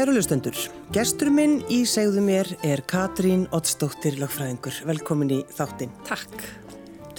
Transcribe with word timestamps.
Kæru 0.00 0.14
lustendur, 0.16 0.56
gestur 0.96 1.28
minn 1.28 1.58
í 1.68 1.82
segðu 1.84 2.22
mér 2.24 2.48
er 2.64 2.80
Katrín 2.88 3.42
Ottsdóttir 3.52 4.14
Lagfræðingur. 4.16 4.78
Velkomin 4.88 5.34
í 5.36 5.40
þáttinn. 5.52 5.92
Takk. 6.08 6.46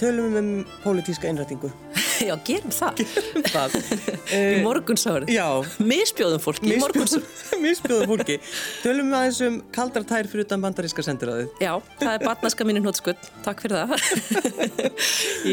Tölum 0.00 0.34
um 0.40 0.48
pólitíska 0.82 1.30
einrætingu. 1.30 1.70
Já, 2.26 2.34
gerum 2.42 2.74
það. 2.74 3.04
Gerum 3.04 3.46
það. 3.52 3.78
í 4.34 4.58
morgunsárið. 4.66 5.30
Já. 5.30 5.46
Misbjóðum 5.78 6.42
fólki 6.42 6.74
í 6.74 6.82
morgunsárið. 6.82 7.46
Misbjóðum 7.68 8.16
fólki. 8.16 8.40
Tölum 8.82 9.14
aðeins 9.14 9.42
um 9.46 9.62
kaldar 9.78 10.10
tær 10.10 10.34
fyrir 10.34 10.48
utan 10.48 10.66
bandaríska 10.66 11.06
sendiráðið. 11.06 11.54
Já, 11.62 11.76
það 12.02 12.16
er 12.16 12.26
batnaska 12.32 12.66
mínu 12.66 12.82
hnótskutt. 12.82 13.30
Takk 13.46 13.62
fyrir 13.62 13.78
það. 13.78 13.94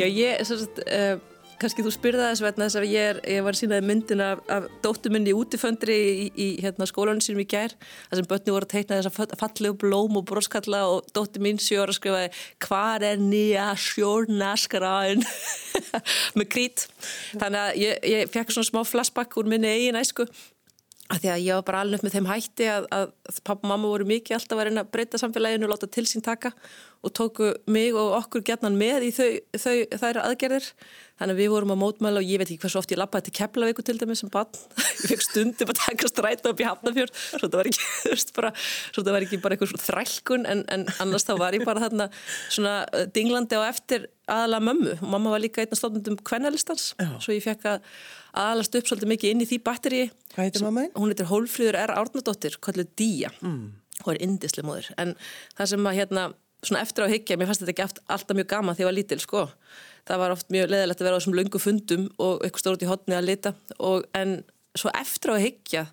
Já, 0.02 0.08
ég, 0.10 0.48
svo 0.50 0.64
að... 0.66 1.28
Kannski 1.60 1.84
þú 1.84 1.92
spyrða 1.92 2.30
þess 2.30 2.44
vegna 2.46 2.68
þess 2.68 2.80
að 2.80 2.86
ég, 2.88 3.08
er, 3.12 3.18
ég 3.36 3.44
var 3.44 3.58
sínaði 3.58 3.88
myndin 3.90 4.24
af, 4.24 4.44
af 4.52 4.68
dóttuminni 4.84 5.34
útiföndri 5.36 5.98
í, 5.98 6.28
í 6.32 6.48
hérna, 6.64 6.88
skólanum 6.88 7.24
sínum 7.24 7.44
í 7.44 7.48
gær 7.52 7.76
þar 7.82 8.22
sem 8.22 8.30
börni 8.32 8.56
voru 8.56 8.68
að 8.68 8.74
teikna 8.76 9.00
þess 9.00 9.20
að 9.20 9.36
fallegu 9.42 9.80
blóm 9.82 10.20
og 10.22 10.28
broskalla 10.30 10.86
og 10.94 11.10
dóttu 11.16 11.42
mín 11.44 11.60
sjóra 11.60 11.96
skrifaði 11.96 12.30
hvað 12.64 13.08
er 13.10 13.26
nýja 13.26 13.66
sjórnaskaraðin 13.90 15.26
með 16.40 16.48
krít. 16.54 16.88
Þannig 17.34 17.60
að 17.66 17.84
ég, 17.84 18.08
ég 18.16 18.32
fekk 18.32 18.56
svona 18.56 18.72
smá 18.72 18.82
flashback 18.88 19.38
úr 19.40 19.52
minni 19.52 19.74
eigin 19.74 20.00
æsku 20.00 20.30
að 21.10 21.24
því 21.24 21.30
að 21.34 21.44
ég 21.48 21.58
var 21.58 21.66
bara 21.66 21.82
alveg 21.84 22.04
með 22.06 22.16
þeim 22.16 22.30
hætti 22.30 22.70
að, 22.70 22.88
að 22.94 23.40
pappa 23.42 23.66
og 23.66 23.72
mamma 23.72 23.90
voru 23.90 24.06
mikið 24.10 24.36
alltaf 24.38 24.60
að 24.60 24.68
reyna 24.68 24.84
að 24.84 24.92
breyta 24.94 25.20
samfélaginu 25.22 25.66
og 25.66 25.72
láta 25.74 25.90
til 25.90 26.06
sín 26.06 26.26
taka 26.26 26.52
og 27.02 27.14
tóku 27.16 27.50
mig 27.72 27.96
og 27.98 28.14
okkur 28.20 28.44
gerðnan 28.46 28.78
með 28.78 29.08
í 29.08 29.12
þau, 29.16 29.30
þau, 29.56 29.78
þær 30.02 30.20
aðgerðir. 30.26 30.68
Þannig 31.20 31.36
að 31.36 31.42
við 31.42 31.50
vorum 31.54 31.74
að 31.74 31.80
mótmæla 31.82 32.22
og 32.22 32.30
ég 32.30 32.40
veit 32.40 32.48
ekki 32.48 32.62
hversu 32.64 32.80
oft 32.80 32.94
ég 32.94 33.00
lappaði 33.00 33.28
til 33.28 33.36
Keflavíku 33.40 33.84
til 33.88 33.98
dæmis 34.00 34.22
sem 34.22 34.32
bann 34.32 34.62
ég 35.02 35.10
fekk 35.12 35.26
stundum 35.26 35.74
að 35.74 35.82
taka 35.82 36.12
stræta 36.12 36.54
upp 36.54 36.62
í 36.62 36.68
Hafnafjörn 36.68 37.12
svo 37.40 37.42
þetta 37.42 37.60
var 37.60 37.72
ekki, 37.72 37.90
bara, 38.38 38.54
þetta 38.96 39.16
var 39.16 39.26
ekki 39.26 39.42
bara 39.44 39.58
eitthvað 39.58 39.84
þrælkun 39.88 40.48
en, 40.48 40.64
en 40.72 40.86
annars 41.04 41.28
þá 41.28 41.34
var 41.42 41.58
ég 41.58 41.66
bara 41.68 41.84
þarna 41.88 42.08
svona 42.52 42.78
uh, 42.86 43.04
dinglandi 43.16 43.60
á 43.60 43.68
eftir 43.68 44.08
aðala 44.30 44.62
mömmu. 44.64 44.96
Og 45.02 45.10
mamma 45.10 45.34
var 45.34 45.44
líka 45.44 45.64
einn 45.64 45.74
af 45.74 45.82
stofnundum 45.82 46.20
kvennalistans. 46.22 46.92
Svo 47.20 47.34
ég 47.34 47.44
fekk 47.44 47.66
að 47.74 47.94
aðalast 48.34 48.76
upp 48.80 48.90
svolítið 48.90 49.12
mikið 49.14 49.34
inn 49.34 49.44
í 49.44 49.48
því 49.50 49.60
batteri 49.66 50.02
Hvað 50.34 50.46
heitir 50.46 50.66
mamma 50.66 50.86
þinn? 50.86 50.96
Hún 50.98 51.14
heitir 51.14 51.30
Hólfríður 51.30 51.80
R. 51.82 51.96
Árnadóttir, 52.02 52.60
kalluð 52.64 52.92
Díja 53.00 53.32
mm. 53.42 53.64
og 54.06 54.12
er 54.14 54.22
indisli 54.26 54.66
móður 54.66 54.92
en 55.02 55.16
það 55.58 55.72
sem 55.74 55.90
að 55.90 56.00
hérna, 56.02 56.26
svona 56.66 56.84
eftir 56.86 57.08
á 57.08 57.14
higgja 57.14 57.40
mér 57.40 57.50
fannst 57.50 57.66
þetta 57.66 57.76
ekki 57.76 58.04
alltaf 58.16 58.38
mjög 58.38 58.52
gaman 58.54 58.78
því 58.78 58.84
að 58.84 58.86
ég 58.86 58.92
var 58.92 59.00
lítil 59.00 59.22
sko 59.24 59.48
það 60.10 60.24
var 60.24 60.36
oft 60.36 60.54
mjög 60.54 60.70
leðilegt 60.74 61.02
að 61.02 61.10
vera 61.10 61.18
á 61.18 61.20
þessum 61.20 61.40
löngu 61.40 61.64
fundum 61.64 62.06
og 62.18 62.46
eitthvað 62.46 62.66
stórt 62.66 62.86
í 62.86 62.90
hotni 62.90 63.18
að 63.18 63.28
lita 63.30 63.56
og, 63.78 64.06
en 64.18 64.40
svo 64.78 64.94
eftir 64.98 65.34
á 65.34 65.38
higgja 65.42 65.86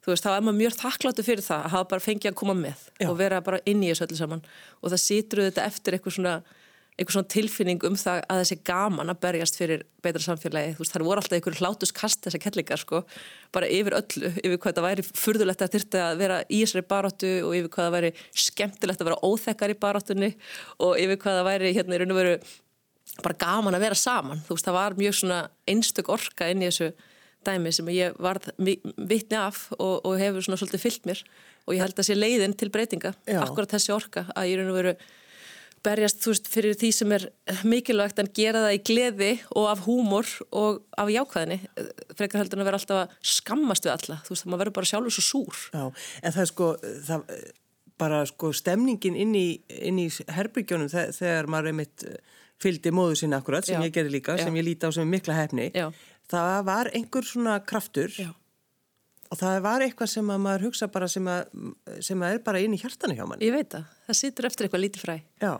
þú 0.00 0.12
veist, 0.12 0.24
þá 0.24 0.30
er 0.32 0.44
maður 0.46 0.58
mjög 0.60 0.76
þakkláttu 0.80 1.24
fyrir 1.26 1.44
það 1.44 1.66
að 1.66 1.74
hafa 1.74 1.88
bara 1.92 2.04
fengið 2.04 2.30
að 2.30 2.38
koma 2.40 2.56
með 2.56 2.86
Já. 2.96 3.08
og 3.10 3.18
vera 3.20 3.40
bara 3.44 3.60
inn 3.68 3.82
í 3.84 3.90
þessu 3.90 4.06
öllu 4.06 4.18
saman 4.20 4.44
og 4.80 4.92
það 4.92 5.02
sýtur 5.04 5.42
þetta 5.44 5.66
eftir 5.68 5.96
eitthvað 5.96 6.16
svona 6.16 6.34
einhver 6.98 7.14
svona 7.14 7.30
tilfinning 7.32 7.84
um 7.88 7.96
það 7.98 8.22
að 8.26 8.40
þessi 8.42 8.56
gaman 8.68 9.12
að 9.12 9.20
berjast 9.22 9.58
fyrir 9.58 9.84
betra 10.04 10.22
samfélagi. 10.24 10.74
Veist 10.78 10.94
það 10.94 11.04
voru 11.06 11.22
alltaf 11.22 11.36
einhver 11.38 11.58
hlátuskast 11.60 12.24
þessar 12.26 12.42
kettlingar 12.44 12.80
sko, 12.80 13.02
bara 13.54 13.68
yfir 13.70 13.96
öllu 14.00 14.32
yfir 14.42 14.58
hvað 14.60 14.78
það 14.78 14.88
væri 14.88 15.06
furðulegt 15.08 15.64
að 15.64 15.76
þyrta 15.76 16.02
að 16.08 16.24
vera 16.24 16.40
í 16.48 16.62
þessari 16.64 16.88
baróttu 16.90 17.30
og 17.46 17.54
yfir 17.56 17.70
hvað 17.76 17.86
það 17.88 17.96
væri 17.96 18.10
skemmtilegt 18.46 19.04
að 19.04 19.10
vera 19.10 19.22
óþekkar 19.30 19.74
í 19.74 19.78
baróttunni 19.84 20.32
og 20.80 20.98
yfir 21.00 21.22
hvað 21.22 21.38
það 21.40 21.48
væri 21.48 21.72
hérna 21.78 21.96
í 21.96 22.02
raun 22.02 22.16
og 22.16 22.20
veru 22.20 22.34
bara 23.24 23.38
gaman 23.40 23.78
að 23.78 23.86
vera 23.86 23.98
saman. 23.98 24.42
Þú 24.44 24.56
veist 24.56 24.68
það 24.68 24.78
var 24.80 24.98
mjög 24.98 25.16
svona 25.20 25.40
einstök 25.70 26.12
orka 26.12 26.50
inn 26.50 26.64
í 26.64 26.68
þessu 26.68 26.92
dæmi 27.46 27.72
sem 27.72 27.88
ég 27.94 28.18
varð 28.20 28.50
vitni 28.60 29.38
af 29.40 29.70
og, 29.78 30.02
og 30.04 30.18
hefur 30.20 30.44
svona 30.44 30.60
svolítið 30.60 30.84
fyllt 30.84 31.08
mér 31.08 31.22
og 31.64 31.76
ég 31.76 31.82
held 31.84 32.02
að 32.02 32.08
sé 32.10 32.16
leiðin 32.16 32.56
til 32.58 32.68
breytinga. 32.72 33.14
Akkurat 33.40 33.72
þessi 33.72 33.94
orka 33.94 34.26
að 34.34 34.50
ég 34.50 34.60
raun 34.60 34.72
og 34.72 34.78
veru 34.80 34.94
berjast 35.86 36.26
veist, 36.26 36.48
fyrir 36.50 36.76
því 36.78 36.90
sem 36.94 37.14
er 37.16 37.26
mikilvægt 37.68 38.20
en 38.20 38.28
gera 38.36 38.64
það 38.66 38.76
í 38.76 38.80
gleði 38.90 39.30
og 39.56 39.68
af 39.70 39.84
húmor 39.86 40.28
og 40.56 40.82
af 41.00 41.12
jákvæðinni 41.12 41.60
frekar 42.18 42.42
heldur 42.42 42.58
en 42.60 42.64
að 42.64 42.70
vera 42.70 42.80
alltaf 42.80 43.00
að 43.04 43.14
skammast 43.36 43.86
við 43.86 43.94
alla 43.94 44.18
þú 44.26 44.34
veist, 44.34 44.46
maður 44.46 44.62
verður 44.64 44.76
bara 44.80 44.90
sjálfur 44.92 45.16
svo 45.16 45.26
súr 45.26 45.62
Já, 45.72 45.84
en 46.20 46.36
það 46.36 46.42
er 46.44 46.50
sko 46.52 46.68
það, 47.08 47.24
bara 48.00 48.20
sko 48.28 48.52
stemningin 48.56 49.16
inn 49.24 49.32
í, 49.38 49.46
inn 49.80 50.02
í 50.02 50.08
herbygjónum 50.36 50.92
þegar 50.92 51.50
maður 51.52 51.72
er 51.72 51.78
mitt 51.80 52.06
fylgdi 52.60 52.92
móðu 52.92 53.16
sinna 53.22 53.40
akkurat 53.40 53.64
sem 53.64 53.80
Já. 53.80 53.86
ég 53.88 53.96
gerir 53.96 54.12
líka, 54.12 54.36
Já. 54.36 54.44
sem 54.44 54.60
ég 54.60 54.66
líti 54.66 54.84
á 54.84 54.90
sem 54.92 55.08
mikla 55.08 55.38
hefni 55.38 55.70
Já. 55.72 55.88
það 56.28 56.60
var 56.68 56.92
einhver 56.92 57.24
svona 57.24 57.56
kraftur 57.64 58.12
Og 59.30 59.38
það 59.38 59.60
var 59.62 59.82
eitthvað 59.84 60.08
sem 60.10 60.30
að 60.34 60.40
maður 60.42 60.64
hugsa 60.66 60.88
bara 60.90 61.06
sem 61.10 61.28
að, 61.30 61.52
sem 62.02 62.22
að 62.26 62.32
er 62.34 62.40
bara 62.42 62.62
inn 62.64 62.72
í 62.74 62.80
hjartanu 62.80 63.14
hjá 63.14 63.22
mann. 63.30 63.42
Ég 63.44 63.54
veit 63.54 63.68
það. 63.70 63.84
Það 64.08 64.16
situr 64.18 64.48
eftir 64.48 64.66
eitthvað 64.66 64.82
lítið 64.82 65.04
fræ. 65.04 65.14
Já. 65.38 65.52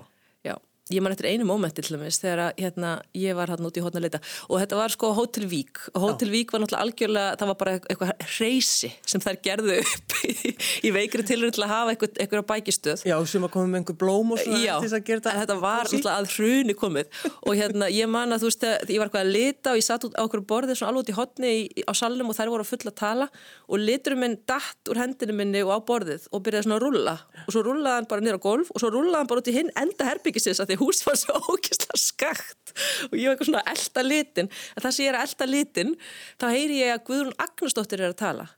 Ég 0.90 1.02
man 1.04 1.14
eftir 1.14 1.28
einu 1.30 1.46
mómenti 1.46 1.84
til 1.84 1.94
dæmis 1.94 2.18
þegar 2.18 2.40
að, 2.48 2.62
hérna, 2.64 2.88
ég 3.14 3.36
var 3.38 3.52
hann 3.52 3.66
út 3.66 3.76
í 3.78 3.82
hótna 3.84 4.02
leita 4.02 4.18
og 4.48 4.58
þetta 4.58 4.78
var 4.80 4.94
sko 4.94 5.12
Hotel 5.14 5.46
Vík 5.50 5.84
og 5.92 6.02
Hotel 6.02 6.32
Vík 6.32 6.50
var 6.50 6.64
náttúrulega 6.64 6.82
algjörlega, 6.86 7.36
það 7.38 7.50
var 7.52 7.58
bara 7.60 7.74
eitthvað 7.78 8.24
reysi 8.40 8.90
sem 9.06 9.22
þær 9.22 9.38
gerðu 9.44 9.76
upp 9.84 10.16
í, 10.26 10.54
í 10.88 10.92
veikri 10.94 11.22
tilrönd 11.28 11.54
til 11.54 11.62
að 11.62 11.72
hafa 11.74 11.94
eitthvað, 11.94 12.18
eitthvað 12.24 12.46
bækistöð. 12.50 13.04
Já, 13.06 13.16
sem 13.30 13.46
að 13.46 13.52
koma 13.54 13.70
með 13.70 13.82
einhver 13.82 13.98
blóm 14.02 14.34
og 14.34 14.42
svona 14.42 14.60
Já, 14.64 14.72
til 14.74 14.88
þess 14.88 14.98
að 14.98 15.06
gera 15.06 15.22
þetta. 15.22 15.34
Já, 15.36 15.40
þetta 15.44 15.58
var 15.62 15.86
náttúrulega 15.86 16.16
að 16.16 16.34
hruni 16.34 16.76
komið 16.80 17.20
og 17.40 17.60
hérna 17.60 17.90
ég 17.94 18.10
man 18.10 18.34
að 18.34 18.42
þú 18.42 18.50
veist 18.50 18.66
að 18.66 18.94
ég 18.94 19.00
var 19.02 19.10
eitthvað 19.10 19.24
að 19.26 19.32
lita 19.36 19.74
og 19.74 19.80
ég 19.80 19.86
satt 19.86 20.08
út 20.08 20.18
á 20.18 20.22
okkur 20.26 20.44
borðið 20.50 20.80
svona 20.80 20.90
alveg 20.90 21.06
út 21.06 21.12
í 21.12 21.16
hótni 21.20 21.54
á 21.86 21.92
salnum 21.94 22.32
og 22.32 22.38
þær 22.38 22.52
voru 22.56 22.66
fulla 22.66 22.90
að 22.90 22.98
tala 22.98 23.30
og 23.70 23.84
liturum 23.84 24.24
minn 24.24 24.36
datt 24.50 24.90
úr 24.90 25.00
hendinu 25.04 25.38
minni 25.38 25.62
og 25.62 25.70
á 25.70 25.78
borðið 25.86 26.26
og 26.34 26.44
byrjaði 26.46 26.66
svona 26.66 26.78
að 26.80 26.84
rulla 26.86 27.16
og 27.46 27.54
svo 27.54 27.64
rullaði 27.66 28.00
hann 28.00 28.10
bara 28.10 28.34
á 28.34 28.40
golf 28.42 28.72
og 28.74 28.82
svo 28.82 28.90
rullaði 28.92 29.20
hann 29.20 29.30
bara 29.30 29.44
út 29.44 29.50
í 29.50 29.56
hinn 29.56 29.72
enda 29.78 30.08
herbyggisins 30.08 30.62
að 30.62 30.72
því 30.72 30.79
hús 30.80 31.04
var 31.06 31.18
svo 31.20 31.36
ógislega 31.52 32.00
skakt 32.00 32.74
og 33.10 33.14
ég 33.18 33.28
var 33.28 33.36
eitthvað 33.36 33.52
svona 33.52 33.66
elda 33.74 34.06
litin. 34.06 34.50
En 34.74 34.84
það 34.84 34.96
sem 34.96 35.06
ég 35.06 35.12
er 35.12 35.20
að 35.20 35.28
elda 35.28 35.50
litin 35.50 35.94
þá 36.40 36.48
heyri 36.54 36.80
ég 36.80 36.96
að 36.96 37.04
Guðrún 37.10 37.38
Agnustóttir 37.46 38.02
er 38.02 38.14
að 38.14 38.18
tala 38.22 38.48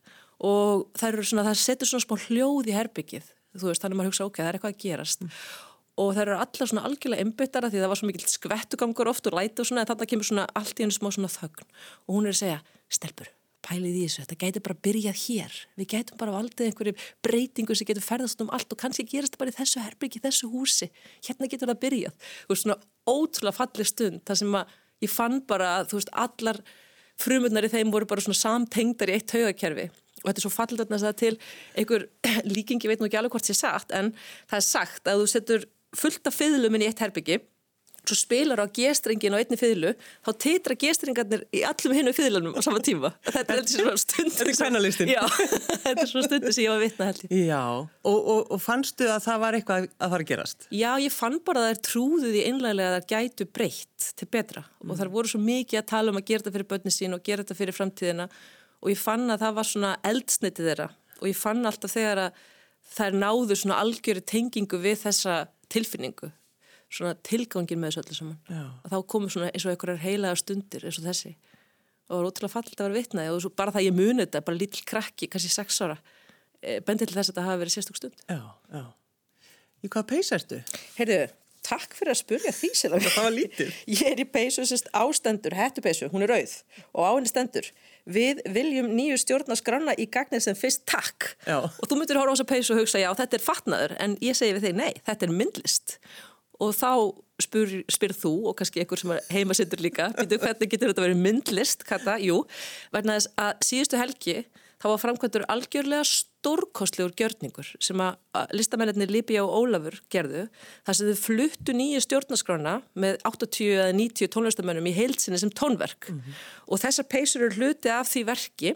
og 0.42 0.88
það 0.98 1.20
svona, 1.22 1.46
það 1.50 1.60
setur 1.62 1.90
svona 1.90 2.06
smá 2.06 2.16
hljóð 2.26 2.72
í 2.72 2.76
herbyggið 2.76 3.28
veist, 3.52 3.82
þannig 3.82 3.94
að 3.94 3.98
maður 4.00 4.10
hugsa, 4.12 4.26
ok, 4.26 4.40
það 4.40 4.48
er 4.48 4.58
eitthvað 4.58 4.74
að 4.74 4.80
gerast. 4.86 5.22
Mm. 5.26 5.36
og 6.02 6.14
það 6.16 6.22
eru 6.22 6.36
allar 6.40 6.70
svona 6.70 6.86
algjörlega 6.88 7.26
einbyttara 7.26 7.68
því 7.68 7.82
það 7.82 7.90
var 7.92 8.00
svo 8.00 8.08
mikil 8.08 8.30
skvettugangur 8.32 9.10
oft 9.12 9.28
og 9.28 9.36
læti 9.36 9.60
og 9.60 9.68
svona, 9.68 9.84
en 9.84 9.90
þannig 9.92 10.12
kemur 10.14 10.28
svona 10.30 10.48
allt 10.56 10.80
í 10.80 10.86
hennu 10.86 10.96
smá 10.96 11.10
svona 11.12 11.30
þögn. 11.32 11.68
Og 12.08 12.16
hún 12.16 12.28
er 12.30 12.32
að 12.32 12.40
segja, 12.40 12.58
stelpur 12.88 13.28
pælið 13.66 13.96
í 13.96 14.04
þessu, 14.06 14.24
þetta 14.24 14.38
gæti 14.42 14.62
bara 14.66 14.78
byrjað 14.86 15.18
hér. 15.22 15.56
Við 15.78 15.90
gætum 15.94 16.20
bara 16.20 16.34
valdið 16.34 16.68
einhverju 16.68 16.94
breytingu 17.24 17.76
sem 17.78 17.88
getur 17.88 18.06
ferðast 18.06 18.44
um 18.44 18.52
allt 18.54 18.74
og 18.74 18.80
kannski 18.82 19.06
gerast 19.08 19.38
bara 19.40 19.52
í 19.52 19.56
þessu 19.56 19.82
herbyggi, 19.84 20.22
þessu 20.24 20.50
húsi. 20.52 20.90
Hérna 21.26 21.50
getur 21.50 21.70
það 21.70 21.82
byrjað, 21.86 22.30
veist 22.50 22.66
svona 22.66 22.78
ótrúlega 23.08 23.58
fallið 23.58 23.90
stund, 23.92 24.22
það 24.26 24.40
sem 24.42 24.56
að 24.60 24.78
ég 25.02 25.12
fann 25.12 25.42
bara 25.48 25.74
að 25.80 25.92
þú 25.92 26.00
veist 26.00 26.14
allar 26.24 26.62
frumundar 27.20 27.66
í 27.66 27.72
þeim 27.72 27.92
voru 27.92 28.08
bara 28.08 28.24
svona 28.24 28.38
samtengdar 28.38 29.12
í 29.12 29.18
eitt 29.18 29.34
haugakerfi 29.34 29.90
og 30.22 30.28
þetta 30.28 30.38
er 30.38 30.44
svo 30.44 30.52
fallið 30.54 30.82
að 30.84 31.04
það 31.04 31.16
til 31.22 31.32
einhver 31.80 32.04
líkingi 32.54 32.90
veit 32.90 33.02
nú 33.02 33.08
ekki 33.08 33.18
alveg 33.20 33.36
hvort 33.36 33.48
sé 33.48 33.56
sagt 33.58 33.94
en 33.96 34.12
það 34.50 34.58
er 34.58 34.66
sagt 34.66 35.10
að 35.10 35.22
þú 35.22 35.30
setur 35.32 35.66
fullt 35.98 36.30
af 36.30 36.38
fiðluminn 36.38 36.84
í 36.84 36.88
eitt 36.88 37.02
herbyggi 37.02 37.40
svo 38.02 38.16
spilar 38.18 38.58
á 38.58 38.66
gestrengin 38.66 39.34
á 39.34 39.38
einni 39.38 39.58
fiðlu 39.58 39.92
þá 40.24 40.30
titra 40.42 40.76
gestringarnir 40.78 41.44
í 41.54 41.62
allum 41.66 41.94
hinnu 41.94 42.14
fiðlunum 42.16 42.56
á 42.58 42.60
sama 42.64 42.82
tíma. 42.82 43.12
Þetta 43.26 43.58
er 43.58 43.68
svona 43.70 43.94
stundu 44.00 44.34
þetta 44.34 44.48
er 44.50 44.58
kvænalistin 44.58 45.12
þetta 45.84 45.94
er 45.94 46.10
svona 46.10 46.26
stundu 46.26 46.54
sem 46.54 46.64
ég 46.64 46.72
var 46.72 46.82
vitna 46.82 47.08
held 47.10 47.22
Já, 47.30 47.62
og, 47.78 48.18
og, 48.18 48.40
og 48.56 48.62
fannstu 48.62 49.06
að 49.06 49.22
það 49.28 49.44
var 49.44 49.58
eitthvað 49.58 49.86
að 49.86 50.14
fara 50.14 50.26
að 50.26 50.32
gerast? 50.32 50.66
Já, 50.74 50.90
ég 51.04 51.14
fann 51.14 51.38
bara 51.46 51.62
að 51.62 51.68
það 51.68 51.76
er 51.76 51.82
trúðuð 51.90 52.40
í 52.40 52.44
einlega 52.50 52.88
að 52.88 52.96
það 52.96 53.08
gætu 53.14 53.48
breytt 53.60 54.10
til 54.18 54.30
betra. 54.34 54.66
Mm. 54.82 54.90
og 54.90 54.98
það 54.98 55.14
voru 55.14 55.30
svo 55.30 55.42
mikið 55.42 55.78
að 55.78 55.90
tala 55.92 56.10
um 56.10 56.18
að 56.18 56.26
gera 56.26 56.42
þetta 56.42 56.56
fyrir 56.56 56.70
börni 56.72 56.92
sín 56.94 57.14
og 57.14 57.22
gera 57.22 57.44
þetta 57.44 57.58
fyrir 57.60 57.76
framtíðina. 57.76 58.28
Og 58.82 58.90
ég 58.90 58.98
fann 58.98 59.30
að 59.30 59.44
það 59.44 59.58
var 59.60 59.68
svona 59.68 59.92
eldsnitið 60.10 60.70
þeirra. 60.72 60.88
Og 61.22 61.28
ég 61.30 61.38
fann 61.38 61.68
alltaf 61.70 61.94
þegar 61.94 62.24
að 62.24 62.40
er 63.06 63.14
náðu 63.16 63.56
svona 63.56 63.78
algjöru 63.80 64.24
tengingu 64.26 64.80
við 64.82 65.04
þessa 65.06 65.44
tilfinningu 65.72 66.32
svona 66.92 67.16
tilgangin 67.24 67.80
með 67.80 67.92
þessu 67.92 68.04
öllu 68.04 68.18
saman. 68.18 68.38
Já. 68.52 68.64
að 68.84 68.94
þá 68.94 68.98
komur 69.14 69.32
svona 69.32 69.50
eins 69.50 69.66
og 69.66 69.72
einhverjar 69.72 70.02
heilagar 70.02 70.40
stundir 70.40 70.86
eins 70.86 71.00
og 71.00 71.06
þessi. 71.08 71.34
Og 72.08 72.14
það 72.14 72.18
var 72.18 72.30
ótrúlega 72.30 72.52
fallit 72.52 72.80
að 72.80 72.88
vera 72.88 72.98
vitnaði 73.00 73.36
og 73.36 73.54
bara 73.56 73.74
það 73.74 73.86
ég 73.86 73.94
muni 73.96 74.24
þetta, 74.26 74.42
bara 74.48 74.60
lítill 74.60 74.82
krakki, 74.88 75.28
kannski 75.32 75.52
sex 75.52 75.78
ára 75.84 76.00
e, 76.60 76.80
bendið 76.84 77.08
til 77.08 77.18
þess 77.18 77.30
að 77.30 77.30
þetta 77.32 77.46
hafi 77.46 77.62
verið 77.62 77.76
sérstök 77.76 78.00
stund. 78.00 78.26
Já, 78.28 78.42
já. 78.72 78.82
Í 79.82 79.90
hvað 79.90 80.10
peys 80.12 80.28
ertu? 80.36 80.58
Heyrðu, 80.98 81.22
takk 81.66 81.94
fyrir 81.96 82.12
að 82.12 82.20
spurja 82.20 82.52
því 82.54 82.70
sem 82.78 82.92
það 83.06 83.16
var 83.16 83.32
lítið 83.34 83.78
Ég 83.90 84.04
er 84.12 84.20
í 84.22 84.26
peysu 84.28 84.66
sérst 84.68 84.90
ástendur, 84.94 85.56
hættupeysu, 85.56 86.10
hún 86.12 86.26
er 86.26 86.34
auð 86.36 86.58
og 86.92 87.06
á 87.06 87.10
henni 87.14 87.30
stendur. 87.30 87.70
Við 88.02 88.42
viljum 88.50 88.90
nýju 88.98 89.20
stjórnaskranna 89.22 89.94
í 89.94 90.08
gagnir 90.10 90.42
sem 90.42 90.58
fyrst 90.58 90.82
takk. 90.90 91.32
Já. 91.46 91.62
og 91.62 91.86
þú 91.86 91.98
myndir 92.00 92.18
hóra 92.18 92.34
á 92.34 92.36
þessa 92.36 92.50
peysu 92.50 92.74
og 92.74 92.82
hugsa 92.82 93.02
já 93.02 93.08
þetta 93.14 93.38
er 93.38 93.46
fatnaður 93.46 93.96
en 94.02 94.18
ég 94.22 94.38
segi 94.38 94.58
við 94.58 94.68
þig 94.68 94.78
nei, 94.82 94.92
þetta 95.06 95.28
er 95.28 95.34
myndlist 95.38 95.96
og 96.62 96.74
þá 96.78 96.92
spyr, 97.42 97.76
spyr 97.90 98.14
þú 98.16 98.32
og 98.50 98.56
kannski 98.58 98.82
einhver 98.82 99.00
sem 99.00 99.14
heima 99.32 99.56
sittur 99.58 99.82
líka, 99.82 100.10
býtu 100.18 100.40
hvernig 100.42 100.72
getur 100.72 100.92
þetta 100.92 101.06
verið 101.06 101.22
myndlist, 101.24 101.86
kata, 101.88 102.18
jú, 102.22 102.42
verðin 102.94 103.18
að 103.18 103.64
síðustu 103.66 104.00
helgi 104.00 104.42
þá 104.82 104.88
var 104.90 105.00
framkvæmdur 105.00 105.44
algjörlega 105.52 106.06
stórkostlegur 106.08 107.14
gjörningur 107.18 107.68
sem 107.82 108.00
að 108.02 108.54
listamennir 108.56 109.12
Líbia 109.12 109.44
og 109.44 109.54
Ólafur 109.60 110.00
gerðu 110.10 110.48
þar 110.82 110.98
sem 110.98 111.10
þau 111.12 111.20
fluttu 111.22 111.76
nýju 111.78 112.02
stjórnaskrána 112.02 112.80
með 112.98 113.20
80 113.28 113.76
eða 113.76 113.92
90 114.00 114.32
tónlistamennum 114.34 114.88
í 114.90 114.94
heilsinni 114.96 115.38
sem 115.38 115.52
tónverk 115.54 116.10
mm 116.10 116.18
-hmm. 116.18 116.40
og 116.66 116.82
þessar 116.82 117.08
peysur 117.14 117.46
eru 117.46 117.60
hluti 117.60 117.94
af 117.94 118.10
því 118.10 118.24
verki 118.32 118.74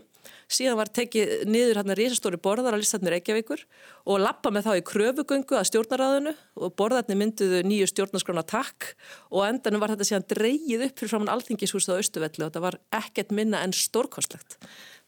síðan 0.52 0.78
var 0.78 0.90
tekið 0.94 1.46
niður 1.50 1.80
hérna 1.80 1.96
risastóri 1.98 2.38
borðar 2.42 2.76
að 2.76 2.82
listatnir 2.82 3.16
Reykjavíkur 3.16 3.64
og 4.06 4.22
lappa 4.22 4.52
með 4.54 4.68
þá 4.68 4.72
í 4.78 4.84
kröfugöngu 4.90 5.58
að 5.58 5.68
stjórnaráðinu 5.70 6.34
og 6.60 6.74
borðarnir 6.78 7.20
mynduðu 7.20 7.62
nýju 7.66 7.90
stjórnarskrána 7.92 8.46
takk 8.46 8.92
og 9.30 9.46
endanum 9.48 9.82
var 9.82 9.94
þetta 9.94 10.08
síðan 10.10 10.28
dreyið 10.32 10.86
upp 10.88 11.00
fyrir 11.00 11.12
framann 11.12 11.32
alþingishúsið 11.34 11.96
á 11.96 12.00
Östuvelli 12.02 12.44
og 12.44 12.50
þetta 12.50 12.64
var 12.66 12.78
ekkert 13.00 13.34
minna 13.36 13.62
en 13.66 13.74
stórkostlegt. 13.76 14.58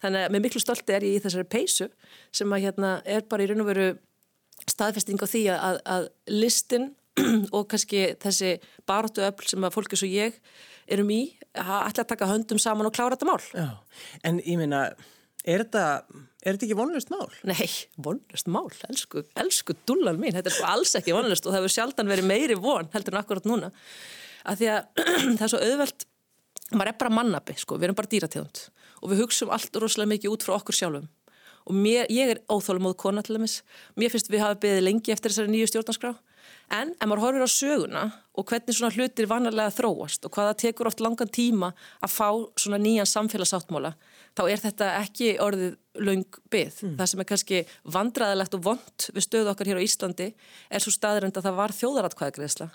Þannig 0.02 0.26
að 0.26 0.34
með 0.34 0.44
miklu 0.46 0.62
stolti 0.62 0.94
er 0.94 1.06
ég 1.06 1.18
í 1.18 1.24
þessari 1.24 1.48
peysu 1.50 1.88
sem 2.34 2.52
að 2.54 2.68
hérna 2.68 2.98
er 3.06 3.26
bara 3.28 3.44
í 3.44 3.50
raun 3.50 3.64
og 3.64 3.70
veru 3.72 3.88
staðfesting 4.68 5.20
á 5.22 5.26
því 5.26 5.44
að, 5.54 5.82
að 5.86 6.08
listin 6.32 6.90
og 7.56 7.68
kannski 7.70 8.12
þessi 8.22 8.56
baróttu 8.88 9.24
öll 9.26 9.48
sem 9.50 9.64
að 9.66 9.74
fólki 9.74 9.98
svo 9.98 10.08
ég 10.10 10.38
erum 10.88 11.12
í 11.14 11.22
ætla 11.58 12.04
að 12.04 12.10
taka 12.12 12.28
höndum 12.30 12.60
saman 12.62 12.88
og 12.88 12.94
klára 12.96 13.16
þetta 13.16 13.28
mál. 13.28 13.40
Já, 13.52 13.68
en 14.26 14.40
ég 14.44 14.58
meina 14.60 14.82
er 15.48 15.64
þetta, 15.64 15.84
er 16.42 16.54
þetta 16.56 16.66
ekki 16.68 16.78
vonlust 16.78 17.12
mál? 17.12 17.26
Nei, 17.48 17.68
vonlust 18.04 18.50
mál, 18.52 18.68
elsku, 18.88 19.24
elsku 19.38 19.76
dullan 19.88 20.20
mín, 20.20 20.36
þetta 20.36 20.52
er 20.52 20.56
sko 20.58 20.70
alls 20.70 20.94
ekki 20.98 21.16
vonlust 21.16 21.46
og 21.46 21.54
það 21.54 21.62
hefur 21.62 21.74
sjaldan 21.74 22.12
verið 22.12 22.30
meiri 22.30 22.58
von 22.60 22.90
heldur 22.94 23.16
en 23.16 23.22
akkurat 23.22 23.48
núna. 23.48 23.72
Að 24.48 24.62
því 24.62 24.72
að 24.74 25.04
það 25.38 25.46
er 25.46 25.52
svo 25.54 25.62
auðvelt 25.64 26.08
maður 26.74 26.92
er 26.92 26.98
bara 27.00 27.16
mannabi, 27.16 27.56
sko, 27.56 27.78
við 27.78 27.88
erum 27.88 27.98
bara 27.98 28.12
dýrategund 28.12 28.66
og 28.98 29.12
við 29.12 29.22
hugsaum 29.22 29.52
allt 29.54 29.76
rosalega 29.78 30.12
mikið 30.14 30.34
út 30.34 30.44
frá 30.44 30.56
okkur 30.58 30.76
sjálfum. 30.76 31.06
Og 31.68 31.76
mér, 31.76 32.08
ég 32.12 32.32
er 32.32 32.40
óþálum 32.50 32.88
móð 32.88 32.96
kona 33.00 33.22
til 33.24 33.36
dæmis, 33.36 33.60
mér 33.96 34.10
finnst 34.12 34.30
við 34.32 34.42
hafa 34.42 34.56
beðið 34.62 34.84
lengi 34.86 35.12
eftir 35.14 35.32
þessari 35.32 35.52
nýju 35.52 35.68
stjórnarskrá 35.70 36.14
en 36.74 36.92
ef 36.94 37.08
maður 37.08 37.24
horfir 37.24 37.44
á 37.44 37.50
söguna 37.50 38.02
og 38.38 38.46
hvernig 38.48 38.76
svona 38.76 38.94
hlutir 38.94 39.28
vanarlega 39.30 39.74
þróast 39.74 40.26
og 40.26 40.34
hvaða 40.36 40.56
tekur 40.62 40.90
oft 40.90 41.02
langan 41.04 41.30
tíma 41.32 41.72
að 42.04 42.14
fá 42.14 42.28
svona 42.60 42.80
nýjan 42.82 43.08
samfélagsáttmála 43.08 43.94
þá 44.38 44.42
er 44.46 44.62
þetta 44.62 44.90
ekki 45.00 45.30
orðið 45.42 45.76
laung 45.98 46.26
byggð. 46.52 46.82
Mm. 46.84 46.96
Það 46.98 47.10
sem 47.10 47.22
er 47.22 47.28
kannski 47.32 47.62
vandraðilegt 47.96 48.58
og 48.58 48.66
vond 48.68 49.08
við 49.14 49.26
stöðu 49.26 49.52
okkar 49.52 49.72
hér 49.72 49.80
á 49.82 49.86
Íslandi 49.86 50.28
er 50.70 50.84
svo 50.84 50.94
staðrind 50.94 51.38
að 51.38 51.48
það 51.48 51.58
var 51.58 51.74
þjóðaratkvæðagreðsla 51.80 52.68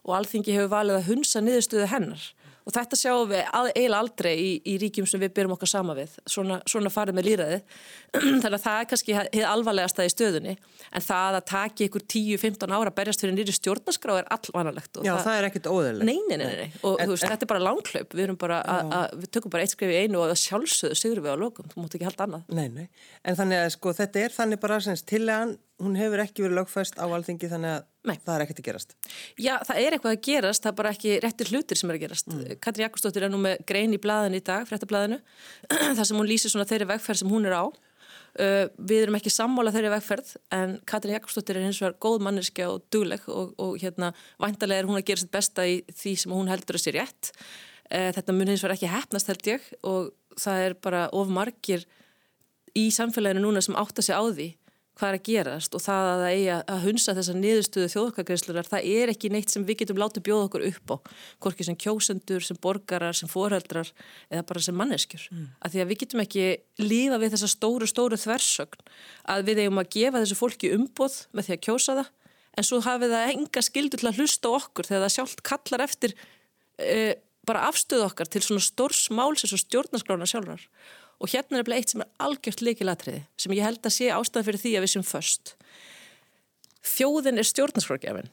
og 0.00 0.14
alþingi 0.16 0.56
hefur 0.56 0.72
valið 0.72 1.00
að 1.00 1.08
hunsa 1.10 1.42
niðurstöðu 1.44 1.90
hennar 1.90 2.22
og 2.70 2.76
þetta 2.76 2.98
sjáum 2.98 3.30
við 3.30 3.40
eiginlega 3.42 3.98
aldrei 3.98 4.32
í, 4.38 4.50
í 4.70 4.76
ríkjum 4.78 5.08
sem 5.10 5.20
við 5.22 5.32
byrjum 5.34 5.54
okkar 5.56 5.70
sama 5.70 5.96
við 5.98 6.12
svona, 6.30 6.60
svona 6.70 6.92
farið 6.92 7.16
með 7.18 7.26
líraði 7.26 7.58
þannig 8.42 8.56
að 8.56 8.64
það 8.64 8.82
er 8.82 8.88
kannski 8.92 9.16
hefði 9.16 9.44
alvarlegast 9.50 9.98
það 9.98 10.08
í 10.08 10.12
stöðunni. 10.14 10.54
En 10.90 11.04
það 11.04 11.38
að 11.40 11.46
taki 11.50 11.88
ykkur 11.88 12.04
10-15 12.14 12.76
ára 12.76 12.94
berjast 12.94 13.24
fyrir 13.24 13.34
nýri 13.36 13.54
stjórnarskrá 13.56 14.18
er 14.20 14.30
allvanalegt 14.36 15.00
Já, 15.00 15.12
það, 15.16 15.24
það 15.26 15.38
er 15.40 15.48
ekkit 15.50 15.70
óðurlegt 15.70 16.06
Nei, 16.06 16.18
nei, 16.28 16.36
nei, 16.38 16.54
nei. 16.60 16.80
og 16.86 17.00
en, 17.02 17.10
veist, 17.10 17.26
en, 17.26 17.34
þetta 17.34 17.46
er 17.46 17.52
bara 17.52 17.64
langklaup 17.64 18.16
við, 18.18 18.34
við 18.34 19.32
tökum 19.34 19.54
bara 19.54 19.66
eitt 19.66 19.74
skrif 19.74 19.94
í 19.94 20.04
einu 20.04 20.22
og 20.22 20.34
sjálfsögðu 20.38 20.98
sigur 20.98 21.22
við 21.24 21.34
á 21.34 21.38
lokum, 21.40 21.70
þú 21.70 21.84
mútt 21.84 21.96
ekki 21.98 22.08
halda 22.08 22.26
annað. 22.26 22.54
Nei, 22.54 22.68
nei, 22.74 22.86
en 23.24 23.38
þannig 23.38 23.64
að 23.64 23.72
sko 23.76 23.94
þetta 24.00 24.24
er 24.24 24.36
þannig 24.36 24.62
bara 24.62 24.80
til 25.10 25.24
að 25.30 25.56
hún 25.80 25.96
hefur 25.96 26.22
ekki 26.24 26.44
verið 26.44 26.60
lögfæst 26.60 26.98
á 27.00 27.06
alþingi 27.08 27.50
þannig 27.50 27.78
að 27.78 27.89
Nei. 28.08 28.16
það 28.24 28.32
er 28.34 28.44
ekkert 28.46 28.60
að 28.62 28.66
gerast. 28.70 28.94
Já, 29.36 29.52
það 29.68 29.78
er 29.82 29.94
eitthvað 29.96 30.14
að 30.14 30.22
gerast, 30.24 30.64
það 30.64 30.70
er 30.70 30.78
bara 30.78 30.92
ekki 30.94 31.16
réttir 31.20 31.50
hlutir 31.52 31.80
sem 31.80 31.90
er 31.90 31.98
að 31.98 32.04
gerast. 32.06 32.32
Mm. 32.32 32.56
Katri 32.64 32.84
Jakobsdóttir 32.86 33.26
er 33.26 33.32
nú 33.32 33.40
með 33.42 33.60
grein 33.68 33.92
í 33.92 34.00
blæðinu 34.00 34.40
í 34.40 34.44
dag, 34.46 34.64
fréttablaðinu, 34.68 35.18
þar 35.98 36.08
sem 36.08 36.20
hún 36.20 36.30
lýsir 36.30 36.52
svona 36.52 36.68
þeirri 36.70 36.88
vegferð 36.94 37.22
sem 37.22 37.32
hún 37.32 37.48
er 37.50 37.56
á. 37.60 37.64
Uh, 38.30 38.68
við 38.78 39.04
erum 39.04 39.18
ekki 39.18 39.32
sammála 39.34 39.72
þeirri 39.74 39.90
vegferð 39.90 40.28
en 40.54 40.76
Katri 40.88 41.16
Jakobsdóttir 41.16 41.58
er 41.58 41.66
hins 41.66 41.80
vegar 41.82 41.96
góð 42.00 42.20
manniski 42.22 42.62
og 42.62 42.84
dugleg 42.94 43.24
og, 43.26 43.56
og 43.58 43.74
hérna 43.82 44.12
vantarlega 44.40 44.84
er 44.84 44.88
hún 44.88 45.00
að 45.00 45.08
gera 45.10 45.24
sitt 45.24 45.32
besta 45.34 45.66
í 45.66 45.80
því 45.90 46.12
sem 46.22 46.34
hún 46.36 46.48
heldur 46.48 46.78
að 46.78 46.84
sé 46.84 46.94
rétt. 46.94 47.32
Uh, 47.90 48.08
þetta 48.14 48.36
mun 48.36 48.52
hins 48.52 48.62
vegar 48.62 48.76
ekki 48.78 48.92
hefnast 48.92 49.32
held 49.32 49.50
ég 49.50 49.66
og 49.82 50.12
það 50.38 50.66
er 50.68 50.78
bara 50.86 51.08
of 51.10 51.32
margir 51.34 51.84
í 52.78 52.86
samfélaginu 52.94 53.42
núna 53.42 53.62
sem 53.66 53.76
átta 53.78 54.02
sig 54.04 54.14
á 54.14 54.22
því 54.22 54.48
hvað 54.98 55.08
er 55.10 55.16
að 55.16 55.26
gerast 55.28 55.76
og 55.76 55.82
það 55.84 56.08
að 56.08 56.20
það 56.20 56.32
eigi 56.34 56.48
að 56.56 56.82
hunsa 56.84 57.14
þessar 57.16 57.38
niðurstöðu 57.40 57.90
þjóðokkagreyslurar, 57.94 58.68
það 58.68 58.88
er 58.90 59.12
ekki 59.12 59.30
neitt 59.32 59.52
sem 59.52 59.64
við 59.68 59.78
getum 59.82 60.00
látið 60.00 60.24
bjóða 60.26 60.48
okkur 60.48 60.66
upp 60.68 60.92
á, 60.92 60.96
hvorki 61.44 61.66
sem 61.66 61.78
kjósendur, 61.80 62.44
sem 62.44 62.58
borgarar, 62.60 63.16
sem 63.16 63.30
foreldrar 63.30 63.92
eða 64.28 64.44
bara 64.50 64.64
sem 64.66 64.76
manneskjur. 64.76 65.26
Mm. 65.30 65.48
Að 65.62 65.74
því 65.74 65.82
að 65.84 65.90
við 65.92 66.02
getum 66.04 66.24
ekki 66.24 66.44
lífa 66.82 67.20
við 67.22 67.34
þessa 67.36 67.50
stóru, 67.54 67.88
stóru 67.88 68.20
þversögn 68.20 68.84
að 69.34 69.48
við 69.48 69.64
eigum 69.64 69.80
að 69.80 69.90
gefa 69.96 70.24
þessu 70.24 70.40
fólki 70.40 70.74
umboð 70.76 71.18
með 71.32 71.48
því 71.48 71.56
að 71.56 71.64
kjósa 71.68 71.96
það, 72.00 72.12
en 72.58 72.66
svo 72.66 72.84
hafið 72.84 73.16
það 73.16 73.34
enga 73.34 73.64
skildu 73.64 74.00
til 74.00 74.10
að 74.10 74.20
hlusta 74.20 74.54
okkur 74.58 74.90
þegar 74.90 75.04
það 75.06 75.16
sjálft 75.16 75.44
kallar 75.46 75.84
eftir 75.86 76.16
e, 76.82 77.14
bara 77.48 77.66
afstöðu 77.70 78.06
okkar 78.08 78.28
til 78.30 78.42
svona 78.44 78.64
stórs 78.64 79.06
mál 79.14 79.32
sem 79.38 79.60
stjórnaskrána 79.60 80.28
sjálfar 80.28 80.66
og 81.20 81.30
hérna 81.32 81.60
er 81.60 81.68
bara 81.68 81.80
eitt 81.80 81.92
sem 81.92 82.02
er 82.04 82.10
algjört 82.24 82.64
leikilatriði 82.64 83.24
sem 83.40 83.56
ég 83.56 83.66
held 83.66 83.84
að 83.84 83.96
sé 83.96 84.10
ástæðan 84.14 84.48
fyrir 84.48 84.62
því 84.64 84.76
að 84.76 84.86
við 84.86 84.92
sem 84.94 85.06
först 85.06 85.54
þjóðin 86.96 87.40
er 87.40 87.48
stjórnarskrárgjafin 87.48 88.30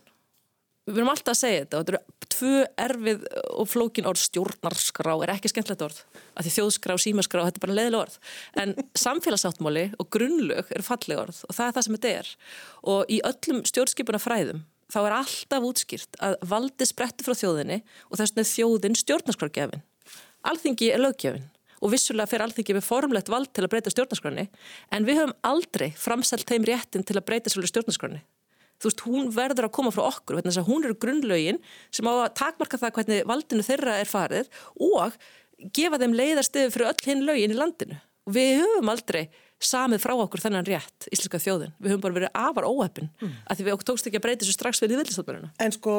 við 0.87 0.95
verðum 0.95 1.11
alltaf 1.11 1.33
að 1.33 1.41
segja 1.41 1.63
þetta 1.65 1.79
og 1.79 1.83
þetta 1.83 1.97
eru 1.97 2.27
tvö 2.37 2.59
erfið 2.79 3.25
og 3.57 3.67
flókin 3.67 4.07
orð. 4.07 4.21
Stjórnarskrá 4.23 5.15
er 5.25 5.33
ekki 5.33 5.51
skemmtilegt 5.51 5.83
orð 5.83 5.99
að 6.37 6.47
því 6.47 6.53
þjóðskrá, 6.55 6.95
símaskrá, 7.03 7.43
þetta 7.47 7.59
er 7.59 7.65
bara 7.65 7.75
leiðileg 7.75 8.03
orð. 8.05 8.15
En 8.61 8.73
samfélagsáttmáli 8.95 9.83
og 9.99 10.09
grunnlög 10.15 10.71
er 10.71 10.85
falleg 10.87 11.19
orð 11.19 11.41
og 11.43 11.57
það 11.57 11.65
er 11.65 11.75
það 11.75 11.87
sem 11.87 11.97
þetta 11.97 12.13
er. 12.21 12.31
Og 12.93 13.11
í 13.11 13.19
öllum 13.27 13.61
stjórnskipuna 13.67 14.23
fræðum 14.23 14.63
þá 14.93 14.99
er 15.01 15.17
alltaf 15.17 15.67
útskýrt 15.67 16.19
að 16.23 16.37
valdi 16.47 16.87
sprettu 16.87 17.27
frá 17.27 17.35
þjóðinni 17.35 17.81
og 18.07 18.19
þess 18.21 18.31
vegna 18.31 18.51
þjóðin 18.53 18.99
stjórnarskrárgjafin 19.01 19.83
alþingi 20.47 20.91
er 20.93 21.03
löggefin 21.03 21.47
og 21.81 21.93
vissulega 21.93 22.29
fer 22.29 22.43
allþingi 22.45 22.77
með 22.77 22.87
formlegt 22.87 23.31
vald 23.31 23.51
til 23.53 23.65
að 23.65 23.71
breyta 23.73 23.93
stjórnarskroni 23.93 24.47
en 24.95 25.07
við 25.07 25.21
höfum 25.21 25.35
aldrei 25.47 25.89
framselt 25.97 26.47
þeim 26.49 26.67
réttin 26.67 27.05
til 27.07 27.17
að 27.17 27.27
breyta 27.29 27.53
svolítið 27.53 27.73
stjórnarskroni. 27.75 28.21
Þú 28.77 28.89
veist, 28.91 29.03
hún 29.07 29.31
verður 29.33 29.67
að 29.67 29.73
koma 29.73 29.91
frá 29.93 30.03
okkur, 30.05 30.37
þess 30.45 30.61
að 30.61 30.67
hún 30.69 30.85
eru 30.85 30.97
grunnlaugin 31.01 31.57
sem 31.89 32.05
á 32.05 32.13
að 32.13 32.35
takmarka 32.37 32.77
það 32.77 32.93
hvernig 32.99 33.23
valdinu 33.29 33.65
þeirra 33.65 33.95
er 34.03 34.09
farið 34.09 34.51
og 34.85 35.17
gefa 35.73 35.97
þeim 35.97 36.13
leiðarstöðu 36.13 36.73
fyrir 36.75 36.91
öll 36.91 37.07
hinn 37.07 37.25
laugin 37.25 37.55
í 37.55 37.57
landinu. 37.57 37.97
Og 38.27 38.35
við 38.35 38.59
höfum 38.61 38.91
aldrei 38.91 39.23
samið 39.63 40.03
frá 40.03 40.13
okkur 40.13 40.43
þennan 40.43 40.67
rétt 40.67 41.07
íslenska 41.09 41.39
þjóðin. 41.41 41.73
Við 41.81 41.93
höfum 41.93 42.03
bara 42.03 42.17
verið 42.19 42.33
afar 42.37 42.67
óheppin 42.67 43.09
mm. 43.09 43.33
að 43.47 43.57
því 43.57 43.65
við 43.65 43.73
okkur 43.73 43.87
tókst 43.89 44.09
ekki 44.09 44.19
að 44.19 44.25
breyta 44.27 44.43
þessu 44.43 44.53
strax 44.53 44.81
fyrir 44.83 44.99
viðlistofnarina. 45.01 45.49
En 45.63 45.73
sko, 45.73 45.95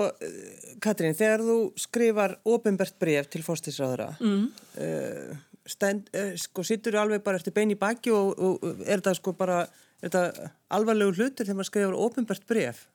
Katrín, 0.84 1.16
þegar 1.18 1.42
þú 1.48 1.58
skrifar 1.82 2.36
ofinbært 2.46 2.98
bref 3.02 3.30
til 3.32 3.42
fórstísraðara 3.42 4.12
mm. 4.20 4.44
uh, 4.84 5.40
stend, 5.70 6.10
eh, 6.16 6.34
sko 6.40 6.64
sittur 6.66 6.98
alveg 7.00 7.24
bara 7.24 7.40
eftir 7.40 7.54
bein 7.56 7.72
í 7.74 7.78
baki 7.78 8.12
og, 8.14 8.38
og 8.38 8.68
er 8.84 9.00
þetta 9.00 9.16
sko 9.18 9.34
bara 9.38 9.62
er 10.02 10.10
þetta 10.10 10.52
alvarlegu 10.74 11.16
hlutir 11.16 11.44
þegar 11.44 11.58
maður 11.58 11.72
skrifur 11.72 11.98
ofinbært 12.06 12.46
bref? 12.48 12.86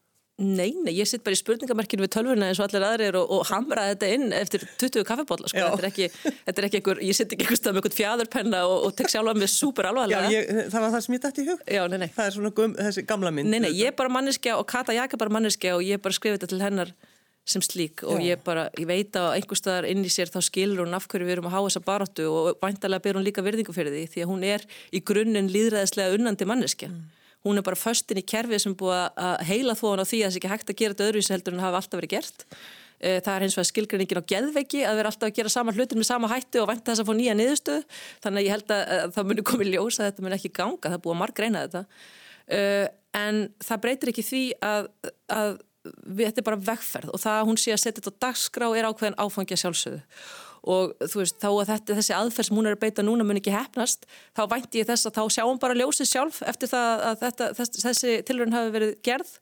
Nei, 0.41 0.71
nei, 0.81 0.95
ég 0.97 1.05
sitt 1.05 1.21
bara 1.21 1.35
í 1.35 1.37
spurningamerkinu 1.37 2.01
við 2.07 2.09
tölvurna 2.15 2.47
eins 2.49 2.57
og 2.57 2.65
allir 2.65 2.83
aðrir 2.87 3.17
og, 3.19 3.29
og 3.35 3.43
hamra 3.51 3.83
þetta 3.91 4.07
inn 4.15 4.31
eftir 4.33 4.63
20 4.81 5.05
kaffebóla 5.05 5.51
sko. 5.51 5.61
þetta 5.61 5.83
er 5.83 5.87
ekki, 5.91 6.07
þetta 6.47 6.55
er 6.55 6.67
ekki 6.67 6.79
einhver, 6.79 7.01
ég 7.05 7.17
sitt 7.17 7.35
ekki 7.35 7.45
einhver 7.45 7.59
stað 7.59 7.75
með 7.75 7.83
einhvern 7.83 7.97
fjæðurpenna 7.99 8.63
og, 8.65 8.73
og 8.87 8.95
tek 8.97 9.13
sjálfa 9.13 9.35
með 9.37 9.51
super 9.53 9.91
alvarlega. 9.91 10.31
Já, 10.33 10.39
ég, 10.39 10.71
það 10.73 10.85
var 10.87 10.95
það 10.95 11.05
sem 11.05 11.15
ég 11.15 11.23
dætti 11.27 11.45
í 11.45 11.49
hug. 11.51 11.61
Já, 11.77 11.83
nei, 11.93 11.99
nei. 12.01 12.09
Það 12.17 12.25
er 12.25 12.35
svona 12.39 12.53
gum, 12.57 12.73
þessi 12.79 13.05
gamla 13.13 13.33
mynd. 13.37 13.53
Nei, 13.53 13.59
nei, 13.67 13.71
ég 13.77 13.93
er 13.93 13.97
bara 14.01 14.13
manneskja 14.15 14.57
og 14.57 14.65
Kata 14.73 14.97
Jaka 14.97 15.21
bara 15.21 15.35
manneskja 15.37 15.75
og 15.77 15.85
ég 15.85 16.01
er 16.01 16.01
bara 16.01 16.17
skrifið 16.17 16.39
þetta 16.39 16.49
til 16.55 16.63
hennar 16.65 16.95
sem 17.43 17.63
slík 17.63 18.05
og 18.07 18.21
ég 18.23 18.39
bara, 18.43 18.69
ég 18.79 18.87
veit 18.87 19.15
að 19.19 19.33
einhver 19.37 19.59
staðar 19.59 19.87
inn 19.89 20.05
í 20.05 20.11
sér 20.11 20.31
þá 20.31 20.39
skilur 20.45 20.85
hún 20.85 20.95
af 20.95 21.09
hverju 21.11 21.27
við 21.27 21.35
erum 21.35 21.49
að 21.49 21.57
há 21.57 21.59
þessa 21.65 21.81
baróttu 21.83 22.27
og 22.31 22.61
væntalega 22.61 23.03
ber 23.03 23.19
hún 23.19 23.25
líka 23.25 23.43
verðingu 23.43 23.75
fyrir 23.75 23.91
því 23.91 24.03
því 24.13 24.23
að 24.23 24.31
hún 24.31 24.45
er 24.47 24.63
í 24.95 25.01
grunninn 25.03 25.51
líðræðislega 25.51 26.15
unnandi 26.15 26.47
manneskja. 26.47 26.87
Mm. 26.93 27.03
Hún 27.43 27.59
er 27.59 27.65
bara 27.67 27.75
föstin 27.75 28.21
í 28.21 28.23
kerfið 28.23 28.63
sem 28.63 28.77
búið 28.79 29.01
að 29.19 29.43
heila 29.49 29.75
þó 29.75 29.83
hann 29.89 30.03
á 30.03 30.07
því 30.07 30.21
að 30.21 30.29
það 30.29 30.33
sé 30.35 30.39
ekki 30.39 30.53
hægt 30.53 30.71
að 30.71 30.79
gera 30.79 30.95
þetta 30.95 31.07
öðruvísi 31.09 31.35
heldur 31.35 31.57
en 31.57 31.65
hafa 31.65 31.81
alltaf 31.81 31.99
verið 31.99 32.13
gert. 32.15 32.45
Eh, 33.03 33.19
það 33.19 33.33
er 33.33 33.43
hins 33.43 33.57
vegar 33.57 33.67
skilgreiningin 33.67 34.21
á 34.23 34.29
geðveiki 34.31 34.85
að 34.87 34.99
vera 35.01 35.11
alltaf 35.11 35.27
að 35.27 35.35
gera 35.41 35.51
sama 35.51 35.73
hlutin 35.75 35.99
með 35.99 36.07
sama 36.07 36.29
hætti 36.31 36.61
og 36.61 36.69
vænta 36.69 36.93
þess 36.93 37.03
að 37.03 37.09
fá 37.09 37.17
nýja 37.19 37.35
niðurstöð. 37.35 37.83
Þannig 38.23 38.39
að 38.39 38.47
ég 38.47 38.55
held 38.55 38.73
að 38.77 39.15
það 39.17 39.27
muni 39.27 39.45
komið 39.49 39.71
ljós 39.73 39.99
að 39.99 40.07
þetta 40.07 40.23
muni 40.23 40.37
ekki 40.37 40.53
ganga, 40.55 40.87
það 40.87 40.95
er 40.95 41.03
búið 41.03 41.15
að 41.17 41.19
marg 41.19 41.41
reyna 41.43 41.65
þetta. 41.65 41.83
Eh, 42.47 42.87
en 43.19 43.43
það 43.67 43.83
breytir 43.83 44.13
ekki 44.13 44.25
því 44.29 44.43
að, 44.63 44.87
að 45.35 45.51
við, 45.83 46.25
þetta 46.29 46.41
er 46.41 46.47
bara 46.47 46.63
vegferð 46.71 47.13
og 47.13 47.21
það 47.23 47.39
að 47.39 47.49
hún 47.49 47.59
sé 47.59 47.75
að 47.75 47.83
setja 47.83 47.99
þetta 47.99 48.13
á 48.15 48.21
dagskrá 48.27 48.69
er 48.77 48.87
ákveðin 48.89 49.19
áfangja 49.19 49.59
sjálfsögðu 49.59 50.01
og 50.63 50.93
þú 51.01 51.19
veist, 51.19 51.39
þá 51.41 51.49
að 51.49 51.69
þetta, 51.73 51.97
þessi 51.97 52.15
aðferð 52.15 52.47
sem 52.47 52.57
hún 52.59 52.69
er 52.69 52.77
að 52.77 52.83
beita 52.85 53.03
núna 53.03 53.25
mun 53.27 53.39
ekki 53.41 53.51
hefnast 53.51 54.07
þá 54.31 54.45
vænti 54.53 54.79
ég 54.79 54.87
þess 54.87 55.09
að 55.09 55.17
þá 55.17 55.23
sjáum 55.35 55.59
bara 55.59 55.75
ljósið 55.75 56.07
sjálf 56.07 56.39
eftir 56.47 56.71
það 56.71 57.05
að 57.09 57.21
þetta, 57.25 57.49
þess, 57.59 57.83
þessi 57.83 58.15
tilrönd 58.29 58.55
hafi 58.55 58.73
verið 58.77 58.95
gerð 59.03 59.35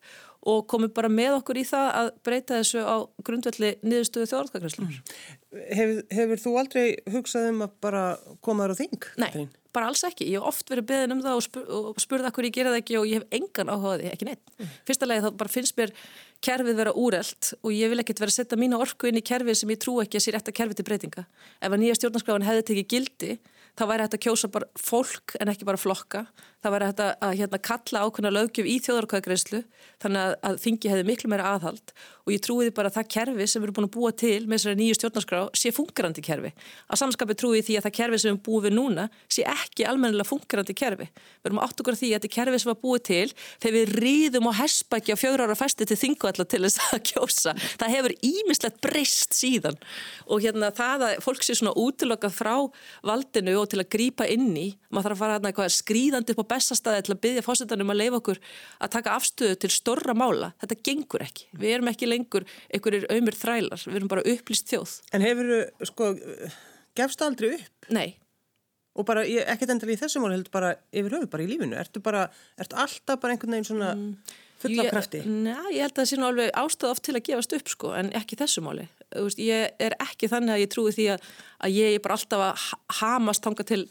og 0.50 0.66
komið 0.72 0.94
bara 0.98 1.12
með 1.14 1.36
okkur 1.38 1.60
í 1.62 1.66
það 1.70 1.88
að 2.00 2.08
breyta 2.26 2.58
þessu 2.58 2.82
á 2.82 2.98
grundvelli 3.22 3.76
niðurstöðu 3.86 4.30
þjóðarkvækriðslunar. 4.32 4.96
Mm. 4.98 5.36
Hefur, 5.78 6.00
hefur 6.18 6.42
þú 6.42 6.54
aldrei 6.64 6.86
hugsað 7.14 7.50
um 7.52 7.66
að 7.68 7.76
bara 7.86 8.04
koma 8.42 8.66
þér 8.66 8.74
á 8.74 8.80
þing? 8.82 9.10
Nei, 9.22 9.30
bara 9.76 9.92
alls 9.92 10.04
ekki. 10.08 10.28
Ég 10.30 10.40
hef 10.40 10.50
oft 10.52 10.72
verið 10.72 10.88
beðin 10.92 11.16
um 11.16 11.22
það 11.24 11.38
og, 11.38 11.46
spur, 11.46 11.70
og 11.78 12.02
spurða 12.02 12.32
hvernig 12.34 12.52
ég 12.52 12.58
gera 12.60 12.74
það 12.74 12.82
ekki 12.82 12.98
og 13.00 13.08
ég 13.10 13.22
hef 13.22 13.38
engan 13.40 13.72
áhugaði, 13.72 14.12
ekki 14.12 14.28
neitt. 14.28 14.44
Mm. 14.58 14.74
Fyrsta 14.90 15.10
lagi 15.10 15.24
þá 15.26 15.30
bara 15.42 15.54
finnst 15.56 15.80
mér 15.80 15.96
kerfið 16.42 16.80
vera 16.82 16.94
úrelt 16.98 17.52
og 17.62 17.74
ég 17.76 17.92
vil 17.92 18.02
ekkert 18.02 18.22
vera 18.24 18.34
að 18.34 18.40
setja 18.40 18.60
mína 18.60 18.80
orku 18.82 19.10
inn 19.10 19.20
í 19.20 19.26
kerfið 19.26 19.60
sem 19.62 19.74
ég 19.74 19.82
trú 19.82 20.00
ekki 20.02 20.18
að 20.18 20.26
sé 20.26 20.36
rétt 20.36 20.52
að 20.52 20.58
kerfið 20.58 20.80
til 20.80 20.88
breytinga. 20.90 21.26
Ef 21.62 21.70
að 21.70 21.82
nýja 21.84 21.98
stjórnarskráin 22.00 22.48
hefði 22.48 22.68
tekið 22.72 22.90
gildi 22.96 23.36
þá 23.78 23.84
væri 23.88 24.06
hægt 24.06 24.18
að 24.18 24.24
kjósa 24.26 24.50
bara 24.52 24.70
fólk 24.80 25.36
en 25.40 25.52
ekki 25.54 25.68
bara 25.68 25.80
flokka. 25.80 26.26
Það 26.62 26.76
hægt 26.86 27.00
að, 27.02 27.12
að 27.26 27.38
hérna, 27.40 27.60
kalla 27.66 28.02
ákveðna 28.06 28.32
lögjöf 28.36 28.68
í 28.70 28.76
þjóðarkvæðgreyslu 28.86 29.62
þannig 30.02 30.22
að, 30.22 30.34
að 30.46 30.60
þingi 30.62 30.92
hefði 30.92 31.06
miklu 31.08 31.32
meira 31.32 31.54
aðhald 31.56 31.94
og 32.22 32.34
ég 32.36 32.42
trúiði 32.46 32.74
bara 32.76 32.92
að 32.92 33.00
það 33.00 33.08
kerfi 33.16 33.48
sem 33.50 33.62
við 33.62 33.68
erum 33.68 33.78
búin 33.78 33.88
að 33.88 33.94
búa 33.96 34.12
til 34.22 34.46
með 34.46 34.60
þessari 34.60 34.78
nýju 34.80 34.98
stjórnarskrá 34.98 35.40
sé 35.58 35.72
fungerandi 35.74 36.24
kerfi. 36.26 36.52
Að 36.86 37.00
samskapi 37.02 37.38
trúiði 37.40 37.64
því 37.66 37.78
að 37.80 37.86
það 37.88 37.96
kerfi 37.98 38.20
sem 38.22 38.36
við 38.36 38.44
búum 38.46 38.66
við 38.66 38.76
núna 38.78 39.08
sé 39.26 39.46
ekki 39.50 39.88
almennilega 39.90 40.30
fungerandi 40.30 40.76
kerfi. 40.78 41.08
Við 41.42 41.50
erum 41.50 41.62
átt 41.66 41.82
okkur 41.82 41.98
því 41.98 42.12
að 42.12 42.18
þetta 42.20 42.34
kerfi 42.36 42.62
sem 42.62 42.72
var 42.72 42.80
búið 42.84 43.04
til 43.10 43.26
þegar 43.64 43.76
við 43.78 43.94
rýðum 44.06 44.50
og 44.52 44.58
hespækja 44.60 45.18
fjögur 45.18 45.46
ára 45.48 45.58
fæsti 45.58 45.88
til 45.90 45.98
þingualla 46.04 46.46
til 46.46 46.62
þess 46.68 46.84
að 46.86 47.04
kjósa. 47.10 47.56
Það 47.82 47.96
hefur 47.96 48.16
ímislegt 48.30 48.82
breyst 48.86 49.38
síðan 49.38 49.80
og 50.28 50.46
hérna 50.46 50.72
það 50.78 51.08
að 51.10 51.18
fólk 51.26 51.46
sé 51.46 51.58
svona 51.58 51.74
útilokað 51.80 52.38
frá 52.38 52.54
valdinu 53.08 53.58
og 53.60 53.72
til 53.72 53.82
að 53.82 53.92
grýpa 53.98 54.30
inn 54.30 54.54
í, 54.54 54.68
maður 54.94 55.12
þarf 55.12 55.18
að 55.18 55.24
fara 55.26 55.52
eitthvað 55.52 55.74
skrýðandi 55.80 56.36
upp 56.36 56.46
á 56.46 56.51
bestastæði 56.52 57.06
til 57.08 57.16
að 57.16 57.22
byggja 57.26 57.46
fósittanum 57.46 57.94
að 57.94 58.02
leifa 58.04 58.20
okkur 58.22 58.42
að 58.78 58.94
taka 58.98 59.16
afstöðu 59.18 59.60
til 59.64 59.72
storra 59.74 60.16
mála. 60.18 60.52
Þetta 60.62 60.80
gengur 60.90 61.26
ekki. 61.26 61.48
Við 61.58 61.76
erum 61.78 61.92
ekki 61.92 62.10
lengur 62.10 62.48
einhverjir 62.70 63.08
auðmur 63.10 63.40
þrælar, 63.40 63.86
við 63.88 64.02
erum 64.02 64.12
bara 64.12 64.26
upplýst 64.34 64.72
þjóð. 64.72 64.98
En 65.16 65.26
hefur 65.26 65.54
sko, 65.90 66.12
gefstu 67.00 67.28
aldrei 67.28 67.56
upp? 67.56 67.90
Nei. 67.96 68.10
Og 69.00 69.08
bara, 69.08 69.24
ekkert 69.24 69.72
endal 69.72 69.92
í 69.94 70.00
þessum 70.00 70.26
mál 70.26 70.34
heldur 70.34 70.52
bara 70.52 70.74
yfir 70.92 71.14
höfu, 71.16 71.28
bara 71.32 71.44
í 71.46 71.48
lífinu. 71.48 71.78
Ertu 71.80 72.02
bara, 72.04 72.26
ertu 72.60 72.76
alltaf 72.80 73.22
bara 73.22 73.36
einhvern 73.36 73.56
veginn 73.56 73.70
svona 73.70 73.94
mm, 73.96 74.10
fulla 74.60 74.88
krafti? 74.90 75.22
Næ, 75.24 75.54
ég 75.72 75.86
held 75.86 75.94
að 75.94 76.02
það 76.02 76.10
sé 76.10 76.20
nú 76.20 76.28
alveg 76.28 76.52
ástöð 76.60 76.92
oft 76.92 77.06
til 77.08 77.16
að 77.16 77.24
gefast 77.30 77.56
upp, 77.56 77.72
sko, 77.72 77.94
en 77.96 78.12
ekki 78.20 78.40
þessu 78.42 78.64
máli. 78.66 78.90
Veist, 79.16 79.40
ég 79.40 79.80
er 79.80 79.96
ekki 80.04 80.28
þannig 80.32 80.58
að 80.58 80.64
ég 80.66 80.72
trúi 80.76 80.92
því 80.96 81.08
að, 81.16 81.30
að 81.64 81.78
ég 81.78 81.96
er 81.96 82.04
bara 82.04 82.20
alltaf 82.20 82.44
að 82.50 82.68
hamast 83.00 83.46
tanga 83.48 83.68
til 83.72 83.86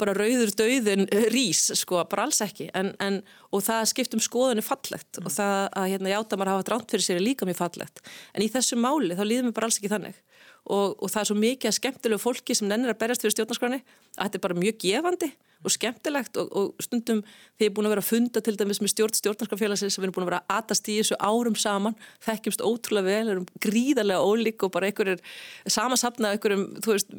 bara 0.00 0.14
rauður 0.16 0.50
döðin 0.58 1.06
rís, 1.32 1.68
sko, 1.78 2.00
bara 2.10 2.26
alls 2.26 2.40
ekki. 2.44 2.68
En, 2.74 2.92
en, 3.02 3.20
og 3.54 3.62
það 3.66 3.88
skiptum 3.92 4.22
skoðinu 4.22 4.64
fallegt. 4.66 5.20
Mm. 5.20 5.28
og 5.28 5.34
það 5.36 5.56
að 5.80 5.88
hérna 5.92 6.14
játamar 6.14 6.52
hafa 6.52 6.66
dránt 6.68 6.90
fyrir 6.90 7.06
sér 7.06 7.20
er 7.20 7.26
líka 7.26 7.48
mjög 7.48 7.60
fallegt. 7.60 8.02
En 8.34 8.44
í 8.44 8.50
þessu 8.52 8.78
máli 8.80 9.16
þá 9.18 9.24
líðum 9.26 9.50
við 9.50 9.56
bara 9.58 9.70
alls 9.70 9.80
ekki 9.80 9.92
þannig. 9.92 10.20
Og, 10.64 10.94
og 10.96 11.10
það 11.12 11.20
er 11.20 11.28
svo 11.28 11.38
mikið 11.38 11.70
að 11.70 11.78
skemmtilegu 11.78 12.22
fólki 12.22 12.56
sem 12.56 12.68
nennir 12.70 12.94
að 12.94 13.00
berjast 13.02 13.24
fyrir 13.24 13.34
stjórnarskrani 13.36 13.82
að 13.84 14.22
þetta 14.22 14.38
er 14.38 14.44
bara 14.46 14.60
mjög 14.62 14.78
gefandi 14.80 15.28
og 15.64 15.72
skemmtilegt 15.72 16.38
og, 16.40 16.50
og 16.52 16.84
stundum 16.84 17.22
þegar 17.24 17.64
ég 17.64 17.70
er 17.70 17.74
búin 17.76 17.88
að 17.88 17.94
vera 17.94 18.04
að 18.04 18.10
funda 18.10 18.42
til 18.44 18.54
dæmis 18.58 18.80
með 18.82 18.92
stjórn 18.92 19.18
stjórnarskrafélagsins 19.18 19.96
sem 19.96 20.04
erum 20.04 20.14
búin 20.16 20.26
að 20.26 20.30
vera 20.32 20.40
að 20.44 20.58
atast 20.58 20.90
í 20.90 20.98
þessu 21.00 21.18
árum 21.18 21.56
saman, 21.58 21.96
þekkjumst 22.26 22.64
ótrúlega 22.64 23.08
vel, 23.08 23.32
erum 23.34 23.48
gríðarlega 23.64 24.22
ólík 24.24 24.66
og 24.66 24.74
bara 24.74 24.90
einhverjir 24.90 25.22
samansapnað 25.66 26.36
einhverjum, 26.36 26.64
þú 26.84 26.94
veist, 26.94 27.12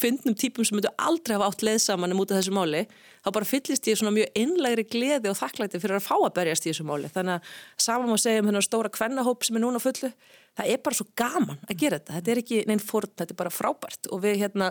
fyndnum 0.00 0.36
típum 0.38 0.66
sem 0.66 0.78
myndu 0.78 0.92
aldrei 0.98 1.36
hafa 1.36 1.50
átt 1.50 1.64
leið 1.66 1.80
saman 1.86 2.14
um 2.14 2.22
út 2.24 2.34
af 2.34 2.40
þessu 2.40 2.56
máli, 2.56 2.84
þá 3.20 3.32
bara 3.36 3.48
fyllist 3.48 3.90
ég 3.90 3.98
svona 4.00 4.14
mjög 4.16 4.30
innlegri 4.38 4.86
gleði 4.88 5.32
og 5.32 5.38
þakklæti 5.40 5.80
fyrir 5.82 5.98
að 5.98 6.06
fá 6.06 6.14
að 6.16 6.36
berjast 6.38 6.66
í 6.66 6.72
þessu 6.72 6.86
máli. 6.88 7.10
Þannig 7.12 7.36
að 7.36 7.56
saman 7.88 8.12
má 8.12 8.20
segja 8.20 8.44
um 8.44 8.48
hennar 8.48 8.64
stóra 8.64 8.92
kvennahóp 8.92 9.44
sem 9.44 9.58
er 9.58 9.64
núna 9.66 9.82
fullu, 9.82 10.12
það 10.58 10.72
er 10.72 10.80
bara 10.84 10.98
svo 10.98 11.06
gaman 11.18 11.60
að 11.68 11.78
gera 11.80 11.98
þetta 12.00 12.16
þetta 12.16 12.32
er 12.32 12.40
ekki 12.42 12.60
neinn 12.68 12.82
fórn, 12.82 13.12
þetta 13.18 13.34
er 13.34 13.38
bara 13.38 13.52
frábært 13.54 14.08
og 14.10 14.22
við, 14.24 14.36
hérna, 14.42 14.70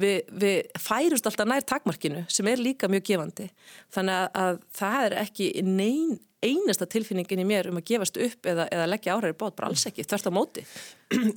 við, 0.00 0.16
við 0.42 0.80
færumst 0.82 1.28
alltaf 1.28 1.48
nær 1.48 1.66
takmarkinu 1.66 2.24
sem 2.32 2.48
er 2.50 2.62
líka 2.62 2.69
mjög 2.74 3.06
gefandi. 3.10 3.46
Þannig 3.94 4.18
að, 4.18 4.28
að 4.42 4.60
það 4.80 5.06
er 5.06 5.16
ekki 5.24 5.48
neinn 5.66 6.18
einasta 6.40 6.86
tilfinningin 6.88 7.42
í 7.42 7.46
mér 7.48 7.68
um 7.70 7.80
að 7.80 7.88
gefast 7.90 8.16
upp 8.20 8.46
eða, 8.48 8.66
eða 8.72 8.86
leggja 8.88 9.16
áræri 9.16 9.36
bót, 9.36 9.56
bara 9.58 9.68
alls 9.68 9.84
ekki, 9.88 10.06
þvert 10.08 10.30
á 10.30 10.32
móti. 10.32 10.64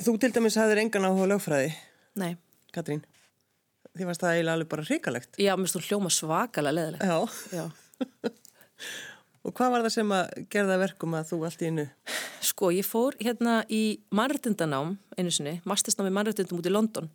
Þú 0.05 0.15
til 0.21 0.31
dæmis 0.35 0.57
hafðir 0.59 0.83
engan 0.85 1.09
áhuga 1.09 1.27
lögfræði 1.33 1.73
Nei. 2.19 2.35
Katrín, 2.73 3.01
því 3.93 4.07
varst 4.07 4.23
það 4.23 4.37
eiginlega 4.37 4.57
alveg 4.57 4.69
bara 4.71 4.85
hrikalegt. 4.87 5.41
Já, 5.41 5.53
mér 5.59 5.71
stóð 5.71 5.89
hljóma 5.89 6.11
svakalega 6.13 6.77
leðilegt 6.77 7.03
Já, 7.03 7.17
Já. 7.57 7.65
Og 9.43 9.51
hvað 9.51 9.73
var 9.73 9.83
það 9.83 9.93
sem 9.97 10.11
að 10.15 10.43
gerða 10.53 10.75
verkum 10.79 11.15
að 11.17 11.31
þú 11.33 11.37
allt 11.43 11.63
í 11.63 11.67
innu? 11.67 11.83
Sko, 12.47 12.69
ég 12.71 12.87
fór 12.87 13.17
hérna 13.19 13.57
í 13.67 13.99
mannrættindanám 14.15 14.93
einu 15.17 15.33
sinni, 15.35 15.57
mastersnám 15.67 16.07
í 16.07 16.13
mannrættindum 16.15 16.61
út 16.61 16.69
í 16.69 16.71
London. 16.71 17.09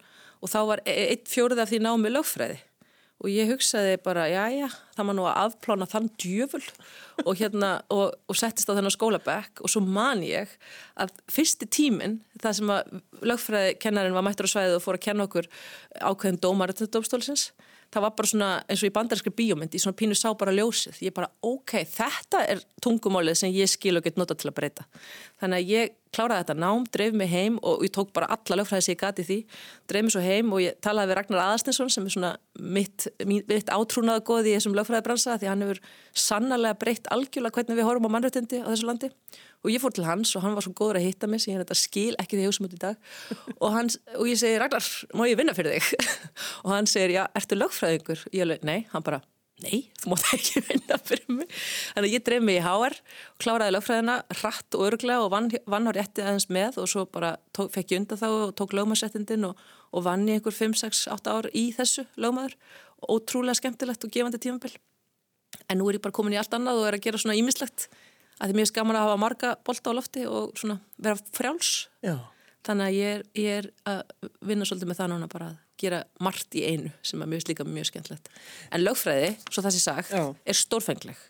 Og 0.44 0.52
þá 0.52 0.58
var 0.68 0.82
e- 0.84 1.06
eitt 1.14 1.30
fjórið 1.32 1.62
af 1.64 1.70
því 1.72 1.80
námi 1.86 2.12
lögfræði 2.12 2.58
og 3.18 3.30
ég 3.32 3.50
hugsaði 3.50 3.96
bara, 4.04 4.28
já, 4.30 4.44
já, 4.54 4.68
það 4.94 5.08
maður 5.08 5.18
nú 5.18 5.24
að 5.26 5.38
afplána 5.42 5.88
þann 5.90 6.10
djöful. 6.22 6.62
Og 7.24 7.40
hérna, 7.40 7.70
og, 7.90 8.14
og 8.30 8.38
settist 8.38 8.70
á 8.70 8.76
þennan 8.76 8.94
skólabekk 8.94 9.64
og 9.64 9.72
svo 9.72 9.82
man 9.82 10.22
ég 10.22 10.52
að 10.94 11.14
fyrsti 11.34 11.66
tíminn, 11.66 12.20
það 12.38 12.60
sem 12.60 12.74
að 12.76 12.92
lögfræðikennarin 13.26 14.14
var 14.14 14.26
mættur 14.26 14.46
á 14.46 14.54
svæðið 14.54 14.78
og 14.78 14.84
fór 14.84 15.00
að 15.00 15.06
kenna 15.08 15.26
okkur 15.26 15.50
ákveðin 15.98 16.42
dómar 16.44 16.74
til 16.78 16.86
dómstólsins 16.94 17.48
það 17.94 18.04
var 18.04 18.14
bara 18.16 18.30
svona 18.30 18.48
eins 18.68 18.82
og 18.82 18.90
í 18.90 18.94
bandarinskri 18.94 19.32
bíómynd 19.38 19.76
í 19.76 19.80
svona 19.80 19.96
pínu 19.98 20.16
sá 20.18 20.28
bara 20.38 20.54
ljósið. 20.54 21.00
Ég 21.06 21.14
bara 21.16 21.30
ok, 21.44 21.78
þetta 21.88 22.42
er 22.52 22.60
tungumálið 22.84 23.40
sem 23.40 23.54
ég 23.54 23.70
skil 23.70 23.96
og 23.98 24.04
get 24.04 24.20
nota 24.20 24.36
til 24.38 24.50
að 24.50 24.58
breyta. 24.58 24.86
Þannig 25.40 25.62
að 25.62 25.72
ég 25.72 25.94
kláraði 26.14 26.44
þetta 26.44 26.56
nám, 26.58 26.86
dreif 26.94 27.16
mig 27.16 27.30
heim 27.32 27.58
og 27.62 27.84
ég 27.86 27.92
tók 27.94 28.12
bara 28.16 28.28
alla 28.34 28.60
lögfræði 28.60 28.86
sem 28.86 28.94
ég 28.94 29.00
gati 29.02 29.26
því 29.26 29.38
dreif 29.90 30.06
mig 30.06 30.14
svo 30.14 30.22
heim 30.24 30.52
og 30.54 30.62
ég 30.64 30.78
talaði 30.84 31.12
við 31.12 31.18
Ragnar 31.18 31.42
Aðarstinsson 31.44 31.92
sem 31.92 32.08
er 32.08 32.14
svona 32.14 32.32
mitt, 32.58 33.06
mitt 33.28 33.72
átrúnaða 33.72 34.24
goði 34.26 34.52
í 34.52 34.56
þessum 34.56 34.76
lögfræðibransa 34.78 35.38
því 35.38 35.50
hann 35.50 35.64
hefur 35.66 35.82
sannarlega 36.16 36.78
breytt 36.80 37.08
algjörlega 37.14 37.58
hvernig 37.58 37.78
við 37.78 37.88
horfum 37.88 38.10
á 38.10 38.14
mannréttindi 38.16 38.62
á 38.64 38.68
þessu 38.70 38.88
landi. 38.88 39.12
Og 39.66 39.72
ég 39.72 39.82
fór 39.82 39.94
til 39.94 40.06
hans 40.06 40.34
og 40.38 40.44
hann 40.44 40.54
var 40.54 40.64
svo 40.66 40.74
góður 40.76 41.00
að 41.00 41.08
hitta 41.08 41.30
mig 41.30 41.42
sem 41.42 41.54
ég 41.54 41.62
þetta 41.62 41.78
skil 41.78 42.12
ekki 42.22 42.38
því 42.38 42.50
hugsa 42.50 42.64
mútið 42.64 42.78
í 42.78 42.84
dag. 42.84 43.00
Og, 43.62 43.72
hans, 43.74 43.98
og 44.14 44.28
ég 44.30 44.38
segi 44.38 44.60
Ragnar, 44.60 44.86
má 45.18 45.26
ég 45.26 45.38
vinna 45.38 45.54
fyrir 45.56 45.78
þig? 45.78 46.12
Og 46.64 46.70
hann 46.76 46.86
segir, 46.90 47.16
já, 47.18 47.24
ertu 47.38 47.58
lögfræðingur? 47.58 48.22
Ég 48.30 48.46
alveg, 48.46 48.62
nei, 48.66 48.86
hann 48.92 49.06
bara 49.06 49.18
nei, 49.64 49.88
þú 50.00 50.12
mátt 50.12 50.26
ekki 50.36 50.62
vinna 50.68 50.98
fyrir 51.02 51.30
mig. 51.40 51.54
Þannig 51.94 52.08
að 52.08 52.14
ég 52.16 52.26
dreif 52.26 52.44
mig 52.46 52.58
í 52.60 52.64
HR 52.64 52.98
kláraði 53.42 53.74
lögfræðina 53.74 54.18
hratt 54.40 54.78
og 54.78 54.84
örglega 54.88 55.24
og 55.24 55.32
vann, 55.34 55.48
vann 55.70 55.90
á 55.90 55.92
rétti 55.96 56.24
aðeins 56.24 56.48
með 56.52 56.82
og 56.82 56.90
svo 56.92 57.06
bara 57.10 57.36
tók, 57.56 57.72
fekk 57.74 57.94
ég 57.94 58.02
undan 58.02 58.20
þá 58.20 58.28
og 58.28 58.52
tók 58.58 58.76
lögmaðsettindin 58.78 59.48
og, 59.50 59.64
og 59.90 60.06
vann 60.06 60.28
í 60.28 60.36
einhver 60.36 60.54
5, 60.54 60.78
6, 60.82 61.06
8 61.16 61.34
ár 61.34 61.50
í 61.54 61.68
þessu 61.76 62.06
lögmaður. 62.20 62.58
Og 63.02 63.18
ótrúlega 63.18 63.58
skemmtilegt 63.60 64.06
og 64.06 64.14
gefandi 64.14 64.42
tímabill 64.42 64.76
en 65.68 65.80
nú 65.80 65.88
er 65.88 65.98
ég 65.98 66.04
bara 66.04 66.14
komin 66.14 66.34
í 66.36 66.40
allt 66.40 66.54
annað 66.56 66.80
og 66.80 66.88
er 66.88 66.96
að 66.98 67.04
gera 67.06 67.20
svona 67.20 67.36
ímislegt 67.38 67.88
að 68.38 68.50
því 68.50 68.56
mér 68.56 68.66
er 68.66 68.70
skaman 68.70 68.98
að 68.98 69.06
hafa 69.06 69.20
marga 69.20 69.52
bolta 69.66 69.92
á 69.92 69.96
lofti 69.98 70.24
og 70.30 70.58
svona 70.58 70.78
vera 70.96 71.18
frjáls. 71.34 71.88
Já. 72.04 72.18
Þannig 72.66 72.88
að 72.88 72.98
ég 72.98 73.14
er, 73.14 73.24
ég 73.38 73.62
er 73.62 73.70
að 73.88 74.28
vinna 74.50 74.68
svolítið 74.68 74.90
með 74.90 75.00
það 75.00 75.10
núna 75.14 75.30
bara 75.32 75.50
að 75.52 75.64
gera 75.78 76.02
margt 76.24 76.58
í 76.58 76.64
einu 76.66 76.92
sem 77.06 77.22
er 77.22 77.30
mjög 77.30 77.50
líka 77.52 77.66
mjög 77.66 77.90
skemmtilegt. 77.92 78.30
En 78.74 78.84
lögfræði, 78.84 79.34
svo 79.48 79.64
það 79.64 79.74
sé 79.76 79.82
sagt, 79.84 80.14
Já. 80.14 80.24
er 80.34 80.58
stórfengleg. 80.58 81.26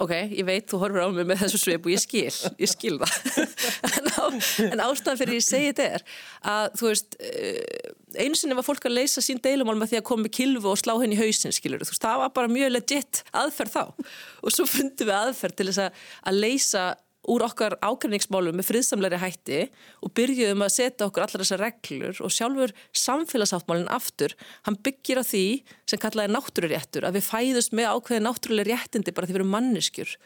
Ok, 0.00 0.14
ég 0.32 0.46
veit, 0.48 0.64
þú 0.70 0.78
horfur 0.80 1.02
á 1.04 1.08
mig 1.12 1.26
með 1.28 1.42
þessu 1.42 1.58
sveip 1.60 1.84
og 1.84 1.92
ég 1.92 2.00
skil, 2.00 2.32
ég 2.56 2.70
skil 2.70 2.96
það. 3.02 3.16
En, 4.00 4.06
á, 4.16 4.24
en 4.64 4.80
ástæðan 4.80 5.18
fyrir 5.20 5.36
ég 5.36 5.44
segi 5.44 5.72
þetta 5.72 5.84
er 5.96 6.02
að 6.48 6.76
þú 6.80 6.86
veist 6.86 7.16
eh, 7.20 7.90
einu 8.22 8.38
sinni 8.38 8.56
var 8.56 8.64
fólk 8.64 8.86
að 8.88 8.94
leysa 8.96 9.22
sín 9.24 9.40
deilumál 9.42 9.76
með 9.76 9.92
því 9.92 9.98
að 10.00 10.06
koma 10.08 10.24
með 10.24 10.34
kilvu 10.38 10.70
og 10.72 10.80
slá 10.80 10.94
henni 11.02 11.18
í 11.18 11.20
hausin 11.20 11.52
skilur, 11.52 11.82
þú 11.84 11.92
veist, 11.92 12.04
það 12.04 12.22
var 12.22 12.32
bara 12.38 12.52
mjög 12.52 12.72
legit 12.72 13.20
aðferð 13.36 13.74
þá. 13.76 14.08
Og 14.40 14.54
svo 14.56 14.66
fundum 14.70 15.10
við 15.10 15.16
aðferð 15.18 15.58
til 15.58 15.68
þess 15.68 15.82
að, 15.84 16.02
að 16.30 16.40
leysa 16.46 16.84
úr 17.30 17.44
okkar 17.46 17.76
ákveðningsmálum 17.84 18.56
með 18.58 18.68
friðsamleiri 18.70 19.20
hætti 19.22 19.60
og 20.04 20.12
byrjuðum 20.18 20.64
að 20.66 20.72
setja 20.74 21.06
okkur 21.06 21.24
allar 21.26 21.44
þessar 21.44 21.62
reglur 21.64 22.22
og 22.24 22.34
sjálfur 22.34 22.74
samfélagsáttmálinn 23.02 23.92
aftur, 23.92 24.34
hann 24.66 24.78
byggir 24.84 25.22
á 25.22 25.24
því 25.24 25.44
sem 25.90 26.02
kallaði 26.02 26.34
náttúruréttur 26.34 27.06
að 27.06 27.20
við 27.20 27.28
fæðust 27.28 27.76
með 27.76 27.92
ákveði 27.94 28.24
náttúrulega 28.26 28.72
réttindi 28.72 29.14
bara 29.14 29.28
því 29.28 29.36
við 29.36 29.40
erum 29.40 29.54
manneskjur. 29.54 30.16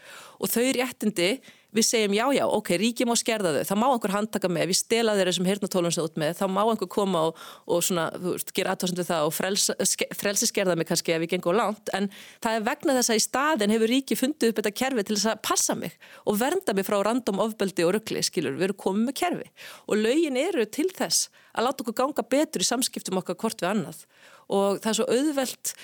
Og 0.40 0.52
þau 0.54 0.64
réttindi 0.78 1.30
við 1.75 1.87
segjum 1.88 2.16
já 2.16 2.25
já, 2.38 2.45
ok, 2.47 2.71
ríki 2.81 3.07
má 3.09 3.14
skerða 3.19 3.52
þau 3.57 3.69
þá 3.71 3.75
má 3.81 3.87
einhver 3.88 4.14
handtaka 4.14 4.50
með, 4.52 4.71
við 4.71 4.78
stela 4.81 5.16
þeir 5.19 5.31
þessum 5.31 5.49
hirtnatólum 5.50 5.95
sem 5.95 6.07
út 6.07 6.21
með, 6.21 6.37
þá 6.38 6.45
má 6.54 6.61
einhver 6.62 6.90
koma 6.95 7.25
og, 7.28 7.43
og 7.66 7.85
svona, 7.85 8.07
þú 8.14 8.35
veist, 8.37 8.52
gera 8.57 8.75
aðtóðsend 8.75 9.02
við 9.02 9.11
það 9.11 9.28
og 9.28 9.35
frelsi 9.35 10.09
frels 10.14 10.47
skerða 10.49 10.76
mig 10.78 10.88
kannski 10.88 11.14
ef 11.16 11.26
ég 11.26 11.35
gengur 11.35 11.59
langt, 11.59 11.90
en 11.97 12.11
það 12.45 12.59
er 12.59 12.66
vegna 12.69 12.97
þess 12.99 13.14
að 13.14 13.21
í 13.21 13.25
staðin 13.25 13.75
hefur 13.75 13.93
ríki 13.93 14.19
fundið 14.19 14.52
upp 14.52 14.61
þetta 14.61 14.75
kerfi 14.83 15.07
til 15.07 15.19
þess 15.19 15.31
að 15.33 15.43
passa 15.47 15.78
mig 15.78 15.97
og 16.25 16.38
vernda 16.40 16.76
mig 16.76 16.87
frá 16.87 16.99
random 17.02 17.43
ofbeldi 17.45 17.87
og 17.87 17.95
ruggli, 17.99 18.23
skilur, 18.25 18.57
við 18.59 18.69
erum 18.69 18.81
komið 18.85 19.09
með 19.09 19.19
kerfi. 19.21 19.49
Og 19.88 20.00
lögin 20.00 20.38
eru 20.40 20.66
til 20.66 20.88
þess 20.95 21.31
að 21.54 21.69
láta 21.69 21.85
okkur 21.85 21.99
ganga 22.00 22.26
betur 22.35 22.64
í 22.64 22.69
samskiptum 22.69 23.21
okkar 23.21 23.38
hvort 23.40 23.62
við 23.62 23.71
annað. 23.71 24.04
Og 24.52 24.81
það 24.85 24.90
er 24.90 24.99
svo 24.99 25.09
auðvelt 25.11 25.75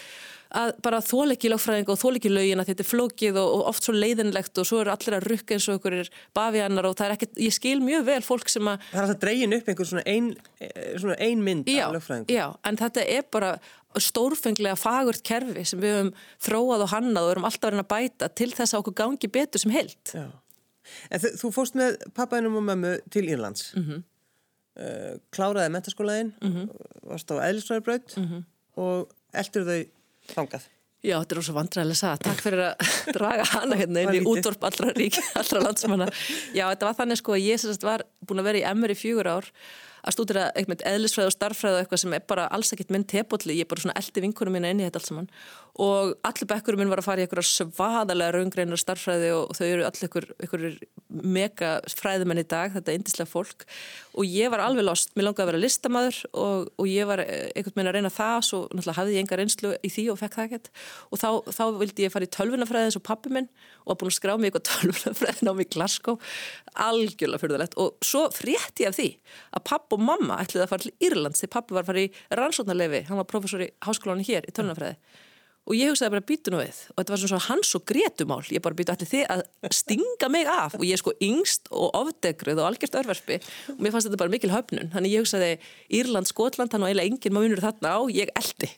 að 0.51 0.73
bara 0.83 1.01
þóleiki 1.05 1.51
lögfræðing 1.53 1.91
og 1.93 1.99
þóleiki 2.01 2.31
lögin 2.33 2.63
að 2.63 2.71
þetta 2.73 2.85
er 2.85 2.89
flókið 2.91 3.39
og, 3.39 3.51
og 3.57 3.67
oft 3.71 3.87
svo 3.87 3.95
leiðinlegt 3.95 4.59
og 4.59 4.67
svo 4.67 4.81
eru 4.83 4.93
allir 4.95 5.17
að 5.19 5.27
rukka 5.31 5.55
eins 5.55 5.69
og 5.71 5.79
okkur 5.79 5.99
er 6.01 6.11
bafiannar 6.37 6.89
og 6.89 6.97
það 6.99 7.07
er 7.07 7.15
ekkert, 7.17 7.37
ég 7.39 7.55
skil 7.55 7.77
mjög 7.85 8.07
vel 8.09 8.21
fólk 8.27 8.51
sem 8.51 8.71
að... 8.71 8.87
Það 8.91 8.99
er 8.99 9.07
alltaf 9.07 9.21
dregin 9.23 9.57
upp 9.57 9.71
einhver 9.71 9.91
svona 9.91 10.05
ein, 10.11 10.33
svona 10.97 11.19
ein 11.23 11.45
mynd 11.47 11.71
af 11.71 11.95
lögfræðing. 11.95 12.27
Já, 12.35 12.47
en 12.67 12.81
þetta 12.81 13.07
er 13.15 13.29
bara 13.31 13.53
stórfenglega 13.99 14.79
fagurt 14.79 15.23
kerfi 15.27 15.65
sem 15.67 15.81
við 15.83 15.97
höfum 15.97 16.13
þróað 16.47 16.85
og 16.87 16.93
hannað 16.93 17.27
og 17.27 17.33
erum 17.35 17.49
alltaf 17.49 17.69
að 17.69 17.75
reyna 17.75 17.87
að 17.87 17.93
bæta 17.95 18.31
til 18.39 18.51
þess 18.55 18.75
að 18.75 18.85
okkur 18.85 18.99
gangi 19.03 19.31
betur 19.35 19.63
sem 19.63 19.75
held. 19.75 20.15
Já. 20.15 20.29
En 21.11 21.23
þú 21.23 21.53
fóst 21.55 21.79
með 21.79 21.99
pappaðinum 22.17 22.59
og 22.59 22.67
mömmu 22.67 22.93
til 23.15 23.27
Írlands. 23.29 23.71
Mm 23.77 23.85
-hmm. 23.87 24.03
uh, 24.83 25.15
kláraði 25.31 25.73
mentaskólaðinn, 25.75 26.33
mm 26.41 26.53
-hmm. 26.53 26.69
varst 27.03 27.31
á 27.31 27.35
eðlisvæðarbröð 27.39 28.17
mm 28.17 28.27
-hmm. 28.27 28.45
og 28.77 29.11
eldur 29.33 29.65
þau 29.65 29.85
fangað. 30.37 30.69
Já, 31.01 31.15
þetta 31.17 31.33
er 31.33 31.41
ósað 31.41 31.57
vandræðilega 31.57 31.97
að 31.97 32.01
sagða. 32.01 32.25
Takk 32.27 32.43
fyrir 32.45 32.63
að 32.67 32.97
draga 33.17 33.45
hana 33.55 33.77
hérna 33.81 34.03
inn 34.05 34.19
í 34.19 34.25
útdorp 34.29 34.67
allra 34.69 34.91
rík, 34.97 35.17
allra 35.41 35.63
landsmanna. 35.65 36.11
Já, 36.53 36.67
þetta 36.67 36.91
var 36.91 36.99
þannig 36.99 37.21
sko 37.23 37.37
að 37.37 37.47
ég 37.47 37.63
sérst 37.63 37.87
var 37.87 38.05
búin 38.29 38.43
að 38.43 38.51
vera 38.51 38.61
í 38.61 38.67
MR 38.75 38.93
í 38.93 38.99
fjögur 39.01 39.31
ár 39.33 39.49
að 40.01 40.17
stúdira 40.17 40.47
eitthvað 40.57 40.85
eðlisfræð 40.89 41.29
og 41.29 41.35
starffræð 41.35 41.77
og 41.77 41.83
eitthvað 41.83 42.03
sem 42.03 42.15
er 42.17 42.23
bara 42.29 42.47
alls 42.57 42.73
ekkit 42.75 42.93
minn 42.95 43.05
tepolli, 43.09 43.57
ég 43.59 43.67
er 43.67 43.71
bara 43.71 43.85
svona 43.85 43.97
eldi 44.01 44.25
vinkunum 44.25 44.57
mína 44.57 44.73
inn 44.73 44.81
í 44.81 44.87
þetta 44.87 45.01
alls 45.01 45.11
saman 45.11 45.29
og 45.85 46.15
allir 46.27 46.49
bekkurum 46.49 46.81
minn 46.81 46.93
var 46.93 47.03
að 47.03 47.09
fara 47.09 47.23
í 47.23 47.27
eitthvað 47.27 47.49
svaðalega 47.51 48.37
raungreinar 48.37 48.81
starffræði 48.81 49.33
og 49.37 49.53
þau 49.59 49.67
eru 49.67 49.87
allir 49.89 50.09
ykkur, 50.09 50.29
ykkur 50.47 50.67
mega 51.11 51.73
fræðumenn 51.91 52.41
í 52.43 52.47
dag, 52.49 52.73
þetta 52.75 52.95
indislega 52.95 53.29
fólk. 53.31 53.65
Og 54.19 54.27
ég 54.27 54.51
var 54.53 54.63
alveg 54.65 54.87
lost, 54.87 55.13
mér 55.15 55.29
langaði 55.29 55.45
að 55.45 55.51
vera 55.51 55.63
listamæður 55.63 56.19
og, 56.31 56.71
og 56.81 56.91
ég 56.91 57.09
var 57.11 57.23
einhvern 57.25 57.77
veginn 57.77 57.91
að 57.91 57.97
reyna 57.97 58.13
það, 58.15 58.37
svo 58.49 58.61
náttúrulega 58.71 58.97
hafði 58.99 59.17
ég 59.17 59.25
enga 59.25 59.39
reynslu 59.41 59.73
í 59.87 59.93
því 59.95 60.07
og 60.13 60.21
fekk 60.21 60.39
það 60.39 60.49
ekkert. 60.49 60.71
Og 61.11 61.23
þá, 61.23 61.29
þá 61.59 61.65
vildi 61.81 62.07
ég 62.07 62.15
fara 62.15 62.29
í 62.29 62.33
tölvunafræðins 62.37 62.99
og 63.01 63.07
pappi 63.07 63.35
minn 63.35 63.49
og 63.87 63.95
að 63.95 64.01
búin 64.03 64.13
að 64.13 64.19
skrá 64.19 64.35
mig 64.37 64.51
eitthvað 64.51 64.67
tölvunafræðin 64.71 65.51
á 65.51 65.55
mig 65.61 65.73
Glasgow, 65.75 66.21
algjörlega 66.89 67.45
fyrðulegt 67.45 67.79
og 67.81 68.07
svo 68.07 68.27
frétti 68.35 68.87
ég 68.87 68.93
af 68.93 68.99
því 68.99 69.09
að 69.57 69.67
papp 69.71 69.97
og 69.97 70.05
mamma 70.05 70.39
ætliði 70.43 70.67
að 70.67 70.73
fara 70.75 70.87
til 70.87 70.95
Írlands. 71.11 71.43
Því 71.43 71.53
pappi 71.55 71.77
var 71.77 71.87
að 71.87 71.93
fara 71.93 72.07
í 72.07 72.13
rannsóknarlefi, 72.41 73.05
hann 73.09 73.21
var 73.21 73.31
professor 73.31 73.65
í 73.65 73.73
háskólanum 73.87 74.27
hér 74.27 74.49
í 74.49 74.55
tölvunafræði 74.55 74.99
og 75.69 75.77
ég 75.77 75.91
hugsaði 75.93 76.15
bara 76.15 76.27
býtu 76.27 76.53
nú 76.53 76.59
við. 76.61 76.79
Og 76.91 76.99
þetta 76.99 77.13
var 77.13 77.21
svona 77.23 77.45
hans 77.47 77.71
og 77.77 77.85
gretumál 77.87 78.41
ég 78.51 78.63
bara 78.65 78.77
býtu 78.79 78.95
allir 78.95 79.11
þið 79.11 79.25
að 79.35 79.75
stinga 79.77 80.31
mig 80.33 80.49
af? 80.51 80.75
Og 80.79 80.85
ég 80.87 80.97
er 80.97 81.01
sko 81.03 81.13
yngst 81.23 81.71
og 81.71 81.95
ofdegruð 82.01 82.63
og 82.63 82.71
algjört 82.71 82.97
örverspi 83.03 83.39
og 83.75 83.83
mér 83.83 83.95
fannst 83.95 84.09
þetta 84.09 84.21
bara 84.23 84.33
mikil 84.33 84.53
höfnun. 84.55 84.91
Þannig 84.95 85.15
ég 85.15 85.25
hugsaði 85.25 85.51
Írland, 86.01 86.31
Skotland 86.31 86.73
þannig 86.73 86.89
að 86.89 86.93
eiginlega 86.95 87.13
enginn 87.13 87.37
maður 87.37 87.49
vinnur 87.49 87.65
þarna 87.67 87.95
á, 87.95 88.01
ég 88.17 88.35
eldi 88.41 88.71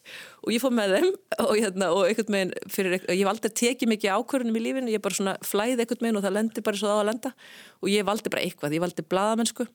og 0.43 0.53
ég 0.53 0.62
fóð 0.62 0.77
með 0.77 0.97
þeim 0.97 1.11
og, 1.47 1.53
hérna, 1.55 1.91
og 1.95 2.07
einhvern 2.09 2.37
veginn 2.37 2.55
fyrir, 2.75 3.05
ég 3.15 3.27
valdi 3.29 3.49
að 3.49 3.59
teki 3.62 3.89
mikið 3.89 4.17
ákvörðunum 4.19 4.59
í 4.59 4.65
lífinu, 4.65 4.91
ég 4.91 5.05
bara 5.05 5.17
svona 5.17 5.37
flæði 5.47 5.85
einhvern 5.85 6.03
veginn 6.03 6.18
og 6.18 6.27
það 6.27 6.37
lendi 6.38 6.64
bara 6.66 6.81
svo 6.81 6.90
á 6.90 6.99
að 6.99 7.07
lenda. 7.12 7.33
Og 7.79 7.92
ég 7.92 8.09
valdi 8.09 8.33
bara 8.33 8.42
eitthvað, 8.42 8.75
ég 8.75 8.83
valdi 8.83 9.07
bladamennsku 9.07 9.68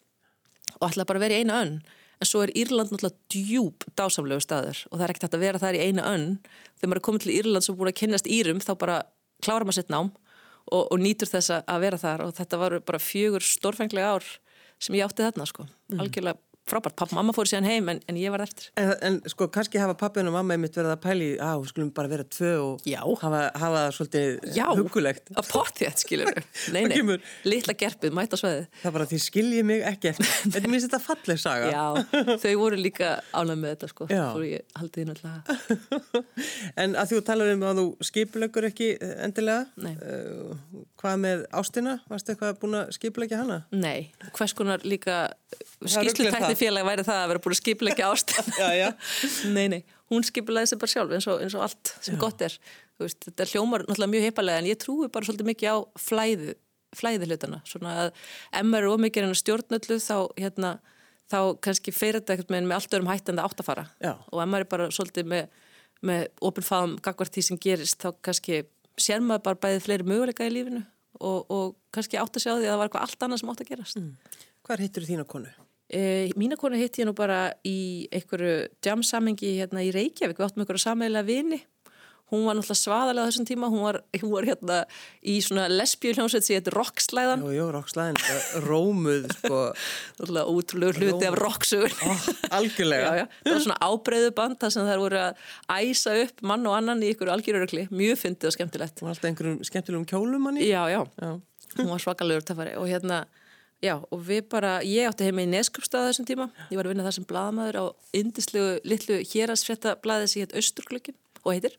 og 0.76 0.89
ætlaði 0.89 1.08
bara 1.08 1.22
að 1.22 1.24
vera 1.24 1.38
í 1.38 1.46
eina 1.46 1.62
önn 1.63 1.80
en 2.17 2.30
svo 2.30 2.41
er 2.45 2.53
Írland 2.58 2.91
náttúrulega 2.91 3.17
djúb 3.34 3.86
dásamlegu 3.97 4.41
staður. 4.43 4.80
Og 4.89 4.97
það 4.97 5.06
er 5.06 5.13
ekkert 5.13 5.38
að 5.38 5.45
vera 5.45 5.62
þar 5.62 5.77
í 5.77 5.84
eina 5.86 6.08
önn. 6.10 6.27
Þegar 6.77 6.91
maður 6.91 7.01
er 7.01 7.06
komið 7.08 7.25
til 7.25 7.36
Írland 7.36 7.65
sem 7.65 7.77
búin 7.77 7.91
að 7.91 7.99
kynast 8.01 8.32
Írum 8.32 8.63
þá 8.63 8.73
bara 8.82 8.97
klára 9.45 9.67
maður 9.67 9.80
sitt 9.80 9.93
nám 9.93 10.12
og, 10.71 10.84
og 10.84 10.97
nýtur 11.01 11.30
þess 11.30 11.53
að 11.60 11.86
vera 11.86 12.01
þar. 12.01 12.25
Og 12.25 12.36
þetta 12.39 12.62
var 12.63 12.77
bara 12.88 13.01
fjögur 13.01 13.45
stórfenglega 13.45 14.17
ár 14.17 14.32
sem 14.82 14.97
ég 14.97 15.08
átti 15.08 15.25
þarna 15.25 15.47
sko, 15.49 15.65
mm. 15.89 16.01
algjörlega 16.03 16.38
frábært, 16.67 16.95
pappa 16.99 17.13
og 17.13 17.17
mamma 17.19 17.36
fóru 17.36 17.49
síðan 17.49 17.67
heim 17.67 17.91
en, 17.93 18.01
en 18.10 18.19
ég 18.19 18.34
var 18.34 18.43
eftir. 18.43 18.69
En, 18.80 18.91
en 19.08 19.17
sko 19.32 19.47
kannski 19.53 19.80
hafa 19.82 19.95
pappin 19.99 20.27
og 20.30 20.36
mamma 20.36 20.56
einmitt 20.58 20.75
verið 20.77 20.93
að 20.93 21.01
pæli 21.03 21.30
að 21.43 21.63
við 21.63 21.71
skulum 21.71 21.91
bara 21.95 22.12
vera 22.12 22.25
tvö 22.38 22.51
og 22.63 22.88
Já. 22.88 22.99
hafa, 23.23 23.41
hafa 23.62 23.84
svolítið 23.95 24.58
hugulegt 24.77 25.32
Já, 25.32 25.38
að 25.41 25.51
potið 25.53 26.01
skilur 26.03 26.41
Nei, 26.75 26.84
nei, 26.91 27.17
litla 27.47 27.75
gerpið, 27.77 28.15
mæta 28.17 28.39
sveði 28.39 28.65
Það 28.82 28.89
er 28.91 28.95
bara 28.97 29.10
því 29.12 29.21
skiljið 29.27 29.67
mig 29.71 29.86
ekki 29.91 30.12
eftir. 30.12 30.32
Þetta 30.58 30.63
er 30.63 30.84
þetta 30.88 31.01
falleg 31.03 31.41
saga. 31.41 31.71
Já, 31.71 31.86
þau 32.43 32.53
voru 32.62 32.80
líka 32.80 33.13
ánæg 33.32 33.62
með 33.62 33.73
þetta 33.75 33.91
sko. 33.93 34.10
Fóru 34.12 34.49
ég 34.49 34.77
haldið 34.77 35.06
inn 35.06 35.13
alltaf 35.15 35.58
En 36.84 36.95
að 36.99 37.13
þú 37.13 37.21
talar 37.27 37.53
um 37.53 37.65
að 37.67 37.82
þú 37.82 37.88
skipulegur 38.10 38.67
ekki 38.69 38.91
eh, 38.95 39.15
endilega 39.25 39.65
Nei. 39.84 39.93
uh, 39.97 40.84
Hvað 40.97 41.19
með 41.23 41.43
ástina? 41.56 41.97
Varstu 42.10 42.34
eitthvað 42.34 42.60
búin 42.62 42.77
að 42.80 42.93
skipulegja 42.97 43.41
hana? 43.43 43.60
Nei, 43.75 44.10
hvers 44.36 44.56
konar 44.58 44.84
líka 44.88 45.17
skýrslutækni 45.86 46.57
félag 46.60 46.88
væri 46.88 47.06
það 47.08 47.22
að 47.22 47.32
vera 47.32 47.41
búin 47.43 47.56
að 47.91 48.04
ástina 48.08 48.56
já, 48.58 48.67
já. 48.78 48.89
Nei, 49.56 49.65
nei, 49.74 49.80
hún 50.12 50.26
skipulegði 50.26 50.72
sig 50.72 50.82
bara 50.82 50.93
sjálf 50.93 51.15
eins 51.17 51.28
og, 51.32 51.41
eins 51.43 51.56
og 51.58 51.65
allt 51.67 51.93
sem 52.00 52.15
já. 52.15 52.22
gott 52.22 52.43
er 52.46 52.58
veist, 53.02 53.20
Þetta 53.26 53.46
er 53.46 53.54
hljómar 53.54 53.86
náttúrulega 53.86 54.13
mjög 54.13 54.28
heipalega 54.28 54.63
en 54.63 54.70
ég 54.72 54.80
trúi 54.82 55.10
bara 55.13 55.28
svolítið 55.28 55.52
mikið 55.52 55.74
á 55.74 55.78
flæði, 56.02 56.56
flæði 56.98 57.30
hlutana 57.32 57.62
svona 57.67 57.96
að 58.06 58.12
ef 58.12 58.67
maður 58.67 58.88
er 58.88 58.96
ómikið 58.96 59.28
en 59.28 59.38
stjórnöldu 59.41 60.00
þá, 60.04 60.17
hérna, 60.39 60.74
þá 61.32 61.39
kannski 61.67 61.96
feir 61.96 62.20
þetta 62.20 62.38
eitthvað 62.38 62.58
með, 62.58 62.76
allt 62.80 62.98
örum 62.98 63.12
hættandi 63.12 63.46
átt 63.46 63.63
að 63.63 63.70
fara 63.70 63.88
og 64.32 64.41
ef 64.41 64.50
maður 64.50 64.65
er 64.65 64.72
bara 64.74 64.89
svolítið 64.96 65.32
með, 65.34 65.63
með 66.06 66.28
ofinfáðum 66.50 66.98
gagvart 67.06 67.38
því 67.38 67.48
sem 67.50 67.62
gerist 67.62 68.02
þá 68.02 68.12
kannski 68.26 68.63
sér 68.98 69.22
maður 69.24 69.46
bara 69.52 69.62
bæðið 69.65 69.86
fleiri 69.86 70.08
möguleika 70.08 70.48
í 70.48 70.54
lífinu 70.54 70.84
og, 71.22 71.46
og 71.54 71.76
kannski 71.93 72.20
átt 72.20 72.38
að 72.38 72.46
sjá 72.46 72.52
því 72.54 72.65
að 72.65 72.72
það 72.72 72.82
var 72.82 72.89
eitthvað 72.89 73.08
allt 73.08 73.26
annað 73.26 73.41
sem 73.41 73.52
átt 73.52 73.63
að 73.63 73.72
gerast. 73.72 74.00
Mm. 74.02 74.43
Hvar 74.67 74.84
hittur 74.84 75.08
þína 75.08 75.26
konu? 75.30 75.54
Eh, 75.88 76.28
mína 76.36 76.58
konu 76.60 76.76
hitt 76.76 77.00
ég 77.00 77.08
nú 77.08 77.15
bara 77.15 77.54
í 77.63 78.08
einhverju 78.12 78.67
jamsamengi 78.84 79.56
hérna 79.62 79.86
í 79.86 79.93
Reykjavík, 79.95 80.36
við 80.36 80.50
áttum 80.50 80.63
einhverju 80.65 80.84
sammeila 80.84 81.23
vini. 81.23 81.62
Hún 82.28 82.43
var 82.43 82.58
náttúrulega 82.58 82.76
svaðalega 82.76 83.23
á 83.23 83.28
þessum 83.30 83.45
tíma. 83.47 83.69
Hún 83.71 83.86
var, 83.86 84.02
hún 84.19 84.32
var 84.34 84.47
hérna 84.50 84.78
í 85.23 85.38
svona 85.39 85.69
lesbíuljónsveit 85.71 86.43
sem 86.43 86.58
heit 86.58 86.67
Rockslæðan. 86.76 87.45
Jú, 87.45 87.54
jú, 87.56 87.67
Rockslæðan, 87.71 88.19
rómuð 88.65 89.30
sko. 89.38 89.62
Náttúrulega 90.17 90.52
útrúlega 90.52 91.00
hluti 91.00 91.30
af 91.30 91.39
rocksugur 91.39 91.95
oh, 92.04 92.28
Algjörlega. 92.60 93.08
Já, 93.08 93.21
já. 93.21 93.26
Það 93.45 93.56
var 93.56 93.65
svona 93.69 93.80
ábreyðu 93.88 94.36
band 94.36 94.60
þar 94.60 94.76
sem 94.76 94.91
þær 94.91 95.04
voru 95.06 95.23
að 95.23 95.41
æsa 95.71 96.19
upp 96.26 96.47
mann 96.52 96.67
og 96.67 96.76
annan 96.82 97.08
í 97.08 97.13
ykkur 97.15 97.32
algjörurökli 97.32 97.88
mjög 97.95 98.19
fyndið 98.26 98.52
og 98.52 98.58
skemmtilegt. 98.58 99.06
Og 99.06 99.13
alltaf 99.13 99.32
einhverjum 99.32 99.63
skemmtilegum 99.71 100.08
kjólum 100.12 100.50
manni. 100.50 100.67
Já, 100.67 100.84
já, 100.91 101.06
já. 101.23 101.32
hún 101.80 101.93
var 101.93 102.04
svakalegur 102.04 102.43
tafari 102.43 102.76
og 102.76 102.91
hérna 102.91 103.23
Já, 103.84 104.00
og 104.02 104.22
við 104.26 104.48
bara, 104.50 104.80
ég 104.82 105.06
átti 105.06 105.28
heima 105.28 105.44
í 105.46 105.50
Neskjöpstað 105.52 106.08
þessum 106.10 106.26
tíma, 106.26 106.48
ég 106.72 106.80
var 106.80 106.88
að 106.88 106.96
vinna 106.96 107.04
það 107.06 107.16
sem 107.20 107.28
bladamæður 107.30 107.78
á 107.78 107.86
indislegu 108.18 108.72
litlu 108.90 109.20
hérasfjetta 109.22 109.94
bladið 110.02 110.32
sem 110.32 110.44
hétt 110.44 110.56
Östurklökin 110.58 111.18
og 111.44 111.52
heitir. 111.52 111.76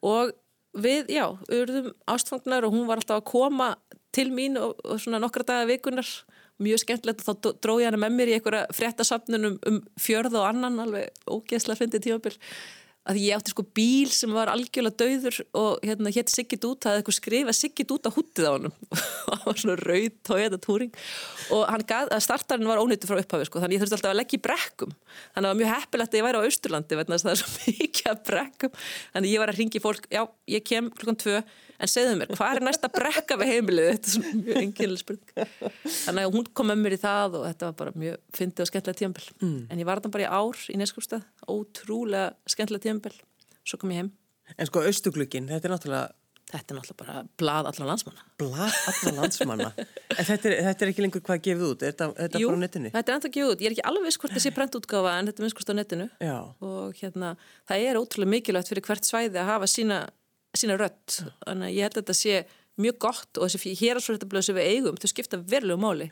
Og 0.00 0.32
við, 0.72 1.12
já, 1.12 1.26
auðvitaðum 1.28 1.92
ástfangnar 2.08 2.64
og 2.64 2.72
hún 2.72 2.88
var 2.88 3.02
alltaf 3.02 3.20
að 3.20 3.28
koma 3.34 3.74
til 4.16 4.30
mín 4.32 4.56
og, 4.60 4.80
og 4.80 5.02
svona 5.02 5.20
nokkra 5.20 5.44
daga 5.46 5.68
vikunar 5.68 6.08
mjög 6.60 6.82
skemmtilegt 6.82 7.22
og 7.24 7.28
þá 7.28 7.52
dróði 7.64 7.88
hann 7.88 8.00
með 8.00 8.16
mér 8.16 8.32
í 8.32 8.36
einhverja 8.36 8.66
fréttasafnun 8.76 9.48
um, 9.48 9.56
um 9.68 9.78
fjörð 10.00 10.36
og 10.40 10.48
annan 10.48 10.80
alveg 10.82 11.28
ógeðslega 11.28 11.80
fyndið 11.80 12.06
tímabill 12.06 12.36
að 13.08 13.20
ég 13.22 13.36
átti 13.36 13.54
sko 13.54 13.64
bíl 13.76 14.10
sem 14.12 14.32
var 14.34 14.50
algjörlega 14.52 14.98
dauður 15.00 15.38
og 15.56 15.84
hérna 15.86 16.12
hétt 16.12 16.32
Siggit 16.32 16.64
út 16.68 16.84
það 16.84 16.92
hefði 16.92 17.00
eitthvað 17.00 17.16
skrifað 17.16 17.56
Siggit 17.56 17.94
út 17.94 18.08
á 18.08 18.10
húttið 18.12 18.48
á 18.48 18.52
hann 18.52 18.68
og 18.68 19.00
það 19.00 19.46
var 19.46 19.60
svona 19.62 19.76
rauð 19.80 20.18
tóið 20.28 20.56
túring 20.60 20.92
og 21.56 21.64
hann 21.70 21.86
gað, 21.88 22.10
að 22.12 22.24
startarinn 22.26 22.68
var 22.68 22.82
ónýttu 22.82 23.08
frá 23.08 23.22
upphafi 23.22 23.48
sko 23.48 23.62
þannig 23.62 23.78
ég 23.78 23.84
þurfti 23.84 23.96
alltaf 23.98 24.12
að 24.12 24.20
leggja 24.20 24.38
í 24.38 24.44
brekkum. 24.44 24.92
Þannig 25.32 25.40
að 25.40 25.40
það 25.40 25.50
var 25.50 25.60
mjög 25.60 25.72
heppilegt 25.74 26.12
að 26.14 26.20
ég 26.20 26.26
væri 26.26 26.40
á 26.40 26.46
Austurlandi 26.46 27.00
þannig 27.00 27.16
að 27.16 27.24
það 27.24 27.32
er 27.32 27.40
svo 27.40 27.50
mikið 27.80 28.12
að 28.12 28.22
brekkum. 28.28 28.78
Þannig 29.16 29.34
ég 29.34 29.42
var 29.42 29.52
að 29.52 29.60
ringi 29.60 29.82
fólk, 29.82 30.08
já 30.12 30.22
ég 30.50 30.66
kem 30.66 30.92
klukkan 30.94 31.20
tvö 31.24 31.42
en 31.80 31.88
segðu 31.88 32.16
mér, 32.20 32.32
hvað 32.36 32.58
er 32.58 32.64
næsta 32.66 32.90
brekka 32.92 33.38
við 33.40 33.52
heimilið, 33.54 33.88
þetta 33.94 34.10
er 34.10 34.14
svona 34.16 34.40
mjög 34.40 34.58
enginlega 34.60 35.00
spurning. 35.00 35.30
Þannig 35.96 36.26
að 36.26 36.34
hún 36.36 36.50
kom 36.52 36.70
með 36.70 36.82
mér 36.82 36.96
í 36.96 37.00
það 37.00 37.38
og 37.38 37.46
þetta 37.48 37.70
var 37.70 37.76
bara 37.80 37.94
mjög 38.02 38.18
fyndið 38.36 38.64
og 38.64 38.70
skemmtilega 38.70 39.00
tíambel 39.00 39.26
mm. 39.40 39.60
en 39.72 39.80
ég 39.80 39.88
var 39.88 40.02
þarna 40.02 40.14
bara 40.16 40.26
í 40.26 40.30
ár 40.40 40.64
í 40.68 40.76
Neskjöpstað 40.80 41.24
ótrúlega 41.48 42.52
skemmtilega 42.52 42.84
tíambel 42.90 43.14
svo 43.64 43.78
kom 43.78 43.92
ég 43.94 44.02
heim. 44.02 44.10
En 44.58 44.66
sko 44.66 44.82
austuglugin, 44.82 45.46
þetta 45.50 45.70
er 45.70 45.76
náttúrulega 45.78 46.08
Þetta 46.50 46.72
er 46.74 46.78
náttúrulega 46.80 46.98
bara 46.98 47.20
blad 47.38 47.66
allar 47.70 47.86
landsmanna. 47.92 48.22
Blad 48.40 48.78
allar 48.90 49.12
landsmanna? 49.20 49.68
En 50.16 50.26
þetta 50.26 50.48
er, 50.50 50.54
þetta 50.66 50.82
er 50.82 50.90
ekki 50.90 51.02
lengur 51.04 51.22
hvað 51.28 51.42
gefið 51.44 51.62
út, 51.68 51.84
er 51.86 51.92
þetta, 51.92 52.08
þetta 52.16 52.40
Jú, 52.42 52.48
bara 52.50 52.58
á 52.58 52.62
netinu? 52.64 52.90
þetta 52.90 53.12
er 53.12 53.18
enda 53.20 53.30
gefið 53.36 53.50
út, 53.52 53.60
ég 53.62 53.68
er 53.70 53.74
ekki 53.76 53.84
alveg 53.86 54.06
viss 54.08 54.18
hvort 54.18 54.34
það 54.34 54.42
sé 54.42 54.52
prentútgáfa 54.56 55.12
en 55.20 55.30
þetta 55.30 55.38
er 55.38 55.46
minnskust 55.46 55.70
á 55.70 55.74
netinu. 55.78 56.06
Já. 56.26 56.34
og 56.66 56.98
hérna, 56.98 57.28
það 57.70 57.84
er 57.86 58.00
ótrúlega 58.00 58.32
mikilvægt 58.34 58.72
fyrir 58.72 58.86
hvert 58.88 59.06
svæði 59.06 59.38
að 59.38 59.50
hafa 59.52 59.68
sína 59.70 60.00
sína 60.58 60.78
rött, 60.80 61.20
þannig 61.46 61.68
að 61.70 61.76
ég 61.76 61.86
held 61.86 61.94
að 61.94 62.02
þetta 62.02 62.18
sé 62.18 62.34
mjög 62.82 62.98
gott 63.06 63.38
og 63.38 63.46
þessi 63.54 63.76
hérarsvöldablaðu 63.84 64.48
sem 64.48 64.58
við 64.58 64.70
eigum, 64.74 64.98
þau 64.98 65.08
skipta 65.14 65.38
verulegu 65.54 65.78
máli. 65.86 66.10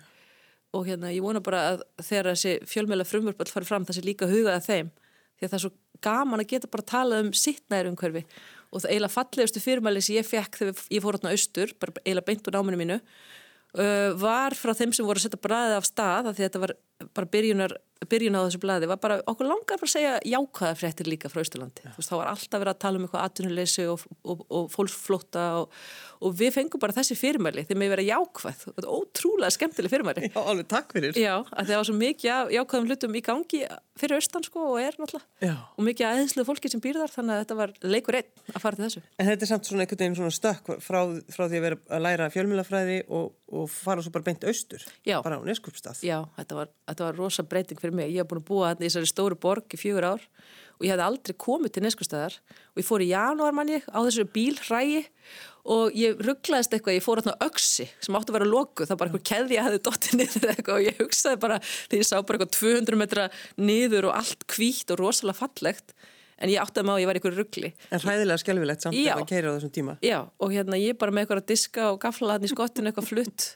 Og 0.77 0.87
hérna 0.87 1.11
ég 1.11 1.25
vona 1.27 1.43
bara 1.43 1.65
að 1.73 1.83
þegar 1.99 2.31
þessi 2.37 2.55
fjölmjöla 2.71 3.09
frumvörp 3.11 3.43
all 3.43 3.51
farið 3.51 3.73
fram 3.73 3.89
það 3.91 3.99
sé 3.99 4.07
líka 4.07 4.31
hugaða 4.31 4.63
þeim, 4.63 4.95
því 5.39 5.47
að 5.47 5.51
það 5.51 5.59
er 5.59 5.65
svo 5.65 5.73
gaman 6.05 6.43
að 6.43 6.51
geta 6.53 6.71
bara 6.71 6.85
að 6.85 6.93
tala 6.93 7.21
um 7.25 7.33
sitt 7.37 7.65
næru 7.73 7.93
umhverfi 7.93 8.25
og 8.69 8.83
það 8.83 8.91
eiginlega 8.93 9.15
fallegustu 9.15 9.63
fyrirmæli 9.65 10.05
sem 10.05 10.19
ég 10.19 10.29
fekk 10.29 10.61
þegar 10.61 10.83
ég 10.93 11.05
fór 11.05 11.19
átna 11.19 11.33
austur, 11.35 11.75
bara 11.81 12.03
eiginlega 12.05 12.29
beint 12.29 12.51
úr 12.51 12.59
náminu 12.59 12.81
mínu 12.81 12.99
uh, 13.01 14.11
var 14.21 14.57
frá 14.59 14.75
þeim 14.77 14.93
sem 14.95 15.09
voru 15.09 15.21
að 15.21 15.29
setja 15.29 15.43
bræðið 15.47 15.77
af 15.79 15.89
stað, 15.89 16.31
því 16.33 16.47
þetta 16.47 16.63
var 16.65 16.75
bara 17.17 17.33
byrjunar 17.35 17.77
byrjun 18.07 18.39
á 18.39 18.47
þessu 18.47 18.61
bladi 18.63 18.89
var 18.91 19.01
bara 19.03 19.19
okkur 19.27 19.49
langar 19.49 19.81
að 19.83 19.91
segja 19.91 20.13
jákvæða 20.23 20.77
fréttir 20.79 21.11
líka 21.11 21.31
frá 21.33 21.43
Ísturlandi. 21.43 21.85
Ja. 21.87 21.95
Þá 21.99 22.15
var 22.15 22.31
alltaf 22.33 22.63
verið 22.63 22.75
að 22.75 22.81
tala 22.85 23.01
um 23.01 23.07
eitthvað 23.07 23.27
atvinnuleysi 23.27 23.87
og, 23.91 24.05
og, 24.23 24.45
og 24.55 24.71
fólksflótta 24.75 25.47
og, 25.63 25.77
og 26.23 26.39
við 26.39 26.55
fengum 26.55 26.83
bara 26.83 26.97
þessi 26.97 27.19
fyrirmæli 27.19 27.67
þegar 27.67 27.83
við 27.83 27.93
verið 27.97 28.11
jákvæð. 28.13 28.65
Þetta 28.69 28.85
er 28.85 28.91
ótrúlega 28.95 29.57
skemmtileg 29.57 29.95
fyrirmæli. 29.95 30.31
Já, 30.31 30.41
alveg 30.45 30.71
takk 30.71 30.95
fyrir. 30.95 31.19
Já, 31.19 31.35
það 31.51 31.75
var 31.75 31.89
svo 31.91 31.99
mikið 31.99 32.55
jákvæðum 32.59 32.91
hlutum 32.93 33.19
í 33.19 33.25
gangi 33.29 33.63
fyrir 33.99 34.19
austan 34.19 34.47
sko 34.47 34.65
og 34.75 34.81
er 34.83 34.99
náttúrulega. 34.99 35.57
Og 35.75 35.87
mikið 35.87 36.09
aðeinslu 36.09 36.45
fólki 36.47 36.71
sem 36.71 36.83
býr 36.83 37.01
þar 37.03 37.15
þannig 37.15 37.35
að 37.35 37.43
þetta 37.43 37.57
var 37.59 37.75
leikur 37.83 38.19
einn 38.21 38.55
að 38.55 38.63
fara 38.63 38.79
til 38.79 38.85
þessu. 38.87 39.03
En 39.19 39.29
þetta 39.29 39.47
er 39.47 39.51
samt 39.51 39.69
svona 39.69 39.85
einhvern 39.85 40.03
veginn 40.05 40.19
svona 40.19 40.35
stökk 40.35 40.71
frá, 40.85 41.01
frá 41.35 41.45
því 41.49 41.59
að 41.59 41.65
vera 41.67 41.81
að 41.97 42.05
læra 42.05 42.29
fjölmjölafræði 42.35 42.99
og, 43.19 43.33
og 43.51 43.67
fara 43.73 44.05
svo 44.05 44.13
bara 44.15 44.29
beint 44.29 44.47
austur, 44.49 44.85
Já. 45.07 45.19
bara 45.25 45.41
á 45.41 45.43
neskupstað. 45.49 46.03
Já, 46.07 46.19
þetta 46.39 46.61
var, 46.61 46.73
þetta 46.91 47.09
var 47.09 47.19
rosa 47.19 47.47
breyting 47.49 47.83
fyrir 47.89 47.99
mig. 47.99 48.15
Ég 48.15 48.23
hef 48.23 48.31
búin 48.31 48.43
að 48.43 48.49
búa 48.53 48.73
í 48.77 48.81
þessari 48.85 49.11
stóru 49.11 49.39
borg 49.41 49.75
í 49.75 49.81
fjögur 49.81 50.07
ár 50.13 50.25
og 50.79 50.87
ég 50.87 50.95
hef 50.95 51.03
aldrei 51.03 51.35
komið 51.35 51.75
til 51.75 51.85
neskustæðar 51.85 52.37
og 52.39 52.81
ég 52.81 52.87
fór 52.87 53.03
í 53.03 53.11
janúar 53.11 53.55
manni 53.57 53.81
á 53.83 53.99
þessu 53.99 54.27
bílrægi 54.35 55.01
og 55.69 55.97
ég 55.99 56.21
rugglaðist 56.25 56.75
eitthvað, 56.77 56.97
ég 56.97 57.05
fór 57.05 57.21
alltaf 57.21 57.43
öksi 57.49 57.89
sem 57.99 58.17
átti 58.17 58.33
að 58.33 58.39
vera 58.39 58.49
loku, 58.49 58.87
það 58.87 59.01
bara 59.01 59.11
eitthvað 59.11 59.27
keði 59.29 59.59
að 59.59 59.67
hefði 59.67 59.81
dottið 59.89 60.21
niður 60.21 60.53
eitthvað 60.55 60.79
og 60.79 60.87
ég 60.87 61.01
hugsaði 61.03 61.41
bara 61.43 61.59
þegar 61.65 61.99
ég 61.99 62.09
sá 62.09 62.15
bara 62.21 62.39
eitthvað 62.39 62.55
200 62.61 63.01
metra 63.03 63.27
niður 63.59 64.09
og 64.09 64.21
allt 64.21 64.47
kvítt 64.49 64.95
og 64.95 65.03
rosalega 65.03 65.41
fallegt 65.43 65.93
en 66.39 66.53
ég 66.53 66.63
átti 66.63 66.81
að 66.81 66.87
má 66.87 66.95
að 66.95 67.03
ég 67.03 67.11
var 67.11 67.19
eitthvað 67.19 67.41
ruggli. 67.41 67.73
En 67.91 68.03
hræðilega 68.05 68.43
skjálfilegt 68.45 68.85
samt 68.87 68.95
að 68.95 69.09
það 69.11 69.25
keiri 69.33 69.51
á 69.51 69.55
þessum 69.57 69.73
tíma. 69.75 69.97
Já, 70.07 70.19
og 70.39 70.55
hérna 70.55 70.79
ég 70.79 70.99
bara 71.01 71.11
með 71.15 71.27
eitthvað 71.27 71.43
að 71.43 71.49
diska 71.51 71.89
og 71.91 71.99
gafla 72.05 72.37
hann 72.37 72.47
í 72.47 72.53
skottinu 72.53 72.93
eitthvað 72.93 73.09
flutt 73.11 73.49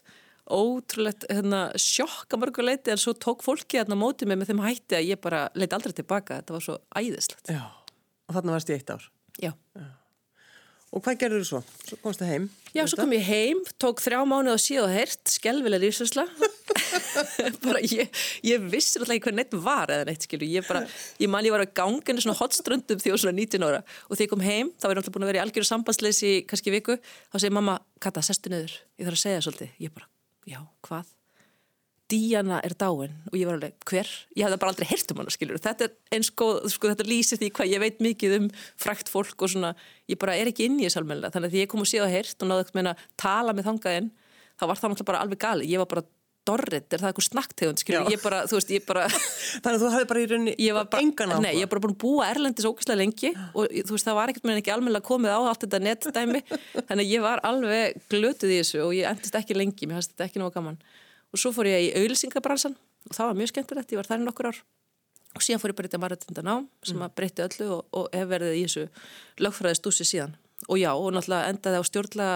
ótrúlegt 0.51 1.27
hérna, 1.31 1.65
sjokk 1.79 2.35
að 2.35 2.45
mörgu 2.45 2.67
leiti 2.67 2.93
en 2.93 3.01
svo 3.01 3.15
tók 3.15 3.45
fólki 3.47 3.79
hérna 3.81 3.99
mótið 3.99 4.33
mig 4.33 4.41
með 4.41 4.53
þeim 4.53 4.63
hætti 4.67 4.99
að 4.99 5.09
ég 5.13 5.23
bara 5.23 5.47
leiti 5.55 5.79
aldrei 5.79 5.97
tilbaka. 5.97 6.41
Þetta 6.43 6.57
var 6.57 6.67
svo 6.67 6.79
æðislegt. 6.99 7.53
Já, 7.53 7.65
og 8.29 8.39
þarna 8.39 8.57
varst 8.57 8.73
ég 8.73 8.81
eitt 8.83 8.95
ár. 8.95 9.11
Já, 9.39 9.53
Já. 9.79 9.91
Og 10.93 11.01
hvað 11.01 11.23
gerður 11.23 11.41
þú 11.41 11.49
svo? 11.49 11.59
Svo 11.89 11.97
komst 12.03 12.21
það 12.21 12.31
heim? 12.35 12.47
Já, 12.77 12.83
svo 12.85 12.99
kom 12.99 13.13
ég 13.17 13.23
heim, 13.25 13.61
tók 13.81 14.03
þrjá 14.05 14.19
mánu 14.29 14.53
og 14.53 14.61
síð 14.61 14.83
og 14.83 14.91
heyrt, 14.93 15.23
skjálfilega 15.39 15.81
lífsversla 15.87 16.27
bara 17.65 17.81
ég, 17.81 18.11
ég 18.45 18.67
vissi 18.69 19.01
alltaf 19.01 19.15
ekki 19.15 19.25
hvað 19.27 19.39
neitt 19.39 19.57
var 19.65 19.93
eða 19.93 20.07
neitt 20.09 20.27
skilju, 20.27 20.49
ég 20.53 20.69
bara, 20.69 20.83
ég 21.21 21.33
man 21.33 21.49
ég 21.49 21.55
var 21.55 21.65
á 21.65 21.69
ganginu 21.81 22.21
svona 22.21 22.37
hotströndum 22.37 23.01
því 23.01 23.09
ég 23.09 23.17
var 23.17 23.23
svona 23.25 23.37
19 23.39 23.67
ára. 23.69 23.81
Og 24.09 24.19
þegar 24.19 24.27
ég 24.27 24.33
kom 24.35 24.45
heim, 24.45 24.73
þá 24.77 24.87
var 24.87 24.95
ég 24.95 25.03
alltaf 25.03 25.17
búin 25.17 25.27
að 25.27 25.33
vera 25.33 25.41
í 25.41 25.45
algjöru 25.47 25.71
sambandsleysi 25.71 26.35
kannski 26.51 26.77
viku, 26.77 26.99
þá 27.33 27.39
segir 27.39 27.57
mamma 27.57 27.79
Kata, 28.03 28.25
sestu 28.27 28.53
nöður, 28.53 28.77
ég 29.01 29.09
þarf 29.09 29.17
að 29.17 29.25
segja 29.25 29.45
svolítið. 29.47 29.75
Ég 29.81 29.97
bara, 29.97 30.12
já, 30.49 30.61
hvað? 30.87 31.11
Díana 32.13 32.59
er 32.61 32.75
dáin 32.77 33.15
og 33.31 33.37
ég 33.39 33.49
var 33.49 33.57
alveg, 33.57 33.77
hver? 33.89 34.09
Ég 34.37 34.45
hafði 34.45 34.59
bara 34.61 34.73
aldrei 34.75 34.89
heyrt 34.91 35.13
um 35.15 35.21
hana, 35.23 35.33
skiljur. 35.33 35.61
Þetta 35.63 35.87
er 35.87 35.95
eins 36.13 36.29
og, 36.45 36.67
sko, 36.73 36.91
þetta 36.93 37.07
lýsir 37.09 37.41
því 37.41 37.49
hvað 37.57 37.71
ég 37.73 37.81
veit 37.81 38.03
mikið 38.05 38.35
um 38.37 38.49
frækt 38.81 39.09
fólk 39.13 39.47
og 39.47 39.53
svona, 39.55 39.71
ég 40.13 40.21
bara 40.21 40.35
er 40.37 40.51
ekki 40.51 40.67
inn 40.69 40.77
í 40.81 40.85
þess 40.85 41.01
almennilega. 41.01 41.33
Þannig 41.33 41.49
að 41.49 41.55
því 41.55 41.63
ég 41.63 41.71
kom 41.73 41.85
og 41.85 41.89
séð 41.89 42.05
og 42.05 42.13
heyrt 42.13 42.45
og 42.45 42.51
náðu 42.51 42.67
ekkert 42.67 42.79
meina 42.79 42.95
tala 43.23 43.55
með 43.57 43.71
þangaðinn, 43.71 44.11
þá 44.61 44.65
var 44.67 44.83
það 44.83 44.93
náttúrulega 44.93 45.11
bara 45.13 45.23
alveg 45.25 45.43
gali. 45.47 45.71
Ég 45.73 45.81
var 45.81 45.91
bara 45.95 46.05
dorrið, 46.49 46.87
er 46.89 47.03
það 47.03 47.09
eitthvað 47.11 47.27
snakktegund? 47.29 47.83
Ég 48.13 48.23
bara, 48.23 48.41
þú 48.51 48.59
veist, 48.59 48.73
ég 48.75 48.85
bara... 48.87 49.05
Þannig 49.63 49.77
að 49.77 49.83
þú 49.83 49.91
hafði 49.95 50.09
bara 50.11 50.23
í 50.23 50.27
rauninni 50.31 50.55
engan 50.59 51.35
áhuga? 51.35 51.43
Nei, 51.45 51.53
ég 51.57 51.67
var 51.67 51.73
bara 51.75 51.85
búin 51.85 51.95
að 51.95 52.01
búa 52.03 52.29
Erlendis 52.33 52.69
ógæslega 52.69 52.99
lengi 52.99 53.33
og 53.53 53.71
þú 53.71 53.97
veist, 53.97 54.09
það 54.09 54.19
var 54.19 54.33
ekkert 54.33 54.49
með 54.49 54.61
ekki 54.63 54.75
almennilega 54.75 55.07
komið 55.07 55.35
á 55.35 55.41
allt 55.41 55.67
þetta 55.67 55.83
nettdæmi, 55.87 56.43
þannig 56.89 57.05
að 57.05 57.13
ég 57.13 57.25
var 57.25 57.43
alveg 57.47 58.03
glötuð 58.13 58.55
í 58.55 58.61
þessu 58.61 58.83
og 58.87 58.95
ég 58.99 59.09
endist 59.11 59.39
ekki 59.39 59.59
lengi, 59.59 59.89
mér 59.89 60.01
fannst 60.01 60.15
þetta 60.15 60.29
ekki 60.29 60.43
nógu 60.43 60.57
gaman 60.59 60.79
og 61.33 61.41
svo 61.41 61.55
fór 61.55 61.71
ég 61.71 61.89
í 61.89 61.93
auðlýsingabransan 62.03 62.77
og 62.77 63.17
það 63.17 63.31
var 63.31 63.39
mjög 63.41 63.53
skemmtilegt, 63.55 63.95
ég 63.95 64.03
var 64.03 64.11
þar 64.11 64.23
í 64.23 64.27
nokkur 64.27 64.51
ár 64.51 64.63
og 65.33 65.45
síðan 65.45 65.63
fór 65.63 65.73
ég 65.73 65.79
bara 65.79 65.89
í 65.89 65.91
þetta 65.91 66.03
margættindan 66.03 66.51
á 66.53 66.57
sem 66.85 66.99
mm. 66.99 67.07
að 67.07 67.15
breytti 67.19 67.45
öllu 67.47 67.69
og, 67.79 67.85
og 67.97 68.09
hef 68.13 68.29
verið 68.29 68.59
í 68.59 68.65
þessu 68.67 68.85
lögfræði 69.41 69.79
stúsi 69.79 70.07
síðan 70.09 70.35
og 70.69 70.79
já, 70.79 70.91
og 70.93 71.09
náttúrulega 71.17 71.53
endaði 71.53 71.81
á 71.81 71.85
stjórnla 71.89 72.29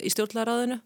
í 0.00 0.12
stjórnlaráðinu 0.12 0.80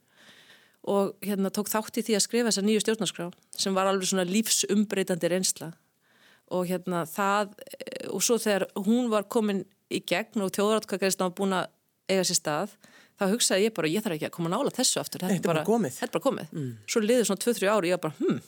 og 0.89 1.15
hérna 1.25 1.53
tók 1.55 1.71
þátt 1.71 2.01
í 2.01 2.05
því 2.07 2.19
að 2.19 2.25
skrifa 2.25 2.51
þessa 2.51 2.65
nýju 2.67 2.85
stjórnarskrá 2.85 3.29
sem 3.57 3.77
var 3.77 3.91
alveg 3.91 4.11
svona 4.11 4.27
lífsumbreytandi 4.29 5.33
reynsla 5.33 5.73
og 6.55 6.69
hérna 6.71 7.05
það 7.09 7.57
og 8.09 8.23
svo 8.25 8.39
þegar 8.41 8.69
hún 8.87 9.11
var 9.13 9.29
komin 9.29 9.65
í 9.93 10.01
gegn 10.05 10.45
og 10.45 10.53
þjóðratkakæðist 10.57 11.25
á 11.25 11.29
búin 11.29 11.57
að 11.57 11.69
eiga 12.09 12.25
sér 12.25 12.41
stað 12.41 12.77
þá 13.19 13.25
hugsaði 13.33 13.67
ég 13.69 13.75
bara, 13.77 13.91
ég 13.91 14.05
þarf 14.05 14.17
ekki 14.17 14.29
að 14.29 14.37
koma 14.37 14.53
nála 14.53 14.73
þessu 14.73 15.01
aftur 15.03 15.25
þetta 15.25 15.41
er 15.41 15.49
bara 15.49 15.65
komið, 15.67 15.99
er 16.05 16.13
bara 16.15 16.25
komið. 16.25 16.55
Mm. 16.55 16.71
svo 16.89 17.03
liður 17.03 17.29
svona 17.29 17.45
2-3 17.45 17.69
ári 17.73 17.91
og 17.91 17.93
ég 17.93 18.03
bara, 18.05 18.17
hm 18.23 18.39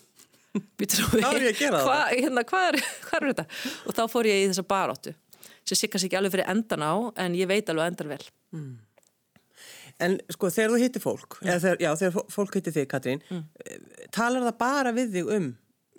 hvað 0.50 1.36
er 1.36 1.44
ég 1.44 1.52
að 1.52 1.60
gera 1.60 1.80
hva, 1.86 1.98
hérna, 2.10 2.44
hvað, 2.46 2.68
er, 2.72 2.78
hvað 3.06 3.20
er 3.20 3.26
þetta 3.30 3.44
og 3.86 3.96
þá 3.98 4.02
fór 4.10 4.28
ég 4.30 4.40
í 4.42 4.46
þessa 4.50 4.66
baróttu 4.66 5.14
sem 5.62 5.90
kannski 5.90 6.08
ekki 6.08 6.18
alveg 6.18 6.34
fyrir 6.34 6.50
endan 6.50 6.82
á 6.82 6.94
en 7.22 7.36
ég 7.38 7.50
veit 7.50 7.68
alveg 7.70 7.92
endar 7.92 8.10
vel 8.10 8.22
mm. 8.56 8.72
En 10.00 10.18
sko 10.32 10.50
þegar 10.52 10.74
þú 10.74 10.82
hittir 10.82 11.04
fólk 11.04 11.38
ja. 11.40 11.54
eða 11.54 11.62
þegar, 11.64 11.80
já, 11.84 11.90
þegar 12.02 12.28
fólk 12.34 12.58
hittir 12.58 12.76
þig 12.76 12.90
Katrín 12.90 13.24
mm. 13.28 13.42
talar 14.16 14.46
það 14.48 14.60
bara 14.60 14.94
við 14.96 15.16
þig 15.16 15.32
um 15.36 15.48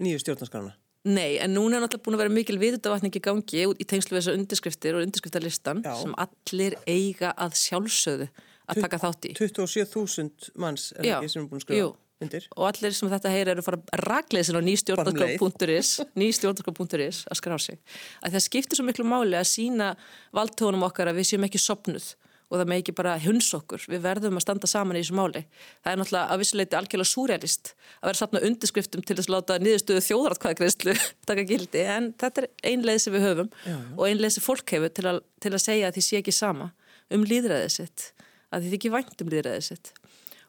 nýju 0.02 0.22
stjórnarskrana? 0.24 0.76
Nei, 1.02 1.40
en 1.42 1.56
núna 1.56 1.80
er 1.80 1.82
náttúrulega 1.82 2.06
búin 2.06 2.16
að 2.18 2.22
vera 2.22 2.34
mikil 2.36 2.60
viðutavatning 2.62 3.16
í 3.18 3.24
gangi 3.26 3.64
í 3.66 3.86
tengslu 3.90 4.14
við 4.14 4.20
þessu 4.22 4.38
undirskriftir 4.38 4.98
og 4.98 5.06
undirskriftarlistan 5.08 5.82
já. 5.82 5.96
sem 5.98 6.14
allir 6.22 6.76
eiga 6.86 7.32
að 7.34 7.58
sjálfsögðu 7.58 8.28
að 8.70 8.84
taka 8.86 9.00
þátt 9.02 9.28
í 9.32 9.34
27.000 9.40 10.52
manns 10.62 10.92
er 10.98 11.08
Já, 11.08 11.18
ekki 11.18 11.32
sem 11.34 11.42
er 11.42 11.50
búin 11.50 11.62
að 11.62 11.66
skrifa 11.66 11.90
undir 12.22 12.48
og 12.54 12.68
allir 12.70 12.96
sem 12.96 13.10
þetta 13.12 13.32
heyr 13.34 13.52
eru 13.56 13.64
að 13.64 13.68
fara 13.68 14.46
sér 14.46 14.60
á 14.62 14.68
nýstjórnarskap.is 14.68 15.92
nýstjórnarskap.is 16.22 17.24
að 17.26 17.40
skrá 17.40 17.58
sig 17.62 17.80
að 18.22 18.36
það 18.36 18.46
skiptir 18.46 18.80
svo 18.80 18.86
miklu 18.88 19.08
máli 19.10 19.40
að 19.40 19.50
sína 19.50 19.94
valdtónum 20.36 20.86
okkar 20.88 21.12
að 21.12 21.22
við 21.22 21.32
séum 21.32 21.48
ekki 21.50 21.62
sopnuð 21.62 22.12
og 22.52 22.60
það 22.60 22.68
með 22.68 22.82
ekki 22.82 22.94
bara 22.98 23.14
hunds 23.24 23.48
okkur. 23.56 23.86
Við 23.88 24.02
verðum 24.04 24.38
að 24.38 24.44
standa 24.44 24.68
saman 24.68 24.98
í 25.00 25.02
þessu 25.02 25.16
máli. 25.16 25.42
Það 25.86 25.94
er 25.94 26.00
náttúrulega 26.02 26.34
að 26.36 26.42
vissuleiti 26.42 26.78
algjörlega 26.78 27.12
súrealist 27.12 27.72
að 28.02 28.10
vera 28.10 28.20
sapna 28.20 28.42
undirskriftum 28.50 29.06
til 29.08 29.18
þess 29.18 29.30
að 29.30 29.36
láta 29.38 29.58
niðurstöðu 29.64 30.04
þjóðratkvæðagreyslu 30.10 30.96
taka 31.32 31.48
gildi 31.48 31.86
en 31.96 32.12
þetta 32.20 32.44
er 32.44 32.50
ein 32.74 32.84
leið 32.88 33.00
sem 33.06 33.16
við 33.16 33.26
höfum 33.30 33.50
já, 33.54 33.72
já. 33.72 33.80
og 33.96 34.04
ein 34.10 34.20
leið 34.20 34.36
sem 34.36 34.46
fólk 34.46 34.76
hefur 34.76 34.94
til 35.00 35.08
að, 35.14 35.22
til 35.40 35.54
að 35.56 35.64
segja 35.64 35.88
að 35.88 35.98
því 35.98 36.06
sé 36.10 36.20
ekki 36.20 36.36
sama 36.36 36.70
um 37.12 37.26
líðræðið 37.32 37.74
sitt 37.78 38.08
að 38.52 38.68
þið 38.68 38.78
ekki 38.78 38.94
væntum 38.98 39.32
líðræðið 39.32 39.68
sitt. 39.70 39.94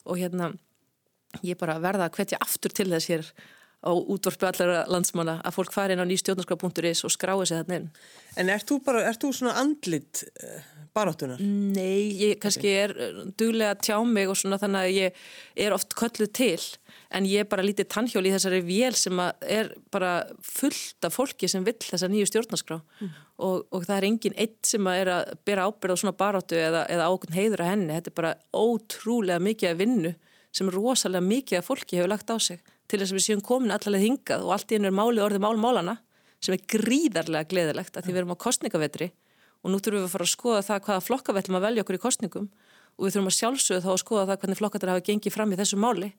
Og 0.03 0.19
hérna 0.19 0.51
ég 1.47 1.57
bara 1.59 1.79
verða 1.81 2.09
að 2.09 2.19
hvetja 2.19 2.41
aftur 2.43 2.75
til 2.75 2.89
þess 2.91 3.11
hér 3.13 3.29
á 3.83 3.91
útvarpi 3.91 4.47
allara 4.47 4.83
landsmanna 4.91 5.39
að 5.43 5.57
fólk 5.57 5.73
fari 5.75 5.95
inn 5.95 6.03
á 6.03 6.07
nýstjórnarskraf.is 6.07 7.03
og 7.03 7.13
skrái 7.13 7.35
sig 7.45 7.59
þarna 7.59 7.79
inn. 7.81 7.89
En 8.39 8.49
ert 8.49 8.69
þú 8.69 8.79
bara, 8.85 9.03
ert 9.09 9.21
þú 9.21 9.33
svona 9.35 9.57
andlit 9.59 10.23
uh, 10.43 10.61
baráttunar? 10.93 11.41
Nei, 11.41 12.13
ég 12.19 12.39
kannski 12.41 12.69
er 12.69 12.93
eh, 12.95 13.19
duglega 13.39 13.75
tjá 13.81 13.97
mig 14.05 14.29
og 14.29 14.37
svona 14.37 14.59
þannig 14.61 14.83
að 14.83 14.97
ég 14.97 15.21
er 15.65 15.75
oft 15.75 15.95
kölluð 15.97 16.31
til 16.37 16.59
en 17.13 17.27
ég 17.29 17.43
er 17.43 17.49
bara 17.49 17.65
lítið 17.65 17.89
tannhjól 17.93 18.25
í 18.25 18.33
þessari 18.33 18.61
vél 18.65 18.95
sem 18.97 19.21
er 19.21 19.71
bara 19.93 20.13
fullt 20.45 21.07
af 21.07 21.15
fólki 21.17 21.49
sem 21.49 21.65
vill 21.65 21.79
þessa 21.81 22.09
nýju 22.11 22.29
stjórnarskrá 22.29 22.79
mm. 22.79 23.15
og, 23.45 23.65
og 23.73 23.87
það 23.87 23.95
er 23.97 24.09
engin 24.09 24.37
eitt 24.45 24.61
sem 24.69 24.91
er 24.93 25.11
að 25.13 25.33
bera 25.45 25.67
ábyrð 25.69 25.97
á 25.97 26.01
svona 26.03 26.17
baróttu 26.17 26.59
eða, 26.59 26.85
eða 26.93 27.09
ákveðin 27.09 27.39
heiður 27.39 27.65
að 27.65 27.73
henni, 27.73 27.97
þetta 27.97 28.13
er 28.13 28.19
bara 28.21 28.35
ótrúlega 28.53 29.47
mikið 29.49 29.73
að 29.73 29.81
vinnu 29.83 30.13
sem 30.53 30.69
rosalega 30.69 31.25
mikið 31.25 31.59
að 31.59 31.67
fólki 31.69 31.97
hefur 31.97 32.13
lagt 32.13 32.33
á 32.33 32.37
sig 32.37 32.61
til 32.93 33.01
þess 33.01 33.13
að 33.13 33.19
við 33.19 33.25
séum 33.27 33.43
komin 33.45 33.73
allavega 33.73 34.05
hingað 34.05 34.45
og 34.45 34.53
allt 34.55 34.71
í 34.71 34.77
einu 34.77 34.89
er 34.91 34.95
máli 34.95 35.23
orðið 35.23 35.45
málmálana 35.47 35.97
sem 36.43 36.53
er 36.53 36.65
gríðarlega 36.69 37.49
gleðilegt 37.49 37.97
að 37.97 38.05
því 38.05 38.13
við 38.13 38.21
erum 38.21 38.35
á 38.37 38.43
kostningavetri 38.45 39.09
og 39.63 39.71
nú 39.71 39.79
þurfum 39.79 40.03
við 40.03 40.07
að 40.07 40.13
fara 40.13 40.27
að 40.27 40.33
skoða 40.33 40.65
það 40.67 40.85
hvaða 40.87 41.05
flokkavellum 41.07 41.57
að 41.57 41.65
velja 41.67 41.85
okkur 41.85 41.97
í 41.97 42.03
kostningum 42.03 42.51
og 42.93 43.07
við 43.07 43.15
þurfum 43.15 43.31
að 43.31 43.37
sjálfsögðu 43.39 43.83
þá 43.83 43.91
að 43.93 44.01
skoða 44.03 44.27
það 44.29 44.39
hvernig 44.43 44.59
flokkatar 44.59 44.93
hafa 44.93 45.05
gengið 45.07 45.33
fram 45.33 45.53
í 45.53 45.57
þessu 45.57 45.79
máli. 45.81 46.11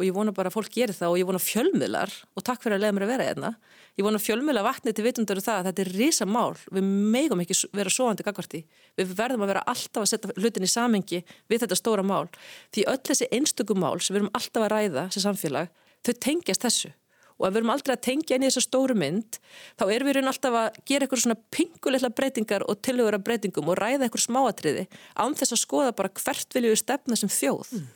Og 0.00 0.06
ég 0.06 0.14
vona 0.16 0.32
bara 0.34 0.48
að 0.48 0.56
fólk 0.56 0.72
gerir 0.72 0.96
það 0.96 1.12
og 1.12 1.20
ég 1.20 1.28
vona 1.28 1.42
fjölmiðlar 1.44 2.14
og 2.34 2.44
takk 2.46 2.64
fyrir 2.64 2.78
að 2.78 2.86
leiða 2.86 2.94
mér 2.96 3.04
að 3.04 3.12
vera 3.12 3.26
hérna 3.28 3.50
ég 3.98 4.06
vona 4.06 4.20
fjölmiðla 4.22 4.62
vatni 4.64 4.94
til 4.96 5.04
vitundar 5.04 5.38
um 5.40 5.44
það 5.44 5.58
að 5.58 5.68
þetta 5.68 5.82
er 5.84 5.90
risa 5.98 6.26
mál, 6.26 6.54
við 6.72 6.86
megum 7.14 7.42
ekki 7.42 7.56
vera 7.76 7.92
sovandi 7.92 8.24
gagvarti, 8.26 8.62
við 8.96 9.12
verðum 9.18 9.44
að 9.44 9.52
vera 9.52 9.64
alltaf 9.68 10.04
að 10.04 10.10
setja 10.12 10.36
hlutin 10.38 10.66
í 10.66 10.70
samengi 10.70 11.20
við 11.50 11.64
þetta 11.64 11.78
stóra 11.78 12.04
mál, 12.06 12.30
því 12.72 12.86
öll 12.92 13.00
þessi 13.10 13.28
einstökum 13.36 13.82
mál 13.82 13.98
sem 14.00 14.14
við 14.14 14.22
erum 14.22 14.32
alltaf 14.38 14.66
að 14.66 14.72
ræða 14.74 15.06
sem 15.12 15.24
samfélag, 15.26 15.70
þau 16.06 16.14
tengjast 16.26 16.66
þessu 16.66 16.94
og 17.40 17.46
ef 17.48 17.54
við 17.54 17.60
erum 17.62 17.72
aldrei 17.72 17.94
að 17.94 18.02
tengja 18.04 18.36
inn 18.36 18.44
í 18.44 18.48
þessa 18.50 18.62
stóru 18.66 18.96
mynd 19.00 19.38
þá 19.80 19.84
erum 19.86 20.10
við 20.10 20.18
raun 20.18 20.30
alltaf 20.30 20.56
að 20.60 20.80
gera 20.88 21.06
eitthvað 21.06 21.22
svona 21.24 21.38
pinguleitla 21.56 22.10
breytingar 22.12 22.64
og 22.68 22.82
tilhjóra 22.84 23.20
breytingum 23.24 23.70
og 23.72 23.78
ræða 23.80 24.06
eitthvað 24.06 24.26
smáatriði 24.26 24.84
án 25.16 25.36
þess 25.38 25.56
að 25.56 25.62
skoða 25.62 25.94
bara 25.96 26.12
hvert 26.20 26.56
viljum 26.56 26.74
við 26.74 26.82
stefna 26.82 27.16
sem 27.16 27.32
þjóð. 27.32 27.72
Mm. 27.78 27.88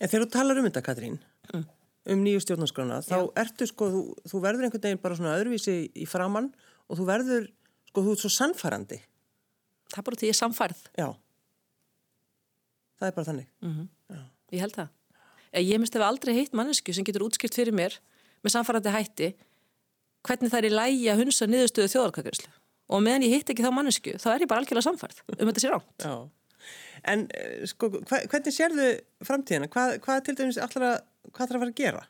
En 0.00 0.08
þegar 0.08 0.24
þú 0.24 0.30
talar 0.32 0.60
um 0.60 0.68
þetta 0.68 0.84
Katrín, 0.86 1.18
mm. 1.52 1.66
um 2.14 2.24
nýju 2.24 2.44
stjórnarskrána, 2.46 3.00
þá 3.04 3.16
Já. 3.18 3.24
ertu 3.44 3.68
sko, 3.68 3.90
þú, 3.92 4.02
þú 4.32 4.42
verður 4.46 4.66
einhvern 4.66 4.86
veginn 4.86 5.02
bara 5.02 5.18
svona 5.18 5.36
öðruvísi 5.36 5.76
í 5.92 6.08
framann 6.08 6.48
og 6.88 7.00
þú 7.00 7.08
verður, 7.10 7.50
sko, 7.90 8.06
þú 8.06 8.14
ert 8.16 8.24
svo 8.24 8.32
sannfærandi. 8.38 9.00
Það 9.90 10.00
er 10.00 10.06
bara 10.08 10.20
því 10.20 10.30
ég 10.30 10.34
er 10.34 10.40
samfærð. 10.40 10.82
Já. 10.96 11.08
Það 13.00 13.10
er 13.10 13.14
bara 13.18 13.28
þannig. 13.28 13.52
Mm 13.60 13.76
-hmm. 13.76 14.24
Ég 14.50 14.64
held 14.64 14.74
það. 14.74 14.88
Ég 15.58 15.80
myndi 15.80 15.96
að 15.96 16.02
hafa 16.04 16.10
aldrei 16.14 16.34
heitt 16.36 16.52
mannesku 16.54 16.94
sem 16.94 17.06
getur 17.06 17.26
útskipt 17.26 17.56
fyrir 17.58 17.74
mér 17.74 17.96
með 18.44 18.54
samfærandi 18.54 18.94
hætti 18.94 19.30
hvernig 20.26 20.52
það 20.52 20.60
er 20.60 20.68
í 20.68 20.74
lægi 20.74 21.08
að 21.10 21.22
hunsa 21.24 21.48
niðurstöðu 21.48 21.92
þjóðarkakjörslu 21.94 22.52
og 22.90 23.02
meðan 23.06 23.24
ég 23.26 23.38
hitt 23.38 23.50
ekki 23.50 23.64
þá 23.64 23.72
mannesku 23.74 24.14
þá 24.20 24.28
er 24.34 24.44
ég 24.44 24.50
bara 24.50 24.62
algjörlega 24.62 24.86
samfærð 24.86 25.22
um 25.36 25.50
þetta 25.50 25.64
sé 25.64 25.72
ránt 25.72 26.06
Já. 26.06 26.14
En 27.08 27.24
eh, 27.32 27.62
sko, 27.68 27.88
hva, 28.04 28.20
hvernig 28.28 28.54
sérðu 28.54 28.90
framtíðina? 29.24 29.70
Hvað, 29.72 29.94
hvað 30.04 30.20
til 30.26 30.34
dæmis 30.40 30.58
allra, 30.60 30.90
hvað 31.30 31.40
þarf 31.40 31.56
að 31.56 31.62
fara 31.62 31.70
að 31.70 31.78
gera? 31.80 32.02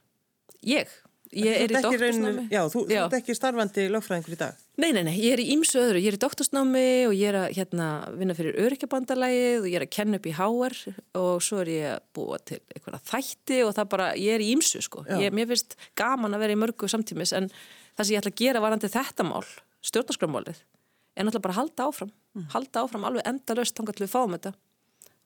Ég? 0.66 0.96
Ég 1.30 1.60
er 1.62 1.70
í 1.70 1.78
doktorsnámi. 1.78 2.48
Já, 2.50 2.64
þú, 2.72 2.82
þú 2.88 2.96
ert 2.98 3.16
ekki 3.20 3.36
starfandi 3.38 3.86
lögfræðingur 3.94 4.34
í 4.34 4.40
dag? 4.40 4.64
Nei, 4.80 4.94
nei, 4.96 5.02
nei, 5.04 5.16
ég 5.20 5.34
er 5.34 5.40
í 5.42 5.50
ímsu 5.52 5.76
öðru. 5.76 6.00
Ég 6.00 6.14
er 6.14 6.16
í 6.16 6.20
doktorsnámi 6.22 6.84
og 7.10 7.12
ég 7.12 7.28
er 7.28 7.36
að 7.36 7.50
hérna, 7.58 7.88
vinna 8.16 8.36
fyrir 8.38 8.56
örykjabandalægið 8.64 9.58
og 9.58 9.66
ég 9.68 9.76
er 9.76 9.84
að 9.84 9.92
kenna 9.92 10.20
upp 10.20 10.28
í 10.30 10.32
HR 10.38 10.76
og 11.20 11.42
svo 11.44 11.58
er 11.60 11.70
ég 11.74 11.88
að 11.98 12.06
búa 12.16 12.38
til 12.48 12.60
eitthvað 12.72 13.02
þætti 13.10 13.58
og 13.66 13.74
það 13.76 13.90
bara, 13.92 14.06
ég 14.16 14.38
er 14.38 14.44
í 14.44 14.48
ímsu 14.54 14.80
sko. 14.86 15.04
Ég, 15.20 15.34
mér 15.36 15.50
finnst 15.50 15.76
gaman 16.00 16.36
að 16.36 16.46
vera 16.46 16.56
í 16.56 16.60
mörgu 16.62 16.88
samtímis 16.88 17.34
en 17.36 17.50
það 17.52 18.06
sem 18.06 18.14
ég 18.14 18.22
ætla 18.22 18.32
að 18.32 18.40
gera 18.40 18.64
varandi 18.64 18.92
þetta 18.94 19.28
mál, 19.28 19.44
stjórnarskramálið, 19.84 20.64
er 21.12 21.28
náttúrulega 21.28 21.44
bara 21.44 21.56
að 21.58 21.60
halda 21.60 21.88
áfram. 21.90 22.14
Mm. 22.38 22.48
Halda 22.54 22.86
áfram 22.86 23.06
alveg 23.10 23.28
endalöst 23.28 23.76
þannig 23.76 24.00
að 24.00 24.06
við 24.06 24.14
fáum 24.14 24.38
þetta 24.38 24.54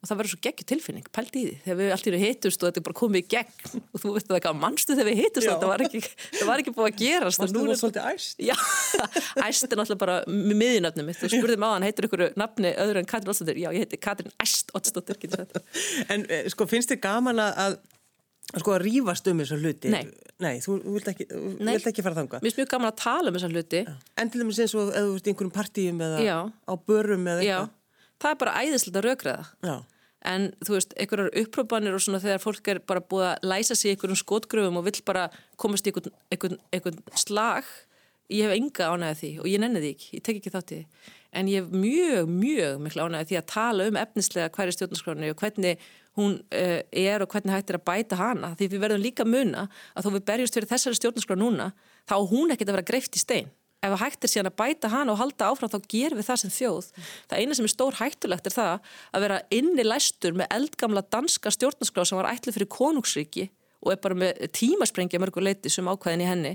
og 0.05 0.09
það 0.11 0.19
verður 0.21 0.33
svo 0.35 0.41
geggjur 0.45 0.67
tilfinning, 0.69 1.07
pælt 1.17 1.37
í 1.39 1.43
því 1.45 1.53
þegar 1.65 1.79
við 1.79 1.93
allir 1.95 2.17
hittust 2.21 2.61
og 2.61 2.69
þetta 2.69 2.81
er 2.81 2.85
bara 2.85 2.97
komið 2.99 3.23
í 3.23 3.29
gegn. 3.33 3.55
Og 3.81 4.03
þú 4.03 4.11
veit 4.13 4.27
að 4.27 4.35
það 4.35 4.49
er 4.51 4.59
mannstu 4.61 4.97
þegar 4.99 5.09
við 5.09 5.21
hittust? 5.23 5.49
Þetta 5.49 5.71
var 5.71 5.85
ekki, 5.87 6.03
það 6.35 6.51
var 6.51 6.63
ekki 6.63 6.75
búið 6.77 6.89
að 6.91 6.99
gerast. 7.01 7.41
Varst 7.41 7.57
þú 7.57 7.77
svolítið 7.81 8.09
æst? 8.11 8.43
Já, 8.45 8.55
æst 9.47 9.65
er 9.65 9.81
náttúrulega 9.81 10.03
bara 10.03 10.19
miðinöfnum 10.29 11.09
mitt, 11.09 11.21
þú 11.23 11.33
spurðið 11.33 11.63
mig 11.63 11.73
á 11.73 11.75
hann, 11.75 11.89
heitir 11.89 12.09
ykkur 12.11 12.25
nafni 12.37 12.75
öðru 12.85 13.01
en 13.01 13.09
Katrin 13.09 13.33
Ótstóttir, 13.33 13.63
já 13.65 13.71
ég 13.73 13.87
heiti 13.87 14.01
Katrin 14.05 14.37
Æst 14.45 14.75
Ótstóttir 14.77 15.23
En 16.13 16.29
eh, 16.29 16.45
sko 16.53 16.69
finnst 16.69 16.93
þið 16.93 17.01
gaman 17.07 17.41
að 17.41 17.79
sko 18.53 18.75
að 18.77 18.85
rýfast 18.85 19.31
um 19.31 19.41
þessar 19.41 19.63
hluti? 19.65 19.93
Nei. 19.95 20.05
Nei, 20.43 20.59
þú 20.61 20.77
vilt 20.97 21.09
ekki, 21.11 21.29
vilt 21.31 21.87
ekki 21.89 22.03
fara 22.05 22.19
þanga 22.19 22.41
Mér 22.43 22.51
finnst 22.51 22.61
mjög 22.61 22.71
gaman 22.75 22.91
að 22.91 22.99
tala 23.01 23.31
um 23.31 23.39
þessar 23.39 23.55
hluti. 23.55 23.81
En 24.21 24.31
til 24.31 24.43
dæmis 24.43 24.61
eins 24.61 24.75
og 24.77 24.93
eða 24.93 25.07
í 25.81 25.87
eða 26.05 26.21
Já. 26.27 26.37
á 26.53 26.73
börum 26.85 27.25
eða 27.33 27.47
en 30.25 30.51
þú 30.65 30.77
veist, 30.79 30.95
einhverjar 30.99 31.35
upprópanir 31.43 31.97
og 31.97 32.05
svona 32.05 32.23
þegar 32.23 32.43
fólk 32.43 32.71
er 32.73 32.81
bara 32.87 33.03
búið 33.05 33.27
að 33.31 33.49
læsa 33.51 33.77
sig 33.77 33.95
einhverjum 33.95 34.21
skotgröfum 34.21 34.79
og 34.81 34.87
vill 34.87 35.03
bara 35.07 35.27
komast 35.61 35.87
í 35.87 35.93
einhvern, 35.93 36.15
einhvern, 36.33 36.57
einhvern 36.73 37.03
slag 37.19 37.69
ég 38.33 38.47
hef 38.47 38.55
enga 38.57 38.89
ánægða 38.95 39.19
því 39.21 39.33
og 39.43 39.51
ég 39.51 39.61
nenni 39.61 39.83
því 39.83 39.91
ekki, 39.95 40.09
ég 40.17 40.25
tek 40.25 40.41
ekki 40.41 40.55
þátt 40.55 40.73
í 40.73 40.79
því. 40.79 41.11
En 41.35 41.51
ég 41.51 41.61
hef 41.61 41.75
mjög, 41.75 42.31
mjög 42.31 42.81
miklu 42.85 43.05
ánægða 43.05 43.29
því 43.29 43.39
að 43.41 43.51
tala 43.53 43.89
um 43.91 43.99
efnislega 44.01 44.53
hverju 44.55 44.77
stjórnarskráni 44.77 45.33
og 45.35 45.43
hvernig 45.43 45.85
hún 46.19 46.39
uh, 46.55 46.81
er 46.89 47.25
og 47.25 47.33
hvernig 47.33 47.57
hægt 47.57 47.73
er 47.73 47.81
að 47.81 47.87
bæta 47.89 48.19
hana 48.21 48.53
því 48.55 48.71
við 48.71 48.85
verðum 48.85 49.03
líka 49.03 49.27
muna 49.27 49.67
að 49.95 50.07
þó 50.07 50.11
við 50.15 50.27
berjumst 50.31 50.57
fyrir 50.57 50.71
þessari 50.71 50.99
stjórnarskrá 51.01 51.39
núna 51.39 51.73
þá 52.09 52.17
hún 52.31 52.55
ekkert 52.55 52.71
að 52.71 52.79
vera 52.79 52.91
greift 52.93 53.19
í 53.19 53.23
stein 53.23 53.51
ef 53.85 53.97
hægt 54.01 54.25
er 54.25 54.33
síðan 54.33 54.51
að 54.51 54.57
bæta 54.61 54.91
hana 54.93 55.15
og 55.15 55.21
halda 55.21 55.51
áfram 55.51 55.73
þá 55.73 55.79
gerum 55.91 56.21
við 56.21 56.29
það 56.29 56.41
sem 56.43 56.55
þjóð. 56.55 56.89
Það 57.31 57.43
eina 57.43 57.59
sem 57.59 57.69
er 57.69 57.75
stór 57.75 57.99
hættulegt 58.01 58.49
er 58.49 58.57
það 58.57 58.89
að 59.11 59.27
vera 59.27 59.43
inni 59.59 59.85
læstur 59.87 60.39
með 60.39 60.51
eldgamla 60.59 61.05
danska 61.15 61.53
stjórnarskrá 61.55 62.07
sem 62.09 62.21
var 62.21 62.31
ætlið 62.33 62.59
fyrir 62.59 62.73
konungsríki 62.73 63.51
og 63.85 63.93
er 63.93 64.01
bara 64.01 64.17
með 64.17 64.43
tímasprengja 64.57 65.21
mörgur 65.21 65.45
leiti 65.45 65.73
sem 65.73 65.89
ákvæðin 65.89 66.25
í 66.25 66.29
henni 66.29 66.53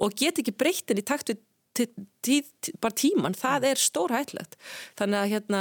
og 0.00 0.16
get 0.16 0.40
ekki 0.40 0.56
breytin 0.56 1.00
í 1.00 1.06
takt 1.06 1.32
við 1.32 1.42
bara 2.82 2.96
tíman, 2.96 3.36
það 3.38 3.70
er 3.70 3.80
stór 3.80 4.12
hættulegt. 4.12 4.56
Þannig 4.98 5.20
að 5.20 5.30
hérna 5.34 5.60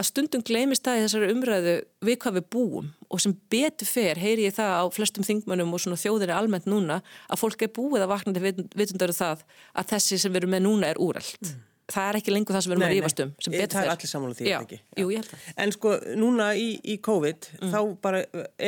að 0.00 0.08
stundum 0.08 0.42
gleimist 0.46 0.84
það 0.86 0.98
í 0.98 1.04
þessari 1.04 1.30
umræðu 1.34 1.74
við 2.06 2.18
hvað 2.22 2.36
við 2.38 2.46
búum 2.54 2.90
og 3.10 3.22
sem 3.22 3.34
betur 3.52 3.88
fer 3.88 4.20
heyri 4.20 4.46
ég 4.46 4.54
það 4.56 4.76
á 4.80 4.84
flestum 4.94 5.26
þingmönnum 5.26 5.74
og 5.76 5.82
svona 5.82 5.98
þjóðinni 6.00 6.36
almennt 6.36 6.68
núna 6.70 7.00
að 7.28 7.42
fólk 7.42 7.64
er 7.66 7.72
búið 7.76 8.04
að 8.04 8.12
vakna 8.12 8.36
til 8.36 8.44
vitundaru 8.78 9.16
það 9.16 9.42
að 9.74 9.90
þessi 9.94 10.20
sem 10.22 10.32
við 10.32 10.42
erum 10.44 10.54
með 10.56 10.64
núna 10.68 10.92
er 10.92 11.00
úrælt. 11.02 11.42
Mm. 11.42 11.66
Það 11.90 12.06
er 12.06 12.18
ekki 12.20 12.32
lengur 12.32 12.54
það 12.54 12.62
sem 12.62 12.70
við 12.70 12.76
erum 12.76 12.86
að 12.86 12.92
rífast 12.94 13.22
um 13.24 13.32
sem 13.34 13.54
betur 13.56 13.64
fer. 13.64 13.72
Það 13.74 13.88
er 13.88 13.92
allir 13.96 14.10
samála 14.12 14.36
því, 14.38 14.50
ekki? 14.60 14.78
Já. 14.78 15.00
Jú, 15.00 15.08
ég 15.10 15.20
held 15.20 15.30
það. 15.32 15.48
En 15.64 15.74
sko 15.74 15.94
núna 16.22 16.46
í, 16.54 16.68
í 16.86 16.96
COVID 17.02 17.48
mm. 17.56 17.72
þá 17.74 17.80
bara 18.06 18.20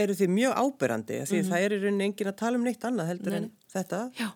eru 0.03 0.17
þið 0.19 0.35
mjög 0.35 0.59
áberandi 0.59 1.21
því 1.21 1.23
mm 1.23 1.39
-hmm. 1.39 1.53
það 1.53 1.67
er 1.69 1.77
í 1.77 1.81
rauninni 1.85 2.09
engin 2.09 2.33
að 2.33 2.39
tala 2.43 2.59
um 2.59 2.67
neitt 2.67 2.89
annað 2.89 3.13
heldur 3.13 3.37
nei. 3.37 3.39
en 3.39 3.49
þetta. 3.77 4.03
Já. 4.19 4.29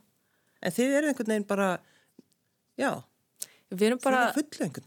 En 0.63 0.77
þið 0.79 0.97
eru 1.01 1.11
einhvern 1.11 1.33
veginn 1.35 1.51
bara, 1.51 1.69
já 2.79 2.91
Við 3.67 3.89
erum 3.89 3.99
bara, 3.99 4.29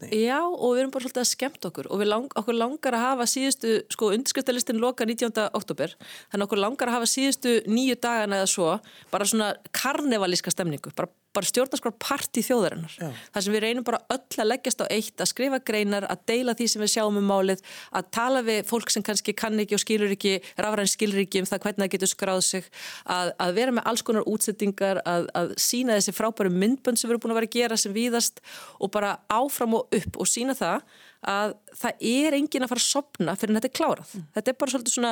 já 0.08 0.38
og 0.40 0.70
við 0.72 0.78
erum 0.80 0.92
bara 0.94 1.04
svolítið 1.04 1.20
að 1.20 1.28
skemmt 1.28 1.66
okkur 1.68 1.88
og 1.92 2.04
lang, 2.06 2.30
okkur 2.40 2.56
langar 2.56 2.94
að 2.96 3.02
hafa 3.04 3.26
síðustu, 3.28 3.74
sko 3.92 4.08
undirskriftarlistin 4.14 4.80
loka 4.80 5.04
19. 5.04 5.36
oktober, 5.58 5.92
þannig 6.32 6.46
okkur 6.46 6.62
langar 6.64 6.88
að 6.88 6.96
hafa 6.96 7.10
síðustu 7.12 7.52
nýju 7.68 7.98
dagana 8.00 8.38
eða 8.40 8.48
svo 8.48 8.70
bara 9.12 9.28
svona 9.28 9.50
karnevalíska 9.76 10.54
stemningu, 10.54 10.94
bara 10.96 11.12
bara 11.36 11.46
stjórnarskvar 11.46 11.94
parti 12.02 12.42
þjóðarinnar 12.42 12.94
Já. 12.98 13.08
þar 13.34 13.44
sem 13.44 13.54
við 13.54 13.62
reynum 13.64 13.86
bara 13.86 14.00
öll 14.10 14.42
að 14.42 14.48
leggjast 14.50 14.82
á 14.82 14.86
eitt 14.90 15.22
að 15.22 15.30
skrifa 15.30 15.60
greinar, 15.62 16.06
að 16.10 16.24
deila 16.30 16.54
því 16.58 16.66
sem 16.72 16.82
við 16.82 16.92
sjáum 16.94 17.20
um 17.20 17.28
málið, 17.30 17.62
að 17.94 18.08
tala 18.16 18.42
við 18.46 18.64
fólk 18.70 18.90
sem 18.90 19.04
kannski 19.06 19.34
kann 19.38 19.60
ekki 19.62 19.76
og 19.76 19.82
skilur 19.84 20.14
ekki 20.16 20.34
rafræn 20.58 20.90
skilur 20.90 21.22
ekki 21.22 21.44
um 21.44 21.50
það 21.50 21.62
hvernig 21.66 21.84
það 21.84 21.92
getur 21.94 22.12
skráð 22.12 22.42
sig 22.48 22.70
að, 23.04 23.32
að 23.38 23.54
vera 23.60 23.76
með 23.76 23.90
alls 23.92 24.04
konar 24.06 24.26
útsettingar 24.30 25.02
að, 25.04 25.28
að 25.38 25.54
sína 25.62 25.98
þessi 25.98 26.16
frábæru 26.16 26.50
myndbönd 26.54 26.98
sem 26.98 27.08
við 27.08 27.14
erum 27.14 27.24
búin 27.26 27.36
að 27.36 27.40
vera 27.42 27.50
að 27.50 27.58
gera 27.60 27.78
sem 27.80 27.94
víðast 27.94 28.42
og 28.80 28.92
bara 28.94 29.14
áfram 29.30 29.78
og 29.78 30.00
upp 30.00 30.20
og 30.20 30.30
sína 30.30 30.58
það 30.58 30.82
að 31.30 31.54
það 31.76 32.04
er 32.10 32.36
engin 32.38 32.64
að 32.64 32.72
fara 32.72 32.80
að 32.80 32.88
sopna 32.88 33.34
fyrir 33.36 33.52
en 33.52 33.60
þetta 33.60 33.68
er 33.68 33.76
klárað. 33.76 34.12
Mm. 34.14 34.28
Þetta 34.36 34.50
er 34.50 34.58
bara 34.60 34.72
svolítið 34.72 34.94
svona, 34.94 35.10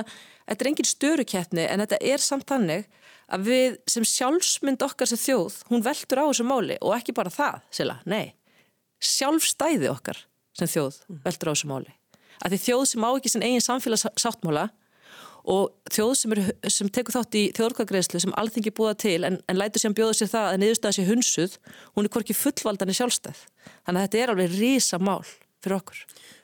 þetta 0.48 0.64
er 0.64 0.70
engin 0.70 0.88
störukeppni 0.88 1.66
en 1.68 1.82
þetta 1.84 1.98
er 2.08 2.24
samt 2.24 2.48
þannig 2.48 2.88
að 3.28 3.46
við 3.48 3.78
sem 3.90 4.06
sjálfsmynd 4.08 4.82
okkar 4.84 5.10
sem 5.10 5.20
þjóð, 5.20 5.60
hún 5.68 5.84
veldur 5.84 6.22
á 6.22 6.28
þessu 6.30 6.48
máli 6.48 6.78
og 6.80 6.96
ekki 6.96 7.14
bara 7.16 7.32
það, 7.32 7.62
sila, 7.74 7.98
nei. 8.08 8.34
Sjálfstæði 9.04 9.90
okkar 9.92 10.24
sem 10.58 10.70
þjóð 10.70 11.00
mm. 11.06 11.22
veldur 11.26 11.50
á 11.50 11.54
þessu 11.54 11.70
máli. 11.70 11.94
Að 12.38 12.54
því 12.54 12.60
þjóð 12.64 12.84
sem 12.92 13.06
á 13.06 13.10
ekki 13.10 13.32
sin 13.32 13.44
eigin 13.46 13.64
samfélagssáttmála 13.64 14.68
og 15.48 15.92
þjóð 15.94 16.14
sem, 16.18 16.34
er, 16.34 16.48
sem 16.72 16.90
tekur 16.92 17.16
þátt 17.16 17.36
í 17.38 17.44
þjóðorkagreðslu 17.56 18.20
sem 18.22 18.34
alþingi 18.40 18.72
búða 18.74 18.94
til 19.00 19.18
en, 19.26 19.38
en 19.48 19.58
lætur 19.58 19.82
sér 19.82 19.94
bjóða 19.96 20.16
sér 20.18 20.32
það 20.32 20.48
að 20.48 20.58
niðurstaða 20.62 20.96
sér 20.96 21.08
hunsuð 21.08 21.56
hún 21.96 22.08
er 22.08 22.12
hvorki 22.14 22.36
fullvaldan 22.36 22.92
í 22.92 22.96
sjálfstæð. 22.98 23.44
Þannig 23.86 24.00
að 24.00 24.06
þetta 24.06 24.20
er 24.22 24.32
alveg 24.34 24.56
rísa 24.58 25.00
mál 25.00 25.22
fyrir 25.62 25.78
okkur. 25.78 26.02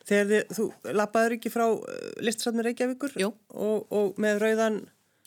Þegar 0.08 0.30
þið, 0.30 0.56
þú 0.56 0.94
lappaður 1.00 1.36
ekki 1.36 1.52
frá 1.52 1.66
uh, 1.68 1.82
listasafnir 2.24 2.68
Reykjavíkur 2.70 3.16
og, 3.26 3.84
og 3.94 4.20
með 4.20 4.42
rauðan 4.42 4.80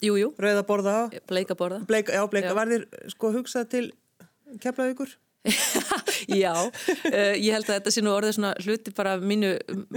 Jú, 0.03 0.17
jú. 0.19 0.33
Rauða 0.37 0.65
borða 0.67 0.91
á. 0.93 1.03
Bleika 1.29 1.55
borða. 1.57 1.79
Bleika, 1.89 2.13
já, 2.13 2.23
bleika. 2.29 2.51
Já. 2.53 2.57
Var 2.57 2.73
þér 2.73 2.83
sko 3.13 3.31
hugsað 3.33 3.71
til 3.71 3.85
keflaðugur? 4.61 5.15
Já, 6.27 6.53
uh, 6.67 7.35
ég 7.37 7.53
held 7.55 7.67
að 7.67 7.77
þetta 7.77 7.91
sé 7.93 8.01
nú 8.03 8.11
orðið 8.11 8.33
svona 8.37 8.51
hluti 8.63 8.93
bara 8.95 9.15
mínu, 9.21 9.53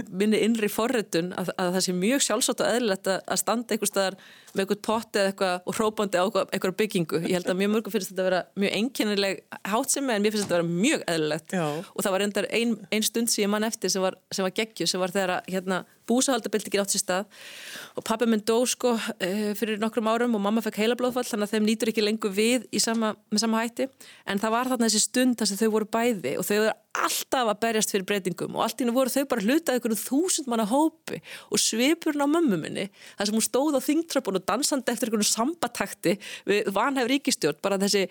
minni 0.07 0.39
innri 0.45 0.69
forrættun 0.71 1.31
að, 1.37 1.51
að 1.59 1.71
það 1.75 1.85
sé 1.85 1.95
mjög 1.97 2.23
sjálfsagt 2.25 2.63
og 2.63 2.69
eðlilegt 2.69 3.09
að 3.11 3.41
standa 3.41 3.75
einhver 3.75 3.89
staðar 3.89 4.17
með 4.51 4.63
eitthvað 4.63 4.81
potti 4.87 5.21
eða 5.21 5.31
eitthvað 5.31 5.67
og 5.67 5.77
hrópandi 5.77 6.21
á 6.21 6.25
eitthvað 6.27 6.77
byggingu. 6.81 7.21
Ég 7.25 7.35
held 7.39 7.51
að 7.51 7.59
mjög 7.61 7.73
mörgum 7.75 7.95
finnst 7.95 8.13
þetta 8.13 8.23
að 8.23 8.29
vera 8.29 8.41
mjög 8.63 8.77
einkennileg 8.79 9.41
hátsemi 9.73 10.15
en 10.15 10.25
mér 10.25 10.35
finnst 10.35 10.47
þetta 10.47 10.57
að 10.57 10.61
vera 10.61 10.81
mjög 10.85 11.05
eðlilegt 11.15 11.57
Já. 11.57 11.65
og 11.67 12.05
það 12.05 12.15
var 12.15 12.25
endar 12.27 12.49
ein, 12.59 12.75
ein 12.91 13.07
stund 13.07 13.33
sem 13.33 13.45
ég 13.45 13.51
mann 13.51 13.67
eftir 13.67 13.93
sem 13.93 14.05
var, 14.05 14.19
var 14.37 14.55
geggju 14.61 14.87
sem 14.87 15.03
var 15.03 15.15
þegar 15.15 15.37
að 15.39 15.51
hérna, 15.55 15.83
búsahaldabildingin 16.11 16.83
átt 16.83 16.93
sér 16.93 17.05
stað 17.05 17.41
og 17.95 18.05
pappi 18.07 18.27
minn 18.29 18.43
dó 18.45 18.59
sko 18.69 18.93
uh, 18.99 19.51
fyrir 19.57 19.81
nokkrum 19.81 20.11
árum 20.11 20.37
og 20.37 20.45
mamma 20.45 20.63
fekk 20.65 20.83
heila 20.83 20.99
blóðfall 20.99 21.27
þannig 21.31 21.49
að 21.49 21.55
þeim 21.55 21.67
nýtur 21.71 21.93
ekki 21.93 22.05
lengur 22.05 22.35
við 22.35 22.69
sama, 22.83 23.15
með 23.31 23.45
sama 23.45 23.63
hætti. 23.63 23.89
En 24.29 24.41
það 24.41 24.55
var 24.57 24.71
þarna 24.73 24.89
þessi 24.89 25.05
stund 25.07 25.39
þar 25.39 25.51
sem 25.51 25.61
þau 25.63 25.73
voru 25.77 25.91
bæði 25.95 26.37
og 26.37 26.47
þau 26.47 26.55
voru 26.59 26.77
alltaf 27.01 27.47
að 27.47 27.59
berjast 27.63 27.93
fyrir 27.93 28.07
breytingum 28.07 28.57
og 28.57 28.65
allt 28.65 28.81
í 28.83 28.87
nú 28.87 28.93
voru 28.95 29.11
þau 29.11 29.23
bara 29.31 29.45
hlutað 29.45 29.77
ykkur 29.79 29.95
þúsund 29.95 30.49
manna 30.51 30.65
hópi 30.67 31.21
og 31.47 31.61
svipurinn 31.61 32.25
á 32.25 32.27
mömmu 32.27 32.59
minni 32.59 32.89
þar 33.15 33.29
sem 33.29 33.37
hún 33.37 33.45
stóð 33.45 33.77
á 33.79 33.81
þingtröpun 33.85 34.39
og 34.41 34.45
dansandi 34.49 34.91
eftir 34.91 35.11
ykkur 35.11 35.23
sambatakti 35.27 36.17
við 36.49 36.71
vanhæf 36.75 37.07
ríkistjórn 37.13 37.61
bara 37.63 37.79
þessi 37.79 38.03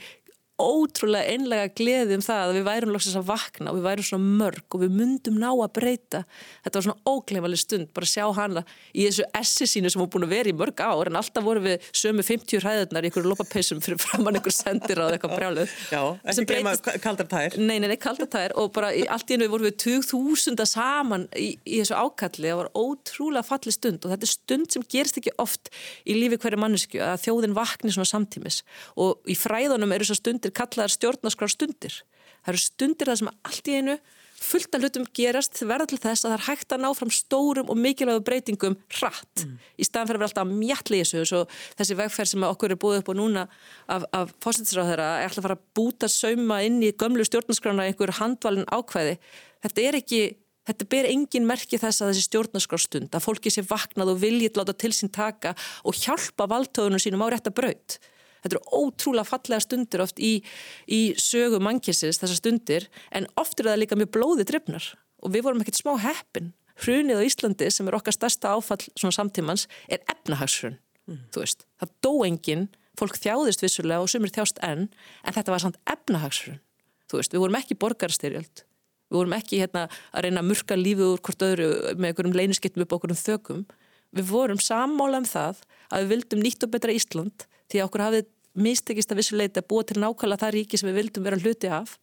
ótrúlega 0.61 1.35
einlega 1.35 1.73
gleði 1.77 2.19
um 2.19 2.25
það 2.25 2.43
að 2.45 2.57
við 2.59 2.67
værum 2.69 2.95
lóksins 2.95 3.19
að 3.19 3.29
vakna 3.31 3.73
og 3.73 3.79
við 3.79 3.87
værum 3.89 4.09
svona 4.11 4.37
mörg 4.41 4.77
og 4.77 4.85
við 4.85 4.97
myndum 5.01 5.39
ná 5.41 5.49
að 5.51 5.73
breyta. 5.79 6.23
Þetta 6.65 6.79
var 6.79 6.87
svona 6.89 7.15
ógleimalig 7.15 7.63
stund 7.63 7.93
bara 7.97 8.11
sjá 8.11 8.27
hana 8.37 8.65
í 8.95 9.07
þessu 9.09 9.29
essi 9.41 9.69
sínu 9.71 9.93
sem 9.93 10.03
hún 10.03 10.11
búin 10.13 10.29
að 10.29 10.35
vera 10.37 10.53
í 10.53 10.57
mörg 10.57 10.85
ár 10.85 11.11
en 11.11 11.21
alltaf 11.21 11.47
voru 11.47 11.65
við 11.65 11.91
sömu 11.97 12.25
50 12.27 12.65
hræðunar 12.65 13.07
í 13.07 13.11
einhverju 13.11 13.33
lopapeisum 13.33 13.83
fyrir 13.85 14.01
framann 14.03 14.39
einhver 14.39 14.55
sendir 14.55 15.01
á 15.01 15.11
eitthvað 15.11 15.37
brjálið 15.39 15.75
Já, 15.91 16.03
ekki 16.31 16.47
gleyma 16.51 16.75
kaldartær 17.03 17.57
Nei, 17.61 17.79
nei, 17.81 17.89
nei, 17.91 17.99
kaldartær 18.01 18.55
og 18.59 18.71
bara 18.75 18.91
í, 18.97 19.03
allt 19.11 19.31
í 19.31 19.37
enu 19.37 19.49
voru 19.51 19.69
við 19.69 19.77
2000 19.85 20.61
saman 20.69 21.27
í, 21.37 21.53
í 21.65 21.81
þessu 21.81 21.97
ákalli. 21.99 22.49
Það 22.51 22.61
var 22.61 22.71
ótrúlega 22.79 23.47
falli 23.47 23.75
stund 23.75 24.05
og 24.05 24.15
þetta 24.15 24.27
er 24.27 24.33
stund 24.33 24.75
sem 24.75 24.85
gerist 24.91 25.21
ekki 25.21 25.35
oft 25.43 25.71
í 26.05 26.17
lífi 26.17 26.39
hverju 26.41 26.61
mannesku 26.61 27.01
að 27.05 27.25
þjóðin 27.25 27.57
vakni 27.57 27.93
svona 27.95 28.11
samtímis. 28.11 28.61
Og 29.01 29.31
í 29.31 29.37
fræðunum 29.39 29.95
eru 29.95 30.07
þessar 30.07 30.21
stundir 30.21 30.50
kallaðar 30.55 30.95
stjórnaskrar 30.95 31.53
stundir. 31.53 32.01
Það 32.41 32.53
eru 32.55 32.63
stundir 32.65 33.11
það 33.11 33.21
sem 33.21 33.31
allt 33.51 33.71
í 33.71 33.77
einu 33.79 34.01
fullt 34.41 34.75
af 34.75 34.81
hlutum 34.81 35.05
gerast 35.17 35.59
verða 35.69 35.87
til 35.91 35.99
þess 36.01 36.25
að 36.25 36.33
það 36.33 36.37
er 36.39 36.45
hægt 36.47 36.75
að 36.75 36.83
ná 36.83 36.89
fram 36.97 37.13
stórum 37.13 37.71
og 37.73 37.79
mikilvægu 37.79 38.23
breytingum 38.25 38.77
hratt 38.97 39.45
mm. 39.45 39.57
í 39.77 39.85
staðan 39.85 40.09
fyrir 40.09 40.17
að 40.17 40.23
vera 40.23 40.31
alltaf 40.31 40.53
mjalli 40.55 41.01
í 41.01 41.09
þessu 41.11 41.41
og 41.43 41.57
þessi 41.77 41.97
vegferð 41.99 42.31
sem 42.33 42.47
okkur 42.49 42.75
er 42.75 42.81
búið 42.81 43.03
upp 43.03 43.11
og 43.13 43.19
núna 43.21 43.47
af, 43.85 44.07
af 44.17 44.33
fósittisráðara 44.41 45.11
er 45.21 45.29
alltaf 45.29 45.43
að 45.43 45.49
fara 45.49 45.59
að 45.59 45.67
búta 45.77 46.09
sauma 46.09 46.63
inn 46.65 46.81
í 46.81 46.95
gömlu 46.97 47.27
stjórnarskrána 47.29 47.91
einhver 47.91 48.15
handvalin 48.17 48.69
ákvæði 48.73 49.19
þetta 49.67 49.91
er 49.91 50.01
ekki 50.01 50.23
Þetta 50.69 50.87
ber 50.93 51.07
engin 51.09 51.47
merki 51.49 51.79
þess 51.81 52.03
að 52.03 52.11
þessi 52.13 52.27
stjórnarskrástund 52.29 53.15
að 53.17 53.25
fólki 53.25 53.51
sé 53.51 53.65
vaknað 53.67 54.13
og 54.13 54.19
viljið 54.23 54.59
láta 54.61 54.75
til 54.77 54.93
sín 54.95 55.11
taka 55.11 55.55
og 55.89 55.97
hjálpa 55.99 56.47
valdtöðunum 56.53 57.01
sínum 57.01 57.25
á 57.27 57.33
rétta 57.33 57.51
braut. 57.51 57.97
Þetta 58.41 58.57
eru 58.57 58.81
ótrúlega 58.81 59.29
fallega 59.29 59.65
stundir 59.65 60.05
oft 60.05 60.21
í, 60.21 60.39
í 60.89 61.01
sögu 61.21 61.61
mannkissins 61.63 62.21
þessar 62.23 62.41
stundir 62.41 62.89
en 63.13 63.29
oft 63.41 63.61
er 63.61 63.71
það 63.71 63.83
líka 63.83 63.99
mjög 64.01 64.13
blóði 64.17 64.47
drifnar 64.49 64.93
og 65.21 65.35
við 65.35 65.45
vorum 65.47 65.63
ekkert 65.65 65.81
smá 65.81 65.95
heppin. 66.01 66.53
Hrunið 66.81 67.21
á 67.21 67.27
Íslandi 67.29 67.69
sem 67.73 67.89
er 67.91 67.97
okkar 67.99 68.17
stærsta 68.17 68.55
áfall 68.57 68.81
svona 68.95 69.13
samtímans 69.13 69.67
er 69.93 70.01
efnahagshrun. 70.09 70.79
Mm. 71.11 71.27
Það 71.35 71.93
dó 72.05 72.13
enginn, 72.25 72.69
fólk 72.97 73.19
þjáðist 73.21 73.65
vissulega 73.65 74.01
og 74.01 74.09
sumir 74.13 74.33
þjást 74.33 74.61
enn 74.65 74.89
en 74.89 75.37
þetta 75.37 75.53
var 75.53 75.65
samt 75.65 75.81
efnahagshrun. 75.91 76.61
Við 77.11 77.41
vorum 77.43 77.59
ekki 77.59 77.77
borgarstyrjöld. 77.81 78.65
Við 79.11 79.19
vorum 79.19 79.35
ekki 79.35 79.59
hérna, 79.59 79.89
að 80.15 80.29
reyna 80.29 80.43
að 80.45 80.51
murka 80.53 80.77
lífið 80.79 81.09
úr 81.09 81.23
hvort 81.27 81.43
öðru 81.43 81.71
með 81.99 82.13
einhverjum 82.13 82.37
leyniskettum 82.39 82.85
upp 82.85 82.93
okkur 82.97 83.13
um 83.13 83.19
þökum. 83.19 83.65
Við 84.15 84.29
vorum 84.31 84.61
sammála 84.63 85.21
um 85.21 85.27
það 85.27 85.65
að 85.91 86.05
við 86.05 86.13
vildum 86.15 86.45
nýtt 86.45 86.67
og 86.67 86.73
betra 86.75 86.95
Ísland 86.95 87.47
því 87.71 87.81
að 87.81 87.89
okkur 87.89 88.07
hafið 88.07 88.31
mistekist 88.61 89.13
að 89.13 89.21
vissuleita 89.23 89.63
búa 89.63 89.87
til 89.87 90.01
nákvæmlega 90.03 90.43
það 90.45 90.55
ríki 90.57 90.79
sem 90.81 90.91
við 90.91 90.99
vildum 91.01 91.27
vera 91.27 91.41
hluti 91.41 91.71
af 91.71 91.97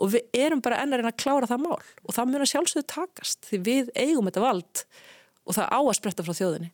og 0.00 0.12
við 0.14 0.38
erum 0.44 0.62
bara 0.64 0.80
ennar 0.82 1.02
en 1.02 1.10
að 1.10 1.18
klára 1.20 1.48
það 1.48 1.64
mál 1.66 1.80
og 1.80 2.14
það 2.16 2.36
að 2.38 2.50
sjálfsögðu 2.52 2.86
takast 2.90 3.48
því 3.48 3.60
við 3.66 3.90
eigum 3.94 4.28
þetta 4.30 4.44
vald 4.44 4.84
og 5.44 5.56
það 5.58 5.66
á 5.68 5.80
að 5.80 5.96
spretta 5.98 6.24
frá 6.26 6.36
þjóðinni. 6.38 6.70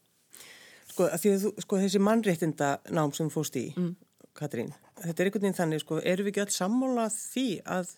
Sko, 0.89 1.09
þú, 1.23 1.53
sko 1.63 1.81
þessi 1.83 2.03
mannréttinda 2.03 2.71
nám 2.95 3.15
sem 3.17 3.31
fóst 3.33 3.57
í, 3.59 3.69
mm. 3.75 3.95
Katrín, 4.39 4.71
þetta 5.03 5.23
er 5.23 5.29
einhvern 5.29 5.45
veginn 5.47 5.59
þannig, 5.59 5.83
sko, 5.83 5.99
eru 6.03 6.27
við 6.27 6.33
ekki 6.33 6.45
alls 6.45 6.59
sammála 6.61 7.09
því 7.15 7.47
að, 7.75 7.93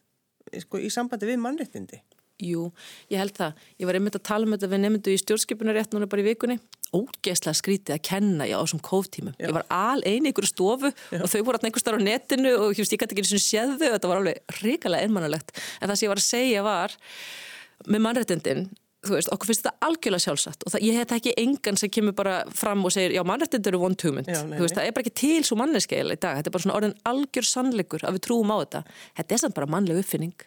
sko, 0.65 0.81
í 0.81 0.91
sambandi 0.93 1.29
við 1.29 1.41
mannréttindi? 1.43 2.01
Jú, 2.41 2.71
ég 3.13 3.21
held 3.21 3.35
það. 3.37 3.65
Ég 3.77 3.89
var 3.89 3.99
einmitt 3.99 4.17
að 4.17 4.27
tala 4.31 4.49
um 4.49 4.55
þetta 4.55 4.71
við 4.73 4.83
nefndu 4.87 5.13
í 5.13 5.21
stjórnskipunarétt 5.21 5.93
núna 5.93 6.09
bara 6.09 6.23
í 6.23 6.29
vikunni 6.31 6.57
ógeðslega 6.97 7.57
skrítið 7.57 7.97
að 7.97 8.03
kenna 8.09 8.49
já, 8.49 8.57
á 8.59 8.63
þessum 8.65 8.83
kóftímum. 8.85 9.37
Ég 9.39 9.55
var 9.55 9.67
al 9.71 10.03
eini 10.03 10.33
ykkur 10.33 10.49
stofu 10.49 10.91
já. 10.91 11.21
og 11.21 11.31
þau 11.31 11.41
voru 11.47 11.59
alltaf 11.59 11.69
einhver 11.71 11.85
starf 11.85 12.03
á 12.03 12.07
netinu 12.07 12.53
og 12.59 12.75
ég 12.75 12.91
gæti 12.91 13.07
ekki 13.07 13.23
eins 13.23 13.35
og 13.37 13.45
séðu 13.45 13.79
þau 13.79 13.89
og 13.89 13.97
þetta 13.97 14.11
var 14.11 14.21
alveg 14.23 14.61
ríkala 14.61 15.03
einmannalegt. 15.05 15.55
En 15.81 15.91
það 15.91 15.97
sem 15.97 16.07
ég 16.07 16.13
var 16.13 16.23
að 16.23 16.27
segja 16.27 16.65
var 16.67 16.97
með 17.87 18.05
mannrættindin, 18.07 18.67
þú 19.07 19.15
veist, 19.17 19.31
okkur 19.33 19.49
finnst 19.49 19.65
þetta 19.65 19.87
algjörlega 19.87 20.25
sjálfsagt 20.27 20.67
og 20.67 20.75
það, 20.75 20.85
ég 20.85 20.99
hef 21.01 21.15
ekki 21.17 21.33
engan 21.41 21.79
sem 21.81 21.93
kemur 21.95 22.17
bara 22.19 22.35
fram 22.53 22.85
og 22.85 22.93
segir 22.93 23.15
já, 23.17 23.23
mannrættindir 23.25 23.73
eru 23.73 23.87
one 23.87 23.97
two 23.97 24.13
mynd. 24.13 24.29
Þú 24.29 24.61
veist, 24.67 24.77
það 24.77 24.91
er 24.91 24.97
bara 24.97 25.07
ekki 25.07 25.17
til 25.23 25.47
svo 25.47 25.57
manneskeil 25.61 26.11
í 26.11 26.19
dag. 26.21 26.41
Þetta 26.41 26.51
er 26.51 26.57
bara 26.59 26.67
svona 26.67 26.77
orðin 26.77 26.97
algjör 27.09 27.49
sannleikur 27.49 28.05
að 28.05 28.19
við 28.19 28.27
trúum 28.27 28.53
á 28.53 28.57
þetta. 28.61 28.83
Þetta 29.23 29.37
er 29.37 29.43
samt 29.45 29.57
bara 29.57 29.71
mannleg 29.73 30.03
uppfinning. 30.03 30.47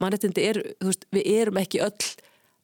Mannrættindi 0.00 0.46
er, 0.48 0.62
þú 0.80 0.88
veist, 0.88 1.04
við 1.12 1.28
erum 1.34 1.60
ekki 1.60 1.82
öll 1.84 2.08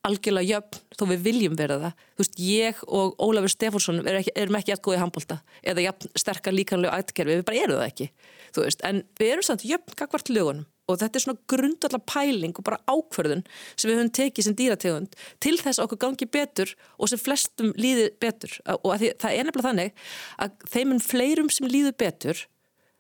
algjörlega 0.07 0.57
jöfn 0.57 0.97
þó 0.97 1.05
við 1.11 1.25
viljum 1.27 1.59
vera 1.59 1.81
það. 1.83 2.07
Þú 2.15 2.25
veist, 2.25 2.39
ég 2.43 2.81
og 2.87 3.19
Ólafur 3.23 3.53
Stefánsson 3.53 4.01
erum 4.03 4.23
ekki, 4.23 4.33
erum 4.39 4.59
ekki 4.61 4.73
jægt 4.73 4.85
góðið 4.87 5.03
handbólta 5.03 5.41
eða 5.63 5.85
jæfn 5.89 6.15
sterkar 6.23 6.57
líkanlegu 6.57 6.95
ætkerfi, 6.95 7.37
við 7.41 7.45
bara 7.49 7.63
erum 7.65 7.81
það 7.81 7.91
ekki. 7.91 8.09
Þú 8.55 8.65
veist, 8.65 8.87
en 8.89 9.03
við 9.21 9.35
erum 9.35 9.47
samt 9.47 9.67
jöfn 9.67 9.99
gagvart 9.99 10.33
lögunum 10.33 10.67
og 10.87 11.01
þetta 11.01 11.19
er 11.19 11.25
svona 11.25 11.43
grundallar 11.51 12.03
pæling 12.07 12.55
og 12.55 12.67
bara 12.67 12.79
ákverðun 12.87 13.43
sem 13.75 13.91
við 13.91 13.97
höfum 13.99 14.13
tekið 14.19 14.47
sem 14.47 14.57
dýrategund 14.59 15.17
til 15.43 15.57
þess 15.59 15.81
að 15.81 15.89
okkur 15.89 16.03
gangi 16.05 16.29
betur 16.31 16.75
og 16.95 17.11
sem 17.11 17.19
flestum 17.19 17.73
líði 17.75 18.13
betur 18.23 18.55
og 18.77 18.93
það 18.95 19.33
er 19.33 19.49
nefnilega 19.49 19.67
þannig 19.67 20.05
að 20.45 20.69
þeiminn 20.77 21.03
fleirum 21.03 21.51
sem 21.51 21.67
líður 21.71 21.97
betur, 21.99 22.45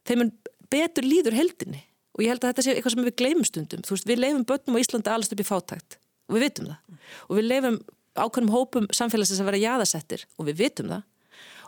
þeiminn 0.08 0.34
betur 0.72 1.06
líður 1.06 1.38
heldinni 1.38 1.84
og 2.16 2.24
ég 2.24 2.32
held 2.32 2.42
að 2.42 2.52
þetta 2.54 2.66
sé 2.66 2.74
eitthvað 2.74 2.96
sem 2.96 3.06
við 3.06 3.16
gleymum 3.20 3.46
stundum. 3.46 3.86
Þú 3.86 3.92
veist, 3.94 4.08
við 4.08 4.22
leifum 4.22 4.46
börnum 4.48 4.78
á 4.80 4.82
Íslandi 4.82 5.12
allast 5.12 5.34
upp 5.36 5.42
í 5.42 5.46
fátækt 5.46 5.98
og 6.26 6.36
við 6.36 6.46
vitum 6.46 6.70
það. 6.70 7.02
Og 7.28 7.38
við 7.38 7.48
leifum 7.50 7.78
ákveðnum 8.16 8.54
hópum 8.54 8.88
samfélagsins 8.94 9.42
að 9.42 9.50
vera 9.50 9.62
jáðasettir 9.62 10.26
og 10.36 10.48
við 10.48 10.60
vitum 10.64 10.92
það. 10.94 11.04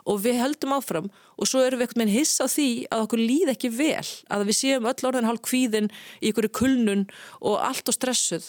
Og 0.09 0.21
við 0.23 0.39
höldum 0.39 0.73
áfram 0.73 1.09
og 1.11 1.49
svo 1.49 1.61
erum 1.61 1.81
við 1.81 1.89
eitthvað 1.89 2.01
með 2.01 2.13
hiss 2.15 2.39
á 2.39 2.47
því 2.49 2.69
að 2.87 3.03
okkur 3.05 3.21
líð 3.21 3.51
ekki 3.53 3.71
vel 3.75 4.07
að 4.31 4.45
við 4.47 4.57
séum 4.57 4.87
öll 4.89 5.09
orðin 5.09 5.27
hálf 5.27 5.43
kvíðin 5.45 5.91
í 6.23 6.31
ykkur 6.31 6.49
kulnun 6.55 7.03
og 7.43 7.59
allt 7.61 7.91
og 7.91 7.97
stressuð. 7.97 8.47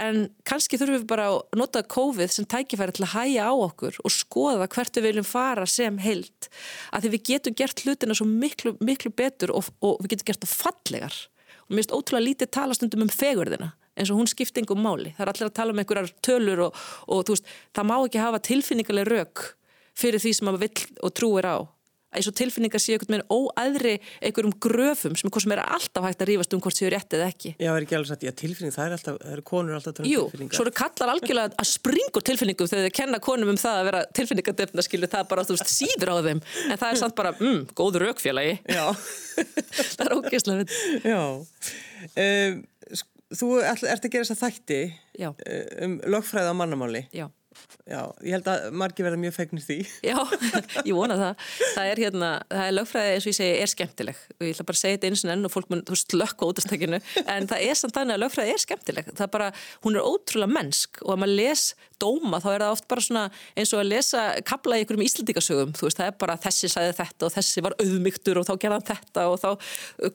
En 0.00 0.24
kannski 0.46 0.78
þurfum 0.78 0.96
við 0.96 1.06
bara 1.10 1.26
að 1.30 1.58
nota 1.58 1.84
COVID 1.86 2.32
sem 2.32 2.46
tækifæri 2.50 2.96
til 2.96 3.04
að 3.06 3.12
hæja 3.12 3.46
á 3.46 3.54
okkur 3.54 3.98
og 4.02 4.14
skoða 4.14 4.66
hvert 4.70 4.96
við 4.96 5.06
viljum 5.06 5.28
fara 5.28 5.66
sem 5.70 6.00
held 6.02 6.48
að 6.90 7.04
því 7.04 7.12
við 7.12 7.28
getum 7.28 7.58
gert 7.60 7.84
hlutina 7.84 8.16
svo 8.18 8.26
miklu, 8.26 8.74
miklu 8.82 9.12
betur 9.14 9.54
og, 9.54 9.70
og 9.84 10.00
við 10.02 10.16
getum 10.16 10.30
gert 10.32 10.46
það 10.46 10.56
fallegar. 10.64 11.20
Og 11.66 11.74
mér 11.74 11.84
finnst 11.84 11.94
ótrúlega 11.94 12.26
lítið 12.26 12.54
talastundum 12.58 13.06
um 13.06 13.12
fegurðina 13.12 13.70
eins 13.94 14.10
og 14.10 14.20
hún 14.20 14.30
skipt 14.30 14.58
engum 14.60 14.82
máli. 14.84 15.14
Það 15.16 15.26
er 15.26 15.32
allir 15.34 15.50
að 15.50 15.56
tala 15.58 15.74
um 15.74 15.82
einhverjar 15.82 16.10
tölur 16.24 16.66
og, 16.68 16.82
og 17.08 17.28
veist, 17.30 17.54
það 17.76 17.90
má 17.90 17.96
ekki 18.00 18.24
hafa 18.24 18.42
tilfinningarlega 18.50 19.12
rauk 19.12 19.46
fyrir 19.94 20.22
því 20.22 20.34
sem 20.34 20.48
maður 20.48 20.66
vill 20.66 21.00
og 21.06 21.14
trúir 21.14 21.46
á. 21.46 21.56
Eins 22.14 22.28
og 22.30 22.34
tilfinningar 22.38 22.78
séu 22.78 22.94
einhvern 22.94 23.16
veginn 23.16 23.26
óæðri 23.26 23.94
einhverjum 24.22 24.52
gröfum 24.62 25.16
sem 25.18 25.52
er 25.54 25.62
alltaf 25.64 26.04
hægt 26.06 26.20
að 26.22 26.28
rífast 26.30 26.54
um 26.54 26.60
hvort 26.62 26.76
séu 26.78 26.90
rétt 26.92 27.16
eða 27.16 27.26
ekki. 27.32 27.54
Já, 27.58 27.66
það 27.72 27.78
er 27.78 27.86
ekki 27.86 27.96
alveg 27.98 28.10
satt, 28.12 28.26
já, 28.26 28.32
tilfinning, 28.38 28.74
það 28.74 28.84
er 28.84 28.94
alltaf, 28.96 29.16
það 29.18 29.32
eru 29.34 29.44
konur 29.50 29.78
alltaf 29.78 29.96
tala 29.96 30.06
um 30.06 30.12
tilfinningar. 30.12 30.52
Jú, 30.52 30.58
svo 30.58 30.66
eru 30.66 30.74
kallar 30.78 31.12
algjörlega 31.14 31.58
að 31.58 31.70
springur 31.72 32.26
tilfinningum 32.28 32.70
þegar 32.70 32.86
þeir 32.86 32.96
kenna 33.00 33.20
konum 33.24 33.50
um 33.50 33.58
það 33.58 33.80
að 33.80 33.88
vera 33.90 34.04
tilfinningadefna, 34.20 34.86
skilur 34.86 35.12
það 35.16 35.26
bara, 35.32 35.46
þú 35.48 35.56
veist, 35.58 35.74
síður 35.74 36.14
á 36.14 36.16
þeim, 36.28 36.44
en 36.68 36.78
það 36.84 36.86
er 36.92 37.00
samt 37.02 37.18
bara, 37.18 37.34
mm, 37.40 37.60
góður 37.74 38.06
raukfélagi. 38.06 38.54
Já. 38.70 38.86
það 39.96 40.06
er 40.06 40.16
ógeðslega. 40.20 40.64
Þú 43.34 43.54
ert 43.62 43.86
að 44.04 44.10
gera 44.10 44.26
þess 44.26 44.34
að 44.36 44.44
þætti 44.44 44.82
Já. 45.18 45.30
Eh, 45.46 45.64
um 45.86 45.96
lögfræða 46.14 46.54
á 46.54 46.58
mannamáli. 46.58 47.06
Já. 47.14 47.28
Já, 47.86 48.00
ég 48.24 48.34
held 48.34 48.48
að 48.50 48.64
margi 48.74 49.04
verða 49.04 49.18
mjög 49.20 49.34
fegnir 49.36 49.64
því. 49.64 49.76
Já, 50.10 50.16
ég 50.88 50.96
vona 50.96 51.16
það. 51.20 51.44
Það 51.76 51.90
er 51.90 52.02
hérna, 52.02 52.30
það 52.50 52.64
er 52.64 52.74
lögfræði 52.74 53.12
eins 53.14 53.26
og 53.26 53.30
ég 53.30 53.38
segi 53.38 53.60
er 53.62 53.70
skemmtileg 53.70 54.22
og 54.34 54.46
ég 54.46 54.54
ætla 54.54 54.66
bara 54.68 54.78
að 54.78 54.82
segja 54.82 54.96
þetta 54.98 55.10
eins 55.10 55.24
og 55.24 55.32
enn 55.34 55.48
og 55.48 55.54
fólk 55.54 55.70
mun, 55.70 55.84
þú 55.86 55.96
veist, 55.96 56.16
lökka 56.18 56.48
út 56.48 56.60
af 56.60 56.66
stökkinu 56.66 57.00
en 57.24 57.50
það 57.50 57.66
er 57.68 57.78
samt 57.78 57.98
þannig 57.98 58.16
að 58.16 58.24
lögfræði 58.24 58.54
er 58.56 58.64
skemmtileg. 58.64 59.10
Það 59.12 59.26
er 59.28 59.32
bara, 59.36 59.50
hún 59.86 59.98
er 59.98 60.08
ótrúlega 60.10 60.56
mennsk 60.56 61.02
og 61.04 61.14
að 61.14 61.22
maður 61.24 61.38
les 61.42 61.66
dóma 62.02 62.40
þá 62.42 62.48
er 62.52 62.64
það 62.64 62.74
oft 62.74 62.86
bara 62.90 63.04
svona 63.04 63.24
eins 63.58 63.72
og 63.74 63.82
að 63.82 63.90
lesa 63.90 64.22
kabla 64.46 64.78
í 64.78 64.84
einhverjum 64.84 65.04
íslendingasögum, 65.06 65.74
þú 65.76 65.88
veist, 65.88 66.00
það 66.00 66.10
er 66.10 66.16
bara 66.24 66.36
þessi 66.44 66.70
sæði 66.72 66.96
þetta 67.00 67.28
og 67.28 67.34
þessi 67.34 67.64
var 67.64 67.76
auðmygtur 67.82 68.40
og 68.40 68.48
þá 68.48 68.52
gerðan 68.64 68.86
þetta 68.90 69.26
og 69.30 69.38
þá 69.42 69.48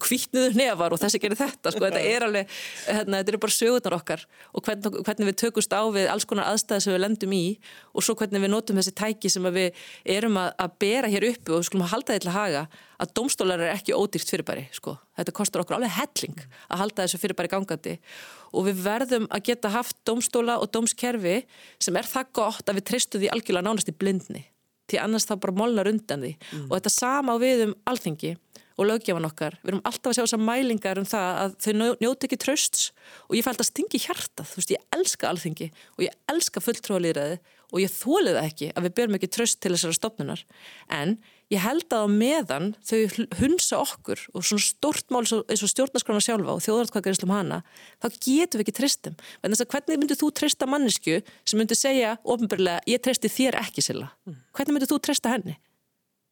kvítnuður 0.05 0.59
nefar 0.59 0.95
og 0.95 1.01
þessi 1.03 1.21
gerir 1.23 1.39
þetta, 1.39 1.73
sko, 1.73 1.85
þetta 1.85 2.03
er 2.03 2.27
alveg, 2.27 2.57
hérna, 2.87 3.21
þetta 3.21 3.35
er 3.35 3.39
bara 3.45 3.57
sögurnar 3.57 3.97
okkar 3.99 4.25
og 4.53 4.65
hvernig, 4.67 4.99
hvernig 5.07 5.31
við 5.31 5.39
tökumst 5.43 5.75
á 5.75 5.81
við 5.95 6.11
alls 6.13 6.27
konar 6.29 6.51
aðstæði 6.53 6.85
sem 6.85 6.95
við 6.95 7.03
lendum 7.05 7.35
í 7.35 7.43
og 7.93 8.05
svo 8.05 8.17
hvernig 8.19 8.45
við 8.45 8.53
notum 8.53 8.79
þessi 8.79 8.95
tæki 8.97 9.31
sem 9.31 9.49
við 9.53 9.81
erum 10.17 10.39
að, 10.41 10.53
að 10.59 10.77
bera 10.85 11.11
hér 11.11 11.29
uppi 11.31 11.55
og 11.55 11.65
skulum 11.67 11.87
að 11.87 11.93
halda 11.95 12.15
þetta 12.15 12.25
til 12.25 12.33
að 12.33 12.39
haga 12.39 12.67
að 12.99 13.13
domstólar 13.15 13.61
er 13.63 13.73
ekki 13.73 13.95
ódýrt 13.95 14.27
fyrirbæri 14.27 14.65
sko. 14.75 14.97
þetta 15.17 15.35
kostar 15.35 15.63
okkur 15.63 15.77
alveg 15.77 15.95
helling 15.95 16.41
að 16.67 16.81
halda 16.83 17.05
þessu 17.05 17.19
fyrirbæri 17.21 17.51
gangandi 17.51 17.95
og 18.53 18.67
við 18.69 18.83
verðum 18.85 19.27
að 19.29 19.45
geta 19.49 19.71
haft 19.73 19.97
domstóla 20.07 20.59
og 20.61 20.71
domskerfi 20.73 21.41
sem 21.81 21.97
er 21.99 22.07
það 22.09 22.31
gott 22.41 22.69
að 22.69 22.79
við 22.79 22.87
treystum 22.91 23.23
því 23.23 23.31
algjörlega 23.33 23.67
nánast 23.67 23.91
í 23.91 23.95
blindni. 23.95 24.45
Því 24.89 25.01
annars 25.03 25.27
þá 25.29 25.35
bara 25.43 25.57
molnar 25.59 25.89
undan 25.91 26.23
því. 26.25 26.35
Mm. 26.49 26.67
og 26.69 26.77
þetta 26.77 26.93
sama 26.93 27.35
á 27.35 27.37
við 27.41 27.67
um 27.67 27.75
alþingi 27.89 28.33
og 28.79 28.87
löggefan 28.87 29.27
okkar, 29.27 29.57
við 29.59 29.73
erum 29.73 29.81
alltaf 29.83 30.11
að 30.11 30.15
sjá 30.15 30.23
þessar 30.23 30.43
mælingar 30.47 30.99
um 31.01 31.07
það 31.07 31.39
að 31.41 31.55
þau 31.65 31.71
njóti 31.99 32.27
ekki 32.29 32.37
trösts 32.39 32.85
og 33.27 33.35
ég 33.35 33.43
fælt 33.43 33.59
að 33.59 33.67
stingi 33.67 33.99
hjartað, 34.05 34.47
þú 34.47 34.61
veist, 34.61 34.71
ég 34.71 34.85
elska 34.95 35.27
alþingi 35.29 35.67
og 35.97 36.05
ég 36.05 36.15
elska 36.31 36.63
fulltróðalýraði 36.63 37.39
og 37.69 37.81
ég 37.83 37.91
þólið 37.93 38.39
ekki 38.41 38.69
að 38.73 38.87
við 38.87 38.95
berum 38.97 39.17
ekki 39.17 39.29
tröst 39.31 39.59
til 39.61 39.73
þessara 39.73 39.97
stopnunar, 39.97 40.43
en 40.93 41.17
ég 41.53 41.63
held 41.63 41.85
að 41.93 42.05
á 42.05 42.07
meðan 42.13 42.67
þau 42.85 43.25
hunsa 43.39 43.81
okkur 43.81 44.23
og 44.33 44.45
svona 44.45 44.65
stort 44.65 45.13
mál 45.13 45.21
eins 45.23 45.63
og 45.65 45.71
stjórnarskrána 45.73 46.23
sjálfa 46.23 46.55
og 46.55 46.63
þjóðartkvækarinnslum 46.65 47.33
hana, 47.33 47.61
þá 48.01 48.07
getum 48.17 48.61
við 48.61 48.65
ekki 48.65 48.77
tristum, 48.81 49.17
en 49.41 49.53
þess 49.53 49.65
að 49.65 49.73
hvernig 49.75 50.01
myndir 50.01 50.21
þú 50.21 50.31
trista 50.39 50.69
mannesku 50.69 51.19
sem 51.43 51.61
myndir 51.61 51.79
segja 51.79 52.15
ofnbörlega, 52.23 52.85
ég 52.89 53.03
tristi 53.05 53.31
þér 53.33 53.61
ekki 53.63 53.85
sila, 53.85 54.11
mm. 54.29 54.41
hvernig 54.57 54.77
myndir 54.77 54.93
þú 54.93 55.01
trista 55.09 55.33
henni? 55.33 55.57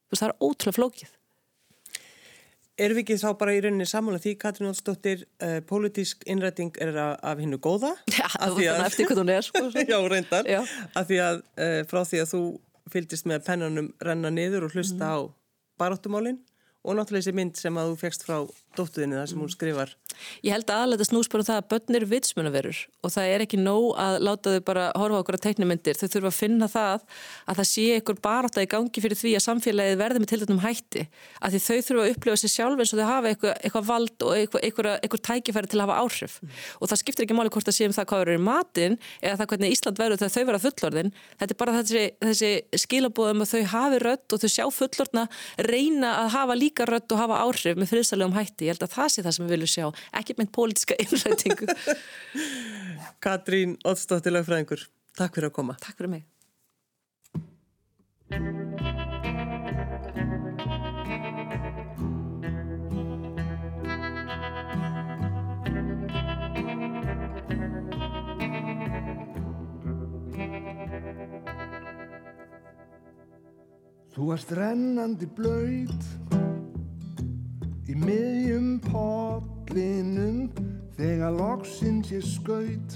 Þú 0.08 0.16
veist, 0.16 0.24
það 0.24 0.30
er 0.30 0.38
ótrúlega 0.40 0.78
flókið. 0.80 1.17
Erum 2.78 3.00
við 3.00 3.04
ekki 3.08 3.16
þá 3.18 3.30
bara 3.40 3.54
í 3.58 3.62
rauninni 3.64 3.88
sammála 3.90 4.20
því 4.22 4.36
Katrín 4.38 4.70
Ótsdóttir, 4.70 5.24
uh, 5.42 5.58
pólitísk 5.66 6.22
innræting 6.30 6.76
er 6.84 6.94
af 7.02 7.40
hinnu 7.42 7.58
góða? 7.58 7.96
Já, 8.14 8.28
þannig 8.36 8.70
að 8.70 8.82
eftir 8.86 9.10
hvað 9.10 9.22
hún 9.24 9.32
er. 9.34 9.48
Sko. 9.48 9.64
Já, 9.94 9.98
reyndar. 10.14 10.50
Já. 10.50 10.60
Af 10.94 11.08
því 11.10 11.18
að 11.26 11.40
uh, 11.42 11.80
frá 11.90 12.02
því 12.06 12.22
að 12.22 12.30
þú 12.36 12.42
fylgist 12.94 13.26
með 13.30 13.48
pennanum 13.48 13.90
renna 14.06 14.30
niður 14.30 14.68
og 14.68 14.78
hlusta 14.78 15.02
mm. 15.02 15.10
á 15.10 15.18
baráttumálinn 15.82 16.38
og 16.86 16.96
náttúrulega 16.96 17.26
þessi 17.26 17.36
mynd 17.36 17.58
sem 17.60 17.82
að 17.82 17.90
þú 17.92 17.98
fegst 18.04 18.28
frá 18.28 18.38
dóttuðinni 18.78 19.18
það 19.20 19.28
sem 19.32 19.44
hún 19.44 19.54
skrifar. 19.54 19.94
Ég 20.42 20.56
held 20.56 20.72
aðalega 20.74 20.98
þetta 20.98 21.10
snús 21.12 21.30
bara 21.30 21.44
um 21.44 21.48
það 21.48 21.60
að 21.62 21.68
börn 21.74 21.98
eru 22.00 22.10
vitsmunaverur 22.10 22.80
og 23.06 23.14
það 23.14 23.34
er 23.34 23.44
ekki 23.46 23.60
nóg 23.62 23.88
að 24.02 24.16
láta 24.26 24.54
þau 24.56 24.64
bara 24.66 24.86
horfa 24.98 25.20
okkur 25.22 25.38
á 25.38 25.46
teiknumindir, 25.46 26.00
þau 26.00 26.08
þurfa 26.16 26.32
að 26.32 26.38
finna 26.38 26.70
það 26.72 27.06
að 27.46 27.60
það 27.60 27.70
sé 27.72 27.86
ykkur 28.00 28.22
barátt 28.24 28.58
að 28.58 28.66
í 28.66 28.72
gangi 28.72 29.04
fyrir 29.04 29.20
því 29.20 29.36
að 29.38 29.46
samfélagið 29.46 30.02
verði 30.02 30.24
með 30.24 30.32
til 30.32 30.40
þetta 30.42 30.56
um 30.56 30.64
hætti. 30.64 31.06
Að 31.38 31.54
því 31.54 31.62
þau 31.68 31.78
þurfa 31.88 32.06
að 32.08 32.14
upplifa 32.16 32.42
sér 32.42 32.54
sjálf 32.56 32.82
eins 32.82 32.94
og 32.94 33.02
þau 33.02 33.08
hafa 33.12 33.32
eitthvað, 33.32 33.56
eitthvað 33.62 33.88
vald 33.92 34.26
og 34.26 34.34
eitthvað, 34.38 34.66
eitthvað, 34.68 34.92
eitthvað 34.98 35.26
tækifæri 35.30 35.72
til 35.72 35.80
að 35.80 35.86
hafa 35.86 36.02
áhrif. 36.02 36.38
Mm. 36.42 36.58
og 36.82 36.92
það 36.92 37.02
skiptir 37.02 37.26
ekki 37.26 37.38
máli 37.38 37.52
hvort 37.54 37.70
að 37.70 37.78
séum 37.78 37.94
það 37.96 38.08
hvað 38.12 38.24
eru 38.24 38.36
í 38.38 38.42
matin 38.44 38.98
eða 39.22 39.38
það 39.40 39.50
hvernig 39.52 39.74
Ísland 39.76 40.02
verður 40.02 40.22
þegar 40.22 40.34
þau 40.36 40.48
verða 40.50 40.62
fullorðin. 40.66 41.12
Þetta 41.40 41.56
er 41.56 41.60
bara 41.62 41.76
þessi, 41.78 42.04
þessi 42.24 42.82
skilabóðum 42.84 43.44
að 43.44 43.54
þau 43.54 43.64
hafi 43.74 44.02
rött 44.04 44.36
og 44.36 44.44
þau 44.44 44.52
sjá 44.54 44.66
fullorðna 44.78 45.26
reyna 45.68 46.14
að 46.24 46.32
hafa 46.36 46.58
líka 46.58 46.88
rött 46.90 47.16
og 47.16 47.22
hafa 47.22 47.42
áhrif 47.46 47.80
með 47.80 47.92
friðsælegum 47.94 48.38
hætti, 48.38 48.67
ég 48.68 48.76
held 48.76 48.88
að 48.88 48.96
það 49.00 49.14
sé 49.16 49.26
það 49.26 49.38
sem 49.38 49.48
við 49.48 49.56
viljum 49.58 49.74
sjá 49.74 49.86
ekki 50.22 50.38
meint 50.38 50.54
pólitiska 50.56 51.00
innrætingu 51.08 51.72
Katrín 53.24 53.78
Ótstóttir 53.88 54.34
Lögfræðingur, 54.36 54.88
takk 55.18 55.38
fyrir 55.38 55.50
að 55.50 55.56
koma. 55.58 55.78
Takk 55.82 55.98
fyrir 55.98 56.12
mig. 56.12 56.28
Þú 74.18 74.32
varst 74.32 74.54
rennandi 74.58 75.28
blöyt 75.38 76.27
í 77.88 77.96
miðjum 77.96 78.74
pott 78.88 79.58
kollinum 79.68 80.48
þegar 80.98 81.34
loksins 81.38 82.10
ég 82.12 82.24
skaut 82.26 82.96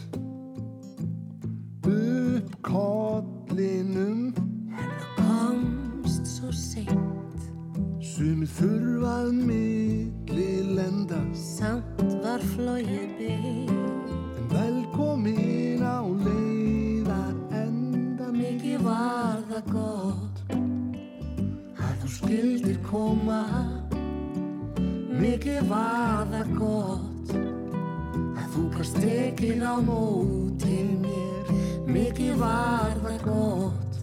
upp 1.86 2.56
kollinum. 2.66 4.32
En 4.72 4.90
þú 5.02 5.12
komst 5.20 6.26
svo 6.26 6.52
seint. 6.56 7.48
Sumi 8.02 8.48
þurfað 8.50 9.32
milli 9.46 10.52
lenda 10.76 11.22
Samt 11.38 12.02
var 12.24 12.42
flóið 12.56 13.18
bygg 13.20 13.51
Mikið 25.52 25.68
var 25.68 26.28
það 26.32 26.52
gott. 26.56 27.32
Að 28.40 28.46
þú 28.54 28.62
gafst 28.72 29.00
tekin 29.04 29.64
á 29.68 29.76
móti 29.84 30.78
mér 31.02 31.50
Mikið 31.92 32.38
var 32.40 32.94
það 33.04 33.18
gott. 33.26 33.98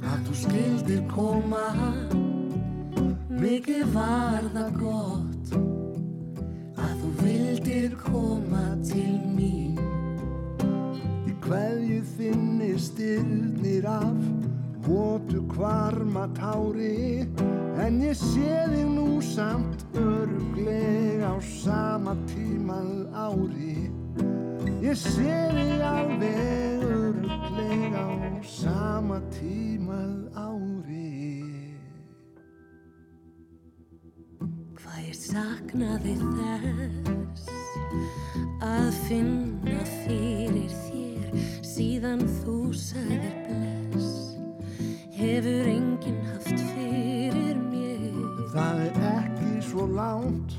Að 0.00 0.22
þú 0.24 0.36
skildir 0.40 1.02
koma 1.12 1.66
Mikið 3.28 3.92
var 3.92 4.48
það 4.54 4.78
gott. 4.80 5.52
Að 6.72 6.94
þú 7.02 7.10
vildir 7.20 7.98
koma 8.00 8.64
til 8.80 9.18
mín. 9.36 9.76
Í 11.28 11.36
hverju 11.44 12.00
þinni 12.14 12.70
styrnir 12.80 13.92
af 13.92 14.24
votu 14.88 15.44
kvarma 15.52 16.30
tári 16.32 17.28
En 17.74 17.96
ég 17.98 18.14
sé 18.14 18.58
þig 18.70 18.86
nú 18.86 19.18
samt 19.18 19.82
öruglega 19.98 21.32
á 21.34 21.36
sama 21.42 22.14
tímað 22.30 23.10
ári. 23.10 23.90
Ég 24.78 24.94
sé 24.94 25.34
þig 25.56 25.82
alveg 25.82 26.84
öruglega 26.86 28.04
á 28.06 28.14
sama 28.46 29.18
tímað 29.34 30.14
ári. 30.38 31.74
Hvað 34.78 35.00
ég 35.08 35.18
saknaði 35.18 36.14
þess 36.22 37.50
að 38.62 38.90
finna 39.08 39.80
fyrir 40.04 40.70
þér 40.86 41.42
síðan 41.74 42.22
þú 42.38 42.60
sagðir 42.70 43.34
bless? 43.48 44.14
Hefur 45.18 45.74
enginn 45.74 46.22
haft 46.30 46.54
fyrir 46.70 47.53
Það 48.54 48.80
er 48.84 48.98
ekki 49.08 49.52
svo 49.66 49.84
lánt 49.90 50.52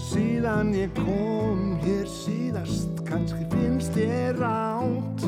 Síðan 0.00 0.70
ég 0.72 0.94
kom 0.96 1.74
hér 1.82 2.06
síðast. 2.08 3.02
Kanski 3.04 3.44
finnst 3.52 3.98
ég 4.00 4.40
ránt 4.40 5.26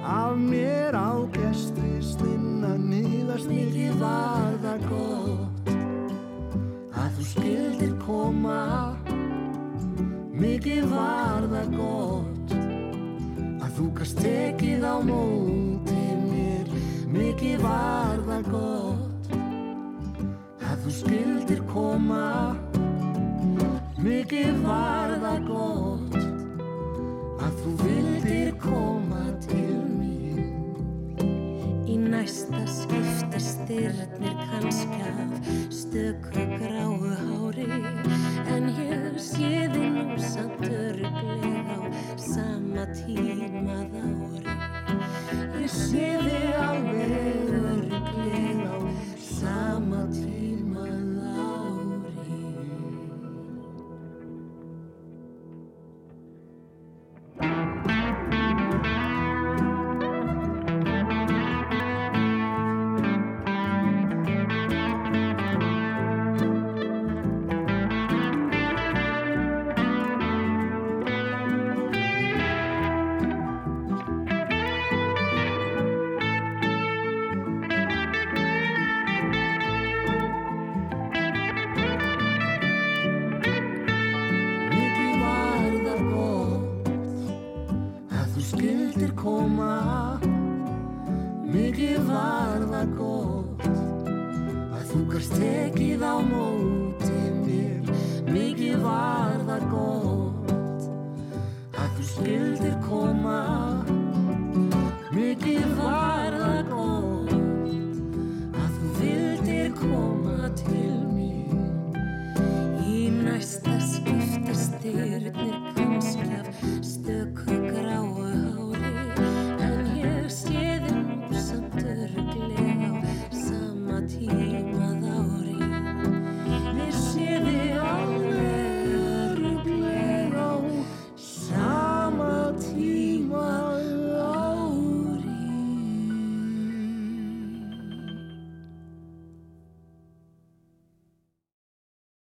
Af 0.00 0.40
mér 0.40 0.96
á 0.96 1.20
gestri 1.36 2.00
slinna 2.00 2.72
nýðast 2.80 3.52
Mikið 3.52 4.00
var 4.00 4.56
það 4.64 4.88
gott 4.88 5.70
Að 6.96 7.12
þú 7.18 7.28
skildir 7.34 7.94
koma. 8.06 8.96
Mikið 10.32 10.88
var 10.88 11.48
það 11.52 11.76
gott 11.76 12.58
Að 13.60 13.70
þú 13.76 13.92
gast 14.00 14.24
tekið 14.24 14.88
á 14.88 14.96
móti 15.04 16.04
mér. 16.24 16.76
Mikið 17.12 17.64
var 17.68 18.28
það 18.30 18.54
gott 18.56 19.11
þú 20.82 20.90
skildir 20.90 21.60
koma. 21.70 22.56
Mikið 24.02 24.56
var 24.64 25.12
það 25.22 25.44
gott 25.46 26.16
að 27.42 27.60
þú 27.60 27.74
vildir 27.82 28.50
koma 28.62 29.22
til 29.44 29.76
mín. 29.92 30.40
Í 31.86 31.98
næsta 32.02 32.64
skipti 32.66 33.42
styrnir 33.46 34.42
kannski 34.50 35.04
af 35.06 35.52
stökru 35.70 36.48
gráu 36.56 36.98
hári 37.20 37.68
en 38.50 38.66
ég 38.74 39.20
sé 39.22 39.68
þið 39.76 40.00
nú 40.00 40.18
samt 40.18 40.66
öruglega 40.66 41.78
á 41.78 41.80
sama 42.18 42.88
tímað 42.98 43.94
ári. 44.02 44.58
Ég 45.62 45.70
sé 45.70 46.10
þið 46.26 46.60
alveg 46.66 47.16
öruglega 47.62 48.74
á 48.74 48.78
sama 49.22 50.06
tímað 50.10 50.71